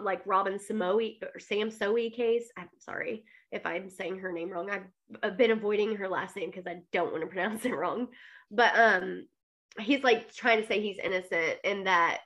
like 0.00 0.22
Robin 0.24 0.58
Samoe 0.58 0.98
or 1.34 1.38
Sam 1.38 1.70
Soe 1.70 1.94
case. 2.08 2.48
I'm 2.56 2.70
sorry 2.78 3.24
if 3.52 3.66
I'm 3.66 3.90
saying 3.90 4.18
her 4.18 4.32
name 4.32 4.50
wrong. 4.50 4.70
I've, 4.70 4.86
I've 5.22 5.36
been 5.38 5.50
avoiding 5.50 5.96
her 5.96 6.08
last 6.08 6.36
name 6.36 6.50
because 6.50 6.66
I 6.66 6.82
don't 6.92 7.12
want 7.12 7.22
to 7.22 7.26
pronounce 7.34 7.64
it 7.64 7.74
wrong. 7.74 8.08
But 8.50 8.72
um 8.76 9.26
he's 9.78 10.02
like 10.02 10.32
trying 10.34 10.60
to 10.60 10.66
say 10.66 10.80
he's 10.80 10.98
innocent 10.98 11.58
and 11.64 11.86
that 11.86 12.20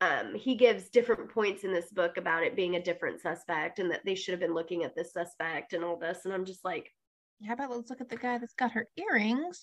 um 0.00 0.34
he 0.34 0.56
gives 0.56 0.88
different 0.90 1.30
points 1.30 1.64
in 1.64 1.72
this 1.72 1.90
book 1.92 2.16
about 2.16 2.42
it 2.44 2.56
being 2.56 2.76
a 2.76 2.82
different 2.82 3.20
suspect 3.20 3.78
and 3.78 3.90
that 3.90 4.04
they 4.04 4.14
should 4.14 4.32
have 4.32 4.40
been 4.40 4.54
looking 4.54 4.84
at 4.84 4.94
this 4.96 5.12
suspect 5.12 5.72
and 5.72 5.84
all 5.84 5.96
this. 5.98 6.24
And 6.24 6.34
I'm 6.34 6.44
just 6.44 6.64
like, 6.64 6.90
How 7.46 7.54
about 7.54 7.70
let's 7.70 7.90
look 7.90 8.00
at 8.00 8.08
the 8.08 8.16
guy 8.16 8.38
that's 8.38 8.54
got 8.54 8.72
her 8.72 8.86
earrings 8.96 9.60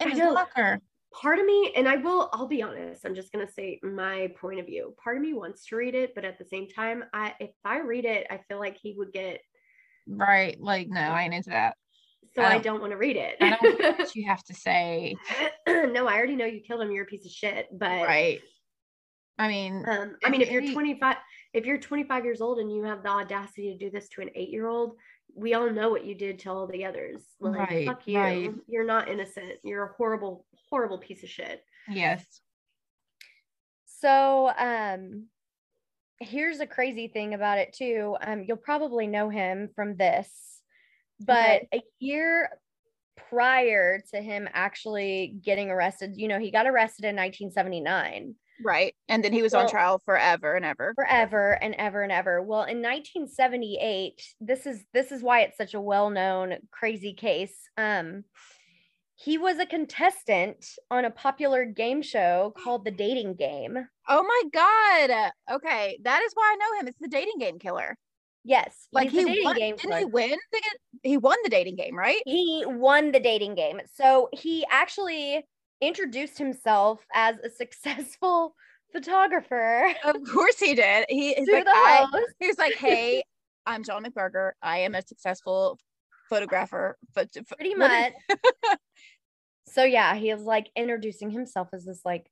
in 0.00 0.10
I 0.10 0.14
his 0.14 0.28
locker? 0.30 0.80
part 1.12 1.38
of 1.38 1.46
me, 1.46 1.72
and 1.76 1.88
I 1.88 1.96
will, 1.96 2.30
I'll 2.32 2.46
be 2.46 2.62
honest, 2.62 3.04
I'm 3.04 3.14
just 3.14 3.32
gonna 3.32 3.48
say 3.50 3.80
my 3.82 4.28
point 4.40 4.60
of 4.60 4.66
view. 4.66 4.94
Part 5.02 5.16
of 5.16 5.22
me 5.22 5.34
wants 5.34 5.66
to 5.66 5.76
read 5.76 5.94
it, 5.94 6.14
but 6.14 6.24
at 6.24 6.38
the 6.38 6.44
same 6.44 6.68
time, 6.68 7.04
I 7.12 7.34
if 7.40 7.50
I 7.64 7.80
read 7.80 8.04
it, 8.04 8.26
I 8.30 8.38
feel 8.48 8.58
like 8.58 8.78
he 8.80 8.94
would 8.96 9.12
get 9.12 9.40
right. 10.06 10.60
Like, 10.60 10.88
no, 10.88 11.00
I 11.00 11.22
ain't 11.22 11.34
into 11.34 11.50
that. 11.50 11.76
So 12.34 12.42
I 12.42 12.54
I 12.54 12.58
don't- 12.58 12.80
want 12.80 12.92
to 12.92 12.96
read 12.96 13.16
it. 13.16 13.36
I 13.40 13.50
don't 13.60 13.80
know 13.80 13.90
what 13.98 14.14
you 14.16 14.26
have 14.26 14.42
to 14.44 14.54
say. 14.54 15.16
no, 15.68 16.06
I 16.06 16.14
already 16.16 16.36
know 16.36 16.46
you 16.46 16.60
killed 16.60 16.80
him. 16.82 16.90
You're 16.90 17.04
a 17.04 17.06
piece 17.06 17.26
of 17.26 17.30
shit. 17.32 17.68
But 17.72 18.02
Right. 18.06 18.40
I 19.38 19.48
mean, 19.48 19.84
um, 19.88 20.16
I 20.24 20.30
mean, 20.30 20.40
if 20.42 20.50
you're 20.50 20.72
25, 20.72 21.16
if 21.54 21.66
you're 21.66 21.78
25 21.78 22.24
years 22.24 22.40
old 22.40 22.58
and 22.58 22.72
you 22.74 22.84
have 22.84 23.02
the 23.02 23.08
audacity 23.08 23.72
to 23.72 23.78
do 23.78 23.90
this 23.90 24.08
to 24.10 24.20
an 24.22 24.30
eight 24.34 24.50
year 24.50 24.66
old, 24.68 24.96
we 25.34 25.54
all 25.54 25.70
know 25.70 25.88
what 25.90 26.04
you 26.04 26.14
did 26.14 26.38
to 26.40 26.50
all 26.50 26.66
the 26.66 26.84
others. 26.84 27.22
Like, 27.40 27.70
Right, 27.70 27.86
fuck 27.86 28.06
you. 28.06 28.18
right. 28.18 28.50
You're 28.68 28.84
not 28.84 29.08
innocent. 29.08 29.54
You're 29.64 29.84
a 29.84 29.92
horrible, 29.96 30.46
horrible 30.70 30.98
piece 30.98 31.22
of 31.22 31.28
shit. 31.30 31.64
yes. 31.88 32.24
So, 33.86 34.52
um, 34.58 35.26
here's 36.22 36.60
a 36.60 36.66
crazy 36.66 37.08
thing 37.08 37.34
about 37.34 37.58
it 37.58 37.72
too. 37.72 38.16
Um, 38.20 38.44
you'll 38.46 38.56
probably 38.56 39.06
know 39.06 39.28
him 39.28 39.68
from 39.74 39.96
this, 39.96 40.28
but 41.20 41.62
a 41.72 41.82
year 41.98 42.50
prior 43.30 44.00
to 44.12 44.20
him 44.20 44.48
actually 44.52 45.38
getting 45.44 45.70
arrested, 45.70 46.14
you 46.16 46.28
know, 46.28 46.38
he 46.38 46.50
got 46.50 46.66
arrested 46.66 47.04
in 47.04 47.16
1979 47.16 48.34
Right. 48.62 48.94
And 49.08 49.24
then 49.24 49.32
he 49.32 49.42
was 49.42 49.54
on 49.54 49.68
trial 49.68 50.00
forever 50.04 50.54
and 50.54 50.64
ever. 50.64 50.92
forever 50.94 51.58
and 51.60 51.74
ever 51.76 52.02
and 52.02 52.12
ever. 52.12 52.42
Well, 52.42 52.62
in 52.62 52.82
1978, 52.82 54.22
this 54.40 54.66
is 54.66 54.84
this 54.92 55.12
is 55.12 55.22
why 55.22 55.40
it's 55.40 55.56
such 55.56 55.74
a 55.74 55.80
well-known 55.80 56.56
crazy 56.70 57.14
case. 57.14 57.54
Um, 57.76 58.24
he 59.22 59.38
was 59.38 59.58
a 59.58 59.66
contestant 59.66 60.66
on 60.90 61.04
a 61.04 61.10
popular 61.10 61.64
game 61.64 62.02
show 62.02 62.52
called 62.62 62.84
The 62.84 62.90
Dating 62.90 63.34
Game. 63.34 63.78
Oh 64.08 64.22
my 64.22 64.42
God. 64.52 65.30
Okay. 65.56 65.98
That 66.02 66.22
is 66.22 66.32
why 66.34 66.52
I 66.52 66.56
know 66.56 66.80
him. 66.80 66.88
It's 66.88 66.98
the 67.00 67.08
dating 67.08 67.38
game 67.38 67.58
killer. 67.60 67.96
Yes, 68.44 68.88
Like 68.92 69.10
he 69.10 69.18
the 69.22 69.26
dating 69.28 69.44
won, 69.44 69.56
game. 69.56 69.76
didn't 69.76 69.98
he 69.98 70.04
win? 70.06 70.38
the 70.52 70.60
He 71.04 71.16
won 71.16 71.36
the 71.44 71.50
dating 71.50 71.76
game, 71.76 71.96
right? 71.96 72.20
he 72.26 72.64
won 72.66 73.12
the 73.12 73.20
dating 73.20 73.54
game. 73.54 73.80
So 73.94 74.28
he 74.32 74.64
actually 74.68 75.46
introduced 75.80 76.38
himself 76.38 77.06
as 77.14 77.36
a 77.44 77.50
successful 77.50 78.56
photographer 78.92 79.94
Of 80.04 80.16
course 80.28 80.58
he 80.58 80.74
did. 80.74 81.06
He 81.08 81.34
he's 81.34 81.48
like, 81.48 81.64
the 81.64 81.70
I, 81.70 82.24
he 82.40 82.48
was 82.48 82.58
like, 82.58 82.74
hey, 82.78 83.22
I'm 83.66 83.84
John 83.84 84.04
McBurger. 84.04 84.52
I 84.60 84.78
am 84.78 84.96
a 84.96 85.02
successful 85.06 85.78
photographer. 86.28 86.98
But 87.14 87.28
pretty 87.56 87.76
much. 87.76 88.12
So 89.72 89.84
yeah, 89.84 90.14
he 90.14 90.30
is 90.30 90.42
like 90.42 90.68
introducing 90.76 91.30
himself 91.30 91.68
as 91.72 91.84
this 91.84 92.02
like 92.04 92.30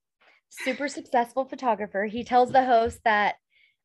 super 0.51 0.89
successful 0.89 1.45
photographer. 1.45 2.05
He 2.05 2.25
tells 2.25 2.53
the 2.53 2.65
host 2.65 3.01
that 3.05 3.37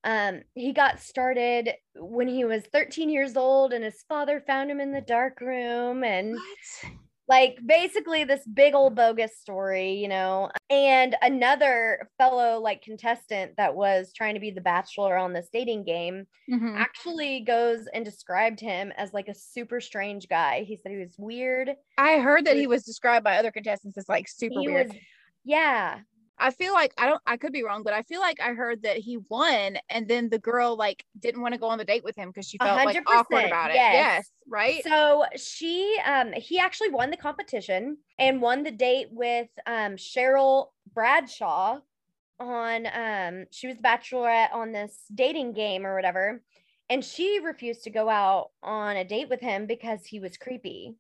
um 0.04 0.42
he 0.54 0.74
got 0.74 1.00
started 1.00 1.72
when 1.96 2.28
he 2.28 2.46
was 2.46 2.64
13 2.72 3.10
years 3.10 3.36
old 3.36 3.74
and 3.74 3.84
his 3.84 4.04
father 4.08 4.44
found 4.46 4.70
him 4.70 4.80
in 4.80 4.92
the 4.92 5.02
dark 5.02 5.42
room 5.42 6.04
and 6.04 6.34
What? 6.34 6.92
Like 7.28 7.58
basically 7.66 8.24
this 8.24 8.46
big 8.54 8.76
old 8.76 8.96
bogus 8.96 9.38
story, 9.40 9.94
you 9.94 10.08
know. 10.08 10.50
And 10.70 11.16
another 11.22 12.10
fellow 12.18 12.60
like 12.60 12.82
contestant 12.84 13.54
that 13.58 13.76
was 13.76 14.14
trying 14.16 14.36
to 14.36 14.40
be 14.40 14.52
the 14.52 14.62
bachelor 14.62 15.18
on 15.18 15.34
this 15.34 15.50
dating 15.52 15.86
game 15.86 16.28
Mhm. 16.50 16.78
actually 16.80 17.40
goes 17.42 17.88
and 17.94 18.06
described 18.06 18.60
him 18.60 18.92
as 18.98 19.12
like 19.14 19.28
a 19.28 19.34
super 19.34 19.82
strange 19.82 20.28
guy. 20.28 20.62
He 20.64 20.78
said 20.78 20.92
he 20.92 21.00
was 21.00 21.16
weird. 21.18 21.76
I 21.98 22.20
heard 22.20 22.46
that 22.46 22.58
he 22.58 22.68
was 22.68 22.84
described 22.84 23.24
by 23.24 23.38
other 23.38 23.52
contestants 23.52 23.98
as 23.98 24.08
like 24.08 24.28
super 24.28 24.62
weird. 24.62 24.90
was 24.90 24.98
yeah. 25.44 26.00
I 26.38 26.52
feel 26.52 26.74
like 26.74 26.94
I 26.98 27.08
don't 27.08 27.22
I 27.26 27.38
could 27.38 27.54
be 27.54 27.64
wrong, 27.64 27.84
but 27.84 27.94
I 27.94 28.04
feel 28.04 28.20
like 28.20 28.40
I 28.42 28.54
heard 28.54 28.84
that 28.84 28.98
he 28.98 29.18
won 29.30 29.78
and 29.90 30.08
then 30.08 30.30
the 30.30 30.40
girl 30.40 30.76
like 30.76 31.06
didn't 31.18 31.42
want 31.42 31.54
to 31.54 31.60
go 31.60 31.68
on 31.68 31.78
the 31.78 31.86
date 31.86 32.04
with 32.04 32.16
him 32.16 32.30
because 32.30 32.48
she 32.48 32.58
felt 32.58 32.84
like 32.86 32.98
awkward 33.08 33.46
about 33.46 33.72
it. 33.72 33.76
yes. 33.76 33.94
Yes, 33.94 34.32
right? 34.48 34.84
So 34.84 35.26
she 35.38 35.98
um 36.06 36.34
he 36.34 36.60
actually 36.60 36.90
won 36.90 37.10
the 37.10 37.18
competition 37.18 37.98
and 38.20 38.42
won 38.42 38.64
the 38.64 38.72
date 38.72 39.08
with 39.12 39.50
um 39.66 39.96
Cheryl 39.96 40.68
Bradshaw 40.94 41.80
on 42.40 42.86
um 42.88 43.46
she 43.52 43.68
was 43.68 43.78
the 43.78 43.82
bachelorette 43.82 44.54
on 44.54 44.74
this 44.74 45.06
dating 45.14 45.54
game 45.54 45.86
or 45.86 45.96
whatever 45.96 46.42
and 46.90 47.04
she 47.04 47.40
refused 47.40 47.84
to 47.84 47.90
go 47.90 48.10
out 48.10 48.52
on 48.62 48.98
a 48.98 49.04
date 49.04 49.30
with 49.30 49.42
him 49.42 49.66
because 49.66 50.06
he 50.06 50.20
was 50.20 50.38
creepy. 50.38 50.96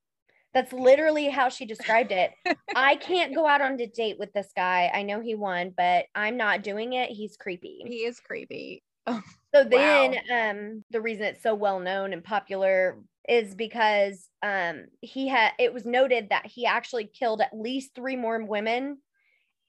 That's 0.56 0.74
literally 0.74 1.30
how 1.30 1.50
she 1.50 1.66
described 1.66 2.12
it. 2.12 2.32
I 2.76 2.96
can't 2.96 3.36
go 3.36 3.46
out 3.46 3.62
on 3.62 3.80
a 3.80 3.86
date 3.88 4.18
with 4.18 4.34
this 4.34 4.48
guy. 4.56 4.90
I 4.92 5.04
know 5.04 5.20
he 5.20 5.36
won, 5.36 5.74
but 5.78 6.06
I'm 6.16 6.38
not 6.38 6.64
doing 6.64 6.94
it. 6.94 7.10
He's 7.12 7.38
creepy. 7.38 7.84
he 7.86 7.98
is 7.98 8.20
creepy. 8.20 8.82
So 9.54 9.64
then 9.64 10.18
um 10.34 10.84
the 10.92 11.00
reason 11.00 11.24
it's 11.28 11.42
so 11.42 11.56
well 11.56 11.80
known 11.80 12.12
and 12.12 12.22
popular 12.22 12.98
is 13.30 13.56
because 13.56 14.28
um 14.44 14.86
he 15.00 15.30
had 15.30 15.52
it 15.58 15.74
was 15.74 15.86
noted 15.86 16.28
that 16.32 16.46
he 16.46 16.66
actually 16.66 17.06
killed 17.06 17.40
at 17.40 17.58
least 17.58 17.96
three 17.96 18.18
more 18.18 18.44
women 18.44 18.98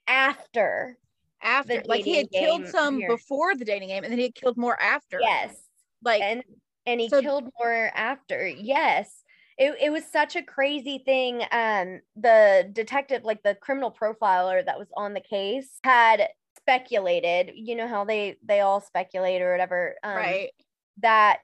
after 0.09 0.99
After 1.43 1.83
like 1.87 2.05
he 2.05 2.17
had 2.17 2.31
killed 2.33 2.67
some 2.67 2.97
appearance. 2.97 3.23
before 3.23 3.55
the 3.55 3.65
dating 3.65 3.89
game 3.91 4.03
and 4.03 4.11
then 4.13 4.19
he 4.19 4.25
had 4.25 4.35
killed 4.35 4.57
more 4.57 4.81
after. 4.83 5.19
yes 5.21 5.55
Like 6.03 6.21
and 6.23 6.43
and 6.87 7.01
he 7.01 7.09
so- 7.09 7.21
killed 7.21 7.49
more 7.61 7.91
after 7.95 8.47
yes 8.47 9.23
it, 9.59 9.75
it 9.81 9.91
was 9.91 10.05
such 10.05 10.37
a 10.37 10.43
crazy 10.43 10.99
thing 10.99 11.43
um 11.53 12.01
the 12.17 12.69
detective 12.73 13.25
like 13.25 13.43
the 13.43 13.55
criminal 13.55 13.91
profiler 13.91 14.65
that 14.65 14.79
was 14.79 14.89
on 14.97 15.15
the 15.15 15.21
case 15.21 15.79
had 15.85 16.29
speculated 16.57 17.53
you 17.55 17.77
know 17.77 17.89
how 17.89 18.05
they 18.05 18.37
they 18.45 18.61
all 18.61 18.81
speculate 18.81 19.41
or 19.41 19.53
whatever 19.53 19.95
um, 20.03 20.17
right. 20.17 20.51
that 20.99 21.41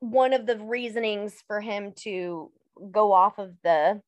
one 0.00 0.32
of 0.32 0.46
the 0.46 0.58
reasonings 0.58 1.42
for 1.46 1.60
him 1.60 1.92
to 1.92 2.50
go 2.90 3.12
off 3.12 3.38
of 3.38 3.54
the 3.62 4.00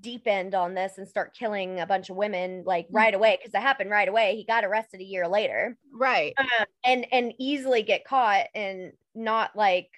deep 0.00 0.26
end 0.26 0.54
on 0.54 0.74
this 0.74 0.98
and 0.98 1.08
start 1.08 1.34
killing 1.34 1.80
a 1.80 1.86
bunch 1.86 2.10
of 2.10 2.16
women 2.16 2.62
like 2.66 2.86
right 2.90 3.14
away 3.14 3.38
because 3.38 3.54
it 3.54 3.62
happened 3.62 3.90
right 3.90 4.08
away 4.08 4.36
he 4.36 4.44
got 4.44 4.64
arrested 4.64 5.00
a 5.00 5.04
year 5.04 5.26
later 5.28 5.76
Right. 5.92 6.34
um, 6.36 6.66
and 6.84 7.06
and 7.12 7.32
easily 7.38 7.82
get 7.82 8.04
caught 8.04 8.46
and 8.54 8.92
not 9.14 9.54
like 9.54 9.90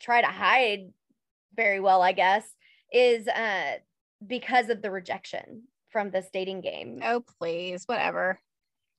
try 0.00 0.20
to 0.20 0.26
hide 0.26 0.92
very 1.56 1.80
well 1.80 2.02
i 2.02 2.12
guess 2.12 2.44
is 2.92 3.26
uh 3.28 3.72
because 4.26 4.68
of 4.68 4.82
the 4.82 4.90
rejection 4.90 5.62
from 5.90 6.10
this 6.10 6.28
dating 6.32 6.60
game 6.60 7.00
Oh 7.02 7.22
please, 7.38 7.84
whatever. 7.84 8.40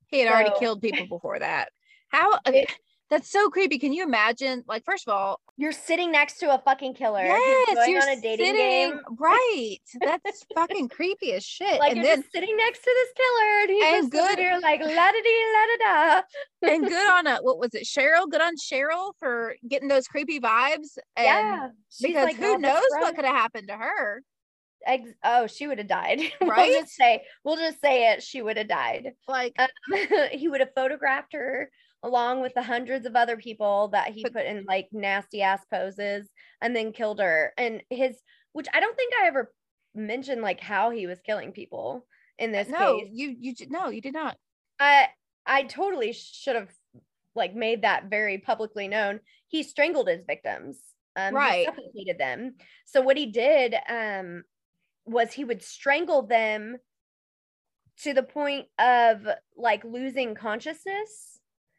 He 0.07 0.19
had 0.19 0.31
already 0.31 0.51
killed 0.59 0.81
people 0.81 1.07
before 1.09 1.39
that. 1.39 1.69
How 2.09 2.39
okay, 2.47 2.67
that's 3.13 3.29
so 3.31 3.49
creepy. 3.49 3.77
Can 3.77 3.93
you 3.93 4.03
imagine? 4.03 4.63
Like, 4.67 4.83
first 4.85 5.07
of 5.07 5.13
all, 5.13 5.39
you're 5.55 5.71
sitting 5.71 6.11
next 6.11 6.39
to 6.39 6.51
a 6.51 6.57
fucking 6.65 6.95
killer 6.95 7.23
yes, 7.23 7.87
you're 7.87 8.01
on 8.01 8.09
a 8.09 8.19
dating 8.19 8.45
sitting, 8.47 8.55
game 8.55 8.99
right. 9.19 9.77
That's 10.01 10.43
fucking 10.55 10.89
creepy 10.89 11.33
as 11.33 11.43
shit. 11.43 11.79
like 11.79 11.91
and 11.91 11.97
you're 11.97 12.05
then 12.07 12.21
just 12.21 12.31
sitting 12.31 12.57
next 12.57 12.79
to 12.79 12.85
this 12.85 13.09
killer 13.15 13.61
and 13.61 13.69
he's 13.69 13.83
And 13.83 14.11
just 14.11 14.29
good 14.29 14.39
here 14.39 14.59
like 14.63 14.79
la 14.79 14.87
da 14.87 15.11
dee 15.11 15.53
la 15.53 15.65
da 15.77 16.21
da 16.21 16.71
and 16.73 16.87
good 16.87 17.07
on 17.11 17.27
a 17.33 17.37
what 17.37 17.59
was 17.59 17.75
it, 17.75 17.83
Cheryl? 17.83 18.27
Good 18.29 18.41
on 18.41 18.55
Cheryl 18.55 19.11
for 19.19 19.55
getting 19.67 19.89
those 19.89 20.07
creepy 20.07 20.39
vibes. 20.39 20.97
And 21.15 21.25
yeah 21.25 21.67
because 22.01 22.25
like, 22.25 22.35
who 22.37 22.53
"God, 22.53 22.61
knows 22.61 22.83
what 22.99 23.15
could 23.15 23.25
have 23.25 23.35
happened 23.35 23.67
to 23.67 23.75
her? 23.77 24.23
Ex- 24.87 25.09
oh 25.23 25.45
she 25.45 25.67
would 25.67 25.77
have 25.77 25.87
died 25.87 26.19
Right? 26.41 26.69
we'll 26.71 26.81
just 26.81 26.93
say 26.95 27.23
we'll 27.43 27.57
just 27.57 27.79
say 27.79 28.11
it 28.11 28.23
she 28.23 28.41
would 28.41 28.57
have 28.57 28.67
died 28.67 29.11
Like, 29.27 29.53
Um, 29.59 29.67
he 30.31 30.47
would 30.47 30.61
have 30.61 30.73
photographed 30.73 31.33
her 31.33 31.69
along 32.03 32.41
with 32.41 32.53
the 32.53 32.61
hundreds 32.61 33.05
of 33.05 33.15
other 33.15 33.37
people 33.37 33.87
that 33.87 34.09
he 34.09 34.23
put 34.23 34.45
in 34.45 34.65
like 34.67 34.89
nasty 34.91 35.41
ass 35.41 35.61
poses 35.71 36.29
and 36.61 36.75
then 36.75 36.91
killed 36.91 37.19
her. 37.19 37.53
And 37.57 37.81
his 37.89 38.17
which 38.51 38.67
i 38.73 38.79
don't 38.79 38.95
think 38.95 39.13
i 39.21 39.27
ever 39.27 39.51
mentioned 39.95 40.41
like 40.41 40.59
how 40.59 40.91
he 40.91 41.07
was 41.07 41.19
killing 41.25 41.51
people 41.51 42.05
in 42.37 42.51
this 42.51 42.67
no, 42.67 42.97
case. 42.99 43.09
you 43.11 43.35
you 43.39 43.53
no, 43.69 43.89
you 43.89 44.01
did 44.01 44.13
not. 44.13 44.37
i 44.79 45.07
i 45.45 45.63
totally 45.63 46.13
should 46.13 46.55
have 46.55 46.69
like 47.35 47.55
made 47.55 47.81
that 47.81 48.09
very 48.09 48.37
publicly 48.37 48.87
known. 48.87 49.19
He 49.47 49.63
strangled 49.63 50.07
his 50.07 50.23
victims. 50.25 50.79
Um 51.15 51.33
Right. 51.33 51.65
suffocated 51.65 52.17
them. 52.19 52.55
So 52.85 53.01
what 53.01 53.17
he 53.17 53.27
did 53.27 53.75
um 53.89 54.43
was 55.05 55.33
he 55.33 55.43
would 55.43 55.63
strangle 55.63 56.23
them 56.23 56.77
to 58.01 58.13
the 58.13 58.23
point 58.23 58.67
of 58.79 59.27
like 59.55 59.83
losing 59.83 60.35
consciousness 60.35 61.32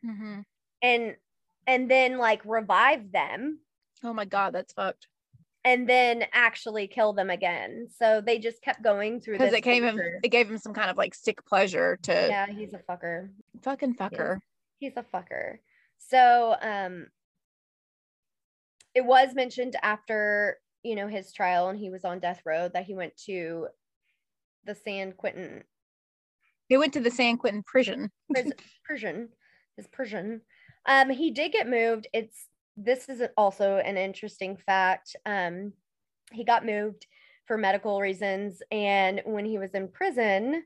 hmm 0.05 0.41
and 0.83 1.17
and 1.67 1.91
then 1.91 2.19
like 2.19 2.43
revive 2.45 3.11
them 3.13 3.61
Oh 4.03 4.13
my 4.13 4.27
god, 4.27 4.53
that's 4.53 4.73
fucked. 4.75 5.07
and 5.65 5.89
then 5.89 6.25
actually 6.35 6.87
kill 6.89 7.15
them 7.15 7.31
again 7.31 7.87
so 7.99 8.21
they 8.21 8.39
just 8.39 8.61
kept 8.61 8.83
going 8.83 9.19
through 9.21 9.39
Because 9.39 9.55
it 9.55 9.63
gave 9.63 9.83
him 9.83 9.99
it 10.23 10.29
gave 10.29 10.51
him 10.51 10.59
some 10.59 10.75
kind 10.75 10.91
of 10.91 10.97
like 10.99 11.15
sick 11.15 11.45
pleasure 11.47 11.99
to 12.03 12.13
yeah 12.29 12.47
he's 12.47 12.75
a 12.75 12.79
fucker 12.79 13.31
fucking 13.63 13.95
fucker. 13.97 14.41
he's 14.79 14.97
a 14.97 15.03
fucker. 15.15 15.59
So 15.99 16.55
um 16.61 17.07
it 18.95 19.05
was 19.05 19.35
mentioned 19.35 19.75
after, 19.83 20.59
you 20.85 20.95
know, 20.95 21.09
his 21.09 21.33
trial 21.33 21.69
and 21.69 21.79
he 21.79 21.91
was 21.91 22.05
on 22.05 22.21
death 22.21 22.43
row 22.45 22.69
that 22.69 22.85
he 22.85 22.95
went 22.95 23.17
to 23.27 23.67
the 24.67 24.75
San 24.75 25.13
Quentin 25.13 25.65
He 26.69 26.77
went 26.77 26.93
to 26.93 27.01
the 27.01 27.11
San 27.11 27.37
Quentin 27.39 27.63
prison. 27.65 28.11
prison, 28.33 28.53
Persian, 28.87 29.29
his 29.77 29.87
Persian. 29.89 30.41
Um, 30.87 31.11
he 31.11 31.31
did 31.31 31.53
get 31.53 31.68
moved. 31.68 32.07
It's 32.12 32.47
this 32.77 33.09
is 33.09 33.22
also 33.37 33.77
an 33.77 33.97
interesting 33.97 34.57
fact. 34.57 35.16
Um, 35.25 35.72
he 36.33 36.45
got 36.45 36.66
moved 36.66 37.07
for 37.47 37.57
medical 37.57 38.01
reasons, 38.01 38.62
and 38.70 39.22
when 39.25 39.45
he 39.45 39.59
was 39.59 39.70
in 39.72 39.89
prison, 39.89 40.64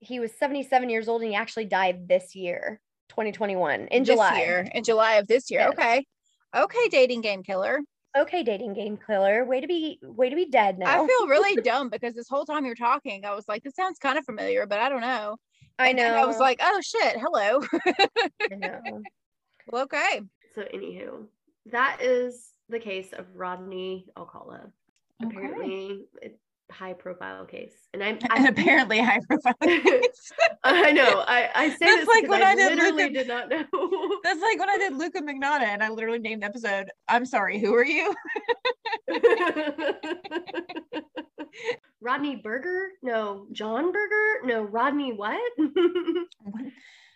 he 0.00 0.20
was 0.20 0.32
77 0.32 0.88
years 0.90 1.08
old, 1.08 1.22
and 1.22 1.30
he 1.30 1.36
actually 1.36 1.64
died 1.64 2.08
this 2.08 2.34
year, 2.34 2.80
2021, 3.10 3.88
in 3.88 4.02
This 4.04 4.14
July. 4.14 4.38
year, 4.38 4.68
in 4.72 4.84
July 4.84 5.14
of 5.14 5.26
this 5.26 5.50
year. 5.50 5.60
Yes. 5.60 5.72
Okay. 5.72 6.06
Okay, 6.54 6.88
dating 6.88 7.20
game 7.22 7.42
killer. 7.42 7.80
Okay, 8.16 8.42
dating 8.42 8.72
game 8.74 8.98
killer. 9.04 9.44
Way 9.44 9.60
to 9.60 9.66
be, 9.66 9.98
way 10.02 10.30
to 10.30 10.36
be 10.36 10.46
dead 10.48 10.78
now. 10.78 11.04
I 11.04 11.06
feel 11.06 11.26
really 11.26 11.56
dumb 11.62 11.90
because 11.90 12.14
this 12.14 12.28
whole 12.28 12.44
time 12.46 12.64
you're 12.64 12.74
talking, 12.74 13.24
I 13.24 13.34
was 13.34 13.44
like, 13.48 13.62
this 13.62 13.74
sounds 13.74 13.98
kind 13.98 14.16
of 14.16 14.24
familiar, 14.24 14.66
but 14.66 14.78
I 14.78 14.88
don't 14.88 15.02
know. 15.02 15.36
I 15.78 15.92
know. 15.92 16.02
then 16.02 16.14
I 16.14 16.24
was 16.26 16.38
like, 16.38 16.58
oh 16.62 16.80
shit, 16.80 17.16
hello. 17.18 17.60
I 18.50 18.54
know. 18.54 19.02
well, 19.68 19.82
okay. 19.84 20.22
So, 20.54 20.62
anywho, 20.74 21.26
that 21.66 21.98
is 22.00 22.50
the 22.68 22.78
case 22.78 23.12
of 23.12 23.26
Rodney 23.34 24.06
Alcala. 24.16 24.70
Okay. 25.24 25.36
Apparently, 25.36 26.04
a 26.22 26.30
high 26.72 26.94
profile 26.94 27.44
case. 27.44 27.74
And 27.92 28.02
I'm, 28.02 28.18
And 28.34 28.48
apparently 28.48 29.00
high 29.00 29.20
profile. 29.28 29.54
I 30.64 30.92
know. 30.92 31.24
I, 31.26 31.50
I 31.54 31.68
say 31.70 31.76
That's 31.80 32.00
this 32.00 32.08
like 32.08 32.28
when 32.28 32.42
I, 32.42 32.50
I 32.50 32.54
did 32.54 32.76
literally 32.76 33.02
Luka- 33.04 33.14
did 33.14 33.28
not 33.28 33.48
know. 33.48 33.64
That's 34.24 34.40
like 34.40 34.58
when 34.58 34.70
I 34.70 34.78
did 34.78 34.94
Luka 34.94 35.20
Magnotta 35.20 35.62
and 35.62 35.82
I 35.82 35.90
literally 35.90 36.18
named 36.18 36.42
the 36.42 36.46
episode, 36.46 36.90
I'm 37.08 37.24
sorry, 37.26 37.60
who 37.60 37.74
are 37.74 37.84
you? 37.84 38.14
Rodney 42.00 42.36
Berger? 42.36 42.88
No, 43.02 43.46
John 43.52 43.92
Berger? 43.92 44.40
No, 44.44 44.62
Rodney 44.62 45.12
what? 45.12 45.40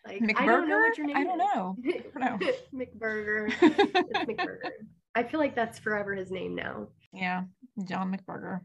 like 0.07 0.23
I 0.41 0.47
don't 0.47 0.69
know 0.69 0.79
what 0.79 0.97
your 0.99 1.07
name 1.07 1.17
I 1.17 1.25
don't 1.25 1.41
is. 1.41 1.47
know. 1.55 1.77
I 2.21 2.29
don't 2.29 2.41
know. 2.41 2.53
McBurger. 2.75 3.53
It's 3.63 4.31
McBurger. 4.31 4.71
I 5.15 5.23
feel 5.25 5.41
like 5.41 5.55
that's 5.55 5.79
forever 5.79 6.15
his 6.15 6.31
name 6.31 6.55
now. 6.55 6.89
yeah, 7.13 7.43
John 7.85 8.15
McBurger. 8.17 8.61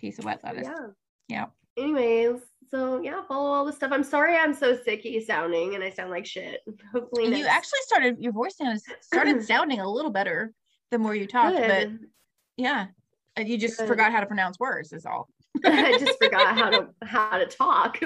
Piece 0.00 0.18
of 0.18 0.24
wet 0.26 0.40
lettuce. 0.44 0.66
Yeah. 0.68 0.86
Yeah. 1.28 1.46
Anyways, 1.78 2.40
so 2.70 3.00
yeah, 3.02 3.22
follow 3.26 3.50
all 3.50 3.64
the 3.64 3.72
stuff. 3.72 3.90
I'm 3.92 4.04
sorry 4.04 4.36
I'm 4.36 4.54
so 4.54 4.76
sicky 4.76 5.24
sounding 5.24 5.74
and 5.74 5.82
I 5.82 5.90
sound 5.90 6.10
like 6.10 6.26
shit. 6.26 6.60
Hopefully 6.92 7.24
You 7.24 7.30
next- 7.30 7.48
actually 7.48 7.80
started 7.82 8.16
your 8.18 8.32
voice 8.32 8.56
sound 8.56 8.80
started 9.00 9.42
sounding 9.42 9.80
a 9.80 9.90
little 9.90 10.10
better 10.10 10.52
the 10.90 10.98
more 10.98 11.14
you 11.14 11.26
talked, 11.26 11.56
but 11.56 11.88
yeah. 12.56 12.86
Uh, 13.38 13.42
You 13.42 13.58
just 13.58 13.76
forgot 13.76 14.12
how 14.12 14.20
to 14.20 14.26
pronounce 14.26 14.58
words, 14.58 14.92
is 14.92 15.06
all. 15.06 15.28
I 15.64 15.98
just 15.98 16.18
forgot 16.22 16.56
how 16.56 16.70
to 16.70 16.88
how 17.02 17.38
to 17.38 17.46
talk. 17.46 17.98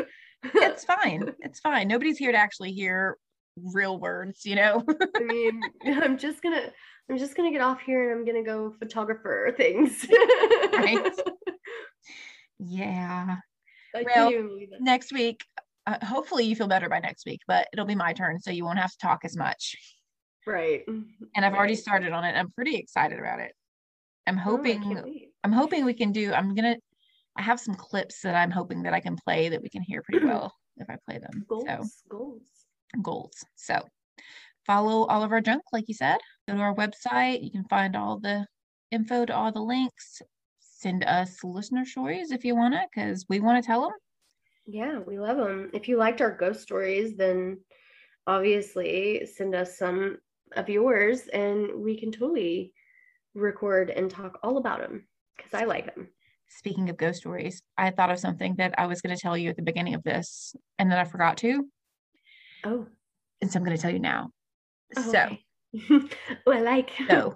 It's 0.43 0.85
fine. 0.85 1.33
It's 1.41 1.61
fine. 1.61 1.89
Nobody's 1.89 2.19
here 2.19 2.33
to 2.33 2.39
actually 2.39 2.73
hear 2.73 3.17
real 3.57 3.99
words, 3.99 4.45
you 4.47 4.55
know? 4.57 4.85
I 5.17 5.21
mean, 5.21 5.61
I'm 5.85 6.17
just 6.17 6.43
gonna 6.43 6.73
I'm 7.11 7.19
just 7.19 7.37
gonna 7.37 7.51
get 7.51 7.61
off 7.61 7.81
here 7.81 8.11
and 8.11 8.21
I'm 8.21 8.25
gonna 8.27 8.45
go 8.45 8.73
photographer 8.79 9.53
things. 9.57 10.07
Right. 10.73 11.11
yeah. 12.59 13.37
I 13.95 14.03
Well, 14.05 14.15
can't 14.15 14.33
even 14.33 14.49
believe 14.49 14.69
it. 14.73 14.81
Next 14.81 15.13
week, 15.13 15.45
uh, 15.87 15.99
hopefully 16.05 16.45
you 16.45 16.55
feel 16.55 16.69
better 16.69 16.89
by 16.89 17.01
next 17.01 17.27
week, 17.27 17.41
but 17.49 17.67
it'll 17.73 17.85
be 17.87 17.95
my 17.95 18.13
turn. 18.13 18.39
So 18.39 18.51
you 18.51 18.65
won't 18.65 18.79
have 18.79 18.93
to 18.93 18.99
talk 18.99 19.25
as 19.25 19.37
much. 19.37 19.77
Right. 20.47 20.85
And 20.87 21.45
I've 21.45 21.55
already 21.55 21.75
started 21.75 22.13
on 22.13 22.25
it. 22.25 22.33
I'm 22.33 22.51
pretty 22.53 22.77
excited 22.77 23.19
about 23.19 23.41
it. 23.41 23.53
I'm 24.31 24.39
Oh, 24.39 24.43
hoping. 24.43 25.25
I'm 25.43 25.51
hoping 25.53 25.85
we 25.85 25.95
can 25.95 26.13
do 26.13 26.33
I'm 26.33 26.55
gonna 26.55 26.77
I 27.37 27.43
have 27.43 27.59
some 27.59 27.75
clips 27.75 28.21
that 28.23 28.37
I'm 28.37 28.53
hoping 28.53 28.85
that 28.85 28.95
I 28.95 29.01
can 29.01 29.17
play 29.17 29.49
that 29.49 29.61
we 29.61 29.69
can 29.69 29.83
hear 29.83 30.03
pretty 30.03 30.25
well 30.25 30.55
if 30.77 30.89
I 30.89 30.97
play 31.05 31.19
them. 31.19 31.45
goals. 31.49 31.65
So 31.67 31.89
Goals. 32.09 32.43
goals. 33.03 33.45
So 33.57 33.81
follow 34.67 35.07
all 35.07 35.25
of 35.25 35.33
our 35.33 35.41
junk, 35.41 35.63
like 35.73 35.89
you 35.89 35.95
said. 35.95 36.19
Go 36.47 36.55
to 36.55 36.61
our 36.61 36.75
website. 36.77 37.43
You 37.43 37.51
can 37.51 37.65
find 37.65 37.97
all 37.97 38.21
the 38.21 38.47
info 38.93 39.25
to 39.25 39.35
all 39.35 39.51
the 39.51 39.63
links. 39.63 40.23
Send 40.61 41.05
us 41.05 41.43
listener 41.43 41.85
stories 41.85 42.31
if 42.31 42.45
you 42.45 42.55
wanna, 42.55 42.87
because 42.95 43.27
we 43.29 43.41
want 43.41 43.61
to 43.63 43.67
tell 43.67 43.83
them. 43.83 43.93
Yeah, 44.67 45.01
we 45.01 45.19
love 45.19 45.39
them. 45.39 45.71
If 45.75 45.89
you 45.89 45.97
liked 45.97 46.21
our 46.21 46.31
ghost 46.37 46.63
stories, 46.63 47.17
then 47.17 47.59
obviously 48.29 49.27
send 49.27 49.57
us 49.57 49.77
some 49.77 50.19
of 50.53 50.69
yours 50.69 51.27
and 51.29 51.83
we 51.83 51.99
can 51.99 52.13
totally 52.13 52.73
record 53.35 53.91
and 53.91 54.11
talk 54.11 54.39
all 54.43 54.57
about 54.59 54.81
them 54.81 55.07
because 55.37 55.55
I 55.55 55.65
like 55.65 55.95
them. 55.95 56.09
Speaking 56.49 56.91
of 56.91 56.97
ghost 56.97 57.21
stories, 57.21 57.63
I 57.79 57.91
thought 57.91 58.11
of 58.11 58.19
something 58.19 58.57
that 58.57 58.75
I 58.77 58.87
was 58.87 59.01
going 59.01 59.15
to 59.15 59.21
tell 59.21 59.37
you 59.37 59.51
at 59.51 59.57
the 59.57 59.63
beginning 59.63 59.95
of 59.95 60.03
this, 60.03 60.55
and 60.79 60.91
then 60.91 60.99
I 60.99 61.05
forgot 61.05 61.37
to, 61.39 61.67
Oh, 62.65 62.87
and 63.41 63.51
so 63.51 63.59
I'm 63.59 63.65
going 63.65 63.77
to 63.77 63.81
tell 63.81 63.93
you 63.93 64.01
now. 64.01 64.31
oh, 64.97 65.13
So, 65.13 65.19
okay. 65.75 66.09
I 66.49 66.61
like. 66.61 66.91
so 67.09 67.35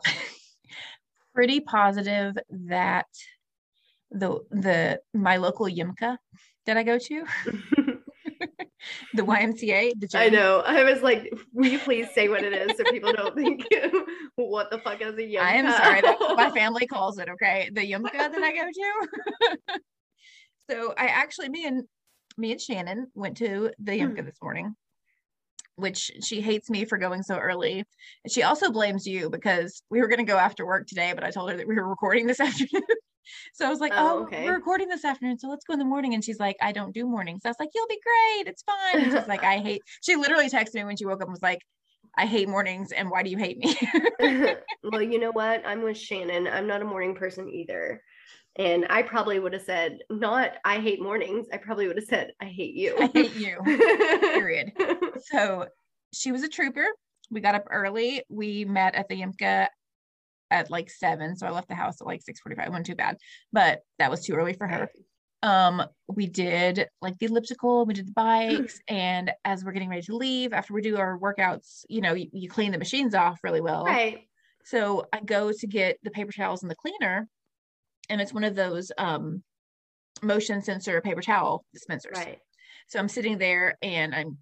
pretty 1.35 1.61
positive 1.61 2.37
that 2.69 3.07
the 4.11 4.41
the 4.51 5.01
my 5.15 5.37
local 5.39 5.67
Yimka 5.67 6.17
that 6.67 6.77
I 6.77 6.83
go 6.83 6.99
to, 6.99 7.25
the 9.15 9.23
YMCA, 9.23 9.93
the 9.99 10.19
I 10.19 10.29
know. 10.29 10.63
I 10.67 10.83
was 10.83 11.03
like, 11.03 11.33
will 11.53 11.71
you 11.71 11.79
please 11.79 12.09
say 12.13 12.29
what 12.29 12.43
it 12.43 12.53
is 12.53 12.77
so 12.77 12.85
people 12.91 13.13
don't 13.13 13.35
think 13.35 13.65
what 14.37 14.71
the 14.71 14.79
fuck 14.79 15.01
is 15.01 15.15
a 15.15 15.23
yumka? 15.23 15.41
I 15.41 15.55
am 15.55 15.71
sorry, 15.71 16.01
that's 16.01 16.21
what 16.21 16.37
my 16.37 16.51
family 16.55 16.87
calls 16.87 17.19
it. 17.19 17.29
Okay, 17.29 17.71
the 17.73 17.81
Yumka 17.81 18.13
that 18.13 18.35
I 18.35 18.53
go 18.53 18.65
to. 18.73 19.81
so 20.71 20.95
I 20.99 21.07
actually, 21.07 21.49
me 21.49 21.67
and 21.67 21.85
me 22.37 22.53
and 22.53 22.61
Shannon 22.61 23.07
went 23.15 23.37
to 23.39 23.71
the 23.79 23.97
hmm. 23.97 24.07
Yumka 24.07 24.25
this 24.25 24.39
morning, 24.43 24.75
which 25.77 26.11
she 26.23 26.41
hates 26.41 26.69
me 26.69 26.85
for 26.85 26.99
going 26.99 27.23
so 27.23 27.37
early, 27.37 27.85
and 28.25 28.33
she 28.33 28.43
also 28.43 28.73
blames 28.73 29.07
you 29.07 29.31
because 29.31 29.83
we 29.91 30.01
were 30.01 30.09
going 30.09 30.25
to 30.25 30.31
go 30.31 30.39
after 30.39 30.67
work 30.67 30.89
today, 30.89 31.13
but 31.15 31.23
I 31.25 31.31
told 31.31 31.51
her 31.51 31.57
that 31.57 31.69
we 31.69 31.77
were 31.77 31.89
recording 31.89 32.27
this 32.27 32.41
afternoon. 32.41 32.83
So 33.55 33.67
I 33.67 33.71
was 33.71 33.81
like, 33.81 33.93
Oh, 33.95 34.19
"Oh, 34.19 34.23
okay. 34.25 34.45
we're 34.47 34.55
recording 34.55 34.89
this 34.89 35.05
afternoon, 35.05 35.39
so 35.39 35.49
let's 35.49 35.65
go 35.65 35.73
in 35.73 35.79
the 35.79 35.85
morning." 35.85 36.15
And 36.15 36.25
she's 36.25 36.39
like, 36.39 36.57
"I 36.61 36.73
don't 36.73 36.95
do 36.95 37.07
mornings." 37.07 37.43
I 37.45 37.49
was 37.49 37.57
like, 37.61 37.71
"You'll 37.75 37.89
be 37.89 38.01
great. 38.03 38.49
It's 38.49 38.63
fine." 38.63 39.01
And 39.01 39.13
she's 39.13 39.27
like, 39.29 39.43
"I 39.43 39.59
hate." 39.59 39.83
She 40.03 40.17
literally 40.17 40.49
texted 40.49 40.75
me 40.75 40.85
when 40.85 40.97
she 40.97 41.07
woke 41.07 41.21
up 41.21 41.29
and 41.29 41.33
was 41.33 41.43
like. 41.43 41.61
I 42.17 42.27
hate 42.27 42.49
mornings, 42.49 42.93
and 42.93 43.11
why 43.11 43.25
do 43.25 43.31
you 43.31 43.39
hate 43.39 43.59
me? 43.59 43.77
well, 44.85 45.03
you 45.03 45.19
know 45.19 45.33
what? 45.33 45.67
I'm 45.67 45.83
with 45.83 45.99
Shannon. 45.99 46.47
I'm 46.47 46.69
not 46.69 46.81
a 46.81 46.85
morning 46.85 47.17
person 47.17 47.49
either. 47.49 48.01
And 48.57 48.87
I 48.89 49.03
probably 49.03 49.41
would 49.41 49.53
have 49.53 49.63
said, 49.63 49.99
not 50.11 50.53
I 50.65 50.79
hate 50.79 51.03
mornings. 51.03 51.49
I 51.53 51.57
probably 51.57 51.89
would 51.89 51.97
have 51.97 52.07
said, 52.07 52.31
I 52.41 52.45
hate 52.47 52.75
you. 52.75 52.97
I 53.01 53.07
hate 53.07 53.35
you. 53.35 53.59
period. 54.21 54.73
So 55.33 55.67
she 56.13 56.31
was 56.31 56.45
a 56.45 56.49
trooper. 56.49 56.87
We 57.31 57.41
got 57.41 57.57
up 57.57 57.65
early. 57.71 58.23
We 58.29 58.65
met 58.65 58.95
at 58.95 59.09
the 59.09 59.21
Yimka 59.21 59.69
at 60.51 60.71
like 60.71 60.91
seven. 60.91 61.37
So 61.37 61.47
I 61.47 61.51
left 61.51 61.69
the 61.69 61.75
house 61.75 62.01
at 62.01 62.07
like 62.07 62.21
6:45. 62.23 62.69
wasn't 62.69 62.87
too 62.87 62.95
bad, 62.95 63.17
but 63.53 63.81
that 63.99 64.11
was 64.11 64.25
too 64.25 64.35
early 64.35 64.53
for 64.53 64.67
her. 64.67 64.89
Um, 65.43 65.83
we 66.09 66.27
did 66.27 66.89
like 67.03 67.19
the 67.19 67.27
elliptical, 67.27 67.85
we 67.85 67.95
did 67.95 68.07
the 68.07 68.13
bikes, 68.13 68.81
and 68.89 69.31
as 69.45 69.65
we're 69.65 69.73
getting 69.73 69.91
ready 69.91 70.03
to 70.03 70.17
leave, 70.17 70.53
after 70.53 70.73
we 70.73 70.81
do 70.81 70.97
our 70.97 71.19
workouts, 71.19 71.85
you 71.89 72.01
know, 72.01 72.15
you, 72.15 72.29
you 72.33 72.49
clean 72.49 72.73
the 72.73 72.79
machines 72.79 73.15
off 73.15 73.41
really 73.45 73.61
well. 73.61 73.85
Right. 73.85 74.27
So 74.65 75.07
I 75.13 75.21
go 75.21 75.53
to 75.53 75.67
get 75.67 75.99
the 76.03 76.11
paper 76.11 76.33
towels 76.33 76.63
and 76.63 76.71
the 76.71 76.77
cleaner, 76.77 77.29
and 78.09 78.21
it's 78.21 78.33
one 78.33 78.45
of 78.45 78.55
those 78.55 78.91
um 78.97 79.43
motion 80.23 80.63
sensor 80.63 81.01
paper 81.01 81.21
towel 81.21 81.65
dispensers. 81.73 82.17
Right. 82.17 82.39
So 82.89 82.99
I'm 82.99 83.09
sitting 83.09 83.39
there 83.39 83.77
and 83.83 84.15
I'm 84.15 84.39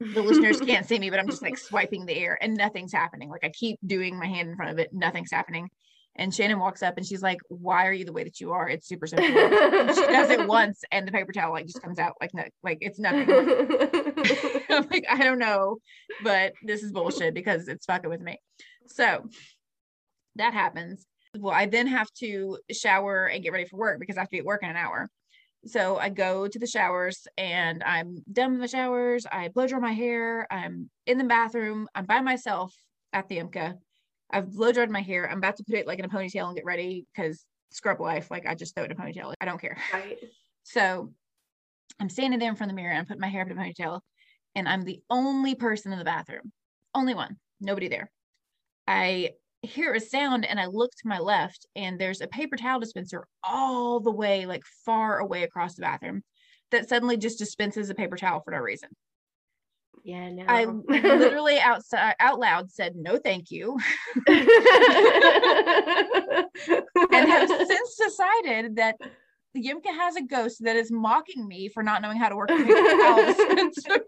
the 0.00 0.22
listeners 0.22 0.60
can't 0.66 0.86
see 0.86 0.98
me, 0.98 1.10
but 1.10 1.20
I'm 1.20 1.28
just 1.28 1.42
like 1.42 1.58
swiping 1.58 2.06
the 2.06 2.16
air 2.16 2.38
and 2.40 2.56
nothing's 2.56 2.92
happening. 2.92 3.28
Like 3.28 3.44
I 3.44 3.50
keep 3.50 3.78
doing 3.86 4.18
my 4.18 4.26
hand 4.26 4.48
in 4.48 4.56
front 4.56 4.72
of 4.72 4.78
it, 4.78 4.92
nothing's 4.92 5.30
happening. 5.30 5.68
And 6.16 6.34
Shannon 6.34 6.58
walks 6.58 6.82
up 6.82 6.96
and 6.96 7.06
she's 7.06 7.22
like, 7.22 7.38
Why 7.48 7.86
are 7.86 7.92
you 7.92 8.04
the 8.04 8.12
way 8.12 8.24
that 8.24 8.40
you 8.40 8.52
are? 8.52 8.68
It's 8.68 8.88
super 8.88 9.06
simple. 9.06 9.26
She 9.26 9.32
does 9.32 10.30
it 10.30 10.46
once 10.48 10.82
and 10.90 11.06
the 11.06 11.12
paper 11.12 11.32
towel 11.32 11.52
like 11.52 11.66
just 11.66 11.82
comes 11.82 11.98
out 11.98 12.14
like 12.20 12.34
no, 12.34 12.44
like 12.62 12.78
it's 12.80 12.98
nothing. 12.98 13.30
I'm 14.70 14.88
like, 14.90 15.04
I 15.08 15.22
don't 15.22 15.38
know, 15.38 15.76
but 16.24 16.54
this 16.64 16.82
is 16.82 16.92
bullshit 16.92 17.34
because 17.34 17.68
it's 17.68 17.86
fucking 17.86 18.10
with 18.10 18.20
me. 18.20 18.38
So 18.86 19.24
that 20.36 20.54
happens. 20.54 21.06
Well, 21.38 21.54
I 21.54 21.66
then 21.66 21.86
have 21.86 22.10
to 22.18 22.58
shower 22.72 23.26
and 23.26 23.42
get 23.42 23.52
ready 23.52 23.66
for 23.66 23.76
work 23.76 24.00
because 24.00 24.16
I 24.16 24.20
have 24.20 24.28
to 24.28 24.32
be 24.32 24.38
at 24.38 24.44
work 24.44 24.62
in 24.64 24.70
an 24.70 24.76
hour. 24.76 25.08
So 25.66 25.98
I 25.98 26.08
go 26.08 26.48
to 26.48 26.58
the 26.58 26.66
showers 26.66 27.26
and 27.36 27.82
I'm 27.82 28.24
done 28.32 28.52
with 28.52 28.62
the 28.62 28.68
showers. 28.68 29.26
I 29.30 29.48
blow 29.48 29.66
dry 29.66 29.78
my 29.78 29.92
hair. 29.92 30.46
I'm 30.50 30.88
in 31.06 31.18
the 31.18 31.24
bathroom. 31.24 31.86
I'm 31.94 32.06
by 32.06 32.20
myself 32.20 32.74
at 33.12 33.28
the 33.28 33.38
IMCA. 33.38 33.74
I've 34.30 34.52
blow 34.52 34.72
dried 34.72 34.90
my 34.90 35.02
hair. 35.02 35.28
I'm 35.28 35.38
about 35.38 35.56
to 35.56 35.64
put 35.64 35.76
it 35.76 35.86
like 35.86 35.98
in 35.98 36.04
a 36.04 36.08
ponytail 36.08 36.46
and 36.46 36.56
get 36.56 36.64
ready 36.64 37.06
because 37.14 37.44
scrub 37.70 38.00
life. 38.00 38.30
Like 38.30 38.46
I 38.46 38.54
just 38.54 38.74
throw 38.74 38.84
it 38.84 38.90
in 38.90 38.96
a 38.96 39.00
ponytail. 39.00 39.34
I 39.40 39.44
don't 39.44 39.60
care. 39.60 39.76
right. 39.92 40.18
So 40.62 41.12
I'm 42.00 42.08
standing 42.08 42.38
there 42.38 42.48
in 42.48 42.56
front 42.56 42.70
of 42.70 42.76
the 42.76 42.80
mirror 42.80 42.92
and 42.92 43.00
I'm 43.00 43.06
putting 43.06 43.20
my 43.20 43.28
hair 43.28 43.42
up 43.42 43.50
in 43.50 43.58
a 43.58 43.60
ponytail, 43.60 44.00
and 44.54 44.68
I'm 44.68 44.82
the 44.82 45.00
only 45.10 45.54
person 45.54 45.92
in 45.92 45.98
the 45.98 46.04
bathroom. 46.04 46.52
Only 46.94 47.14
one. 47.14 47.36
Nobody 47.60 47.88
there. 47.88 48.10
I 48.86 49.32
hear 49.62 49.92
a 49.94 50.00
sound 50.00 50.44
and 50.44 50.58
I 50.58 50.66
look 50.66 50.90
to 50.92 51.08
my 51.08 51.18
left 51.18 51.66
and 51.76 51.98
there's 51.98 52.20
a 52.20 52.26
paper 52.26 52.56
towel 52.56 52.80
dispenser 52.80 53.26
all 53.42 54.00
the 54.00 54.10
way 54.10 54.46
like 54.46 54.64
far 54.84 55.18
away 55.18 55.42
across 55.42 55.74
the 55.74 55.82
bathroom 55.82 56.22
that 56.70 56.88
suddenly 56.88 57.16
just 57.16 57.38
dispenses 57.38 57.90
a 57.90 57.94
paper 57.94 58.16
towel 58.16 58.40
for 58.40 58.52
no 58.52 58.58
reason. 58.58 58.88
Yeah, 60.02 60.30
no. 60.30 60.44
I 60.48 60.64
literally 60.88 61.60
outside 61.60 62.14
out 62.20 62.38
loud 62.38 62.70
said 62.70 62.96
no 62.96 63.18
thank 63.18 63.50
you 63.50 63.78
and 64.26 64.48
have 67.28 67.48
since 67.66 67.96
decided 67.96 68.76
that 68.76 68.96
Yimka 69.54 69.86
has 69.86 70.16
a 70.16 70.22
ghost 70.22 70.64
that 70.64 70.76
is 70.76 70.90
mocking 70.90 71.46
me 71.46 71.68
for 71.68 71.82
not 71.82 72.00
knowing 72.02 72.16
how 72.16 72.28
to 72.28 72.36
work 72.36 72.50
a 72.50 72.56
paper 72.56 72.72
towel 72.72 73.26
dispenser. 73.26 74.04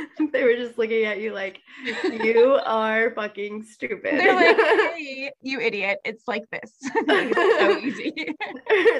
they 0.32 0.44
were 0.44 0.56
just 0.56 0.78
looking 0.78 1.04
at 1.04 1.20
you 1.20 1.32
like 1.32 1.60
you 2.04 2.58
are 2.66 3.12
fucking 3.14 3.62
stupid. 3.64 4.18
They're 4.18 4.34
like, 4.34 4.56
hey, 4.96 5.32
you 5.40 5.60
idiot. 5.60 5.98
It's 6.04 6.26
like 6.26 6.44
this. 6.50 6.72
it's 6.82 7.60
so 7.60 7.78
easy. 7.78 8.34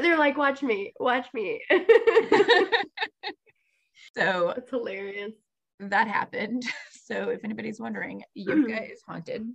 They're 0.03 0.19
like, 0.19 0.37
watch 0.37 0.63
me, 0.63 0.93
watch 0.99 1.27
me. 1.33 1.63
so 4.17 4.53
That's 4.55 4.71
hilarious. 4.71 5.33
that 5.81 6.09
happened. 6.09 6.65
So 7.05 7.31
if 7.31 7.45
anybody's 7.45 7.81
wondering, 7.81 8.23
Yimka 8.37 8.91
is 8.93 9.03
haunted. 9.07 9.47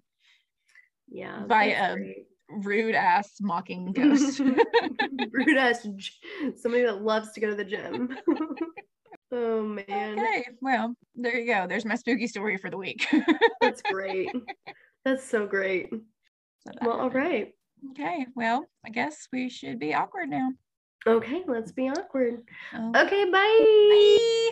Yeah. 1.09 1.43
By, 1.47 1.73
um, 1.73 1.99
great. 1.99 2.25
Rude 2.49 2.95
ass 2.95 3.33
mocking 3.41 3.91
ghost. 3.91 4.39
rude 4.39 5.57
ass 5.57 5.85
somebody 6.55 6.83
that 6.83 7.01
loves 7.01 7.33
to 7.33 7.41
go 7.41 7.49
to 7.49 7.55
the 7.55 7.65
gym. 7.65 8.17
Oh 9.31 9.63
man. 9.63 10.19
okay. 10.19 10.47
Well, 10.61 10.95
there 11.15 11.37
you 11.39 11.53
go. 11.53 11.67
There's 11.67 11.85
my 11.85 11.95
spooky 11.95 12.27
story 12.27 12.57
for 12.57 12.69
the 12.69 12.77
week. 12.77 13.07
That's 13.61 13.81
great. 13.81 14.29
That's 15.05 15.23
so 15.23 15.47
great. 15.47 15.89
So 15.91 16.71
that 16.73 16.81
Well, 16.81 16.99
all 16.99 17.09
right. 17.09 17.53
Okay. 17.91 18.25
Well, 18.35 18.65
I 18.85 18.89
guess 18.89 19.27
we 19.31 19.49
should 19.49 19.79
be 19.79 19.93
awkward 19.93 20.29
now. 20.29 20.51
Okay, 21.05 21.43
let's 21.47 21.71
be 21.71 21.87
awkward. 21.89 22.43
Oh, 22.73 22.91
Okay, 22.95 23.23
bye. 23.31 24.49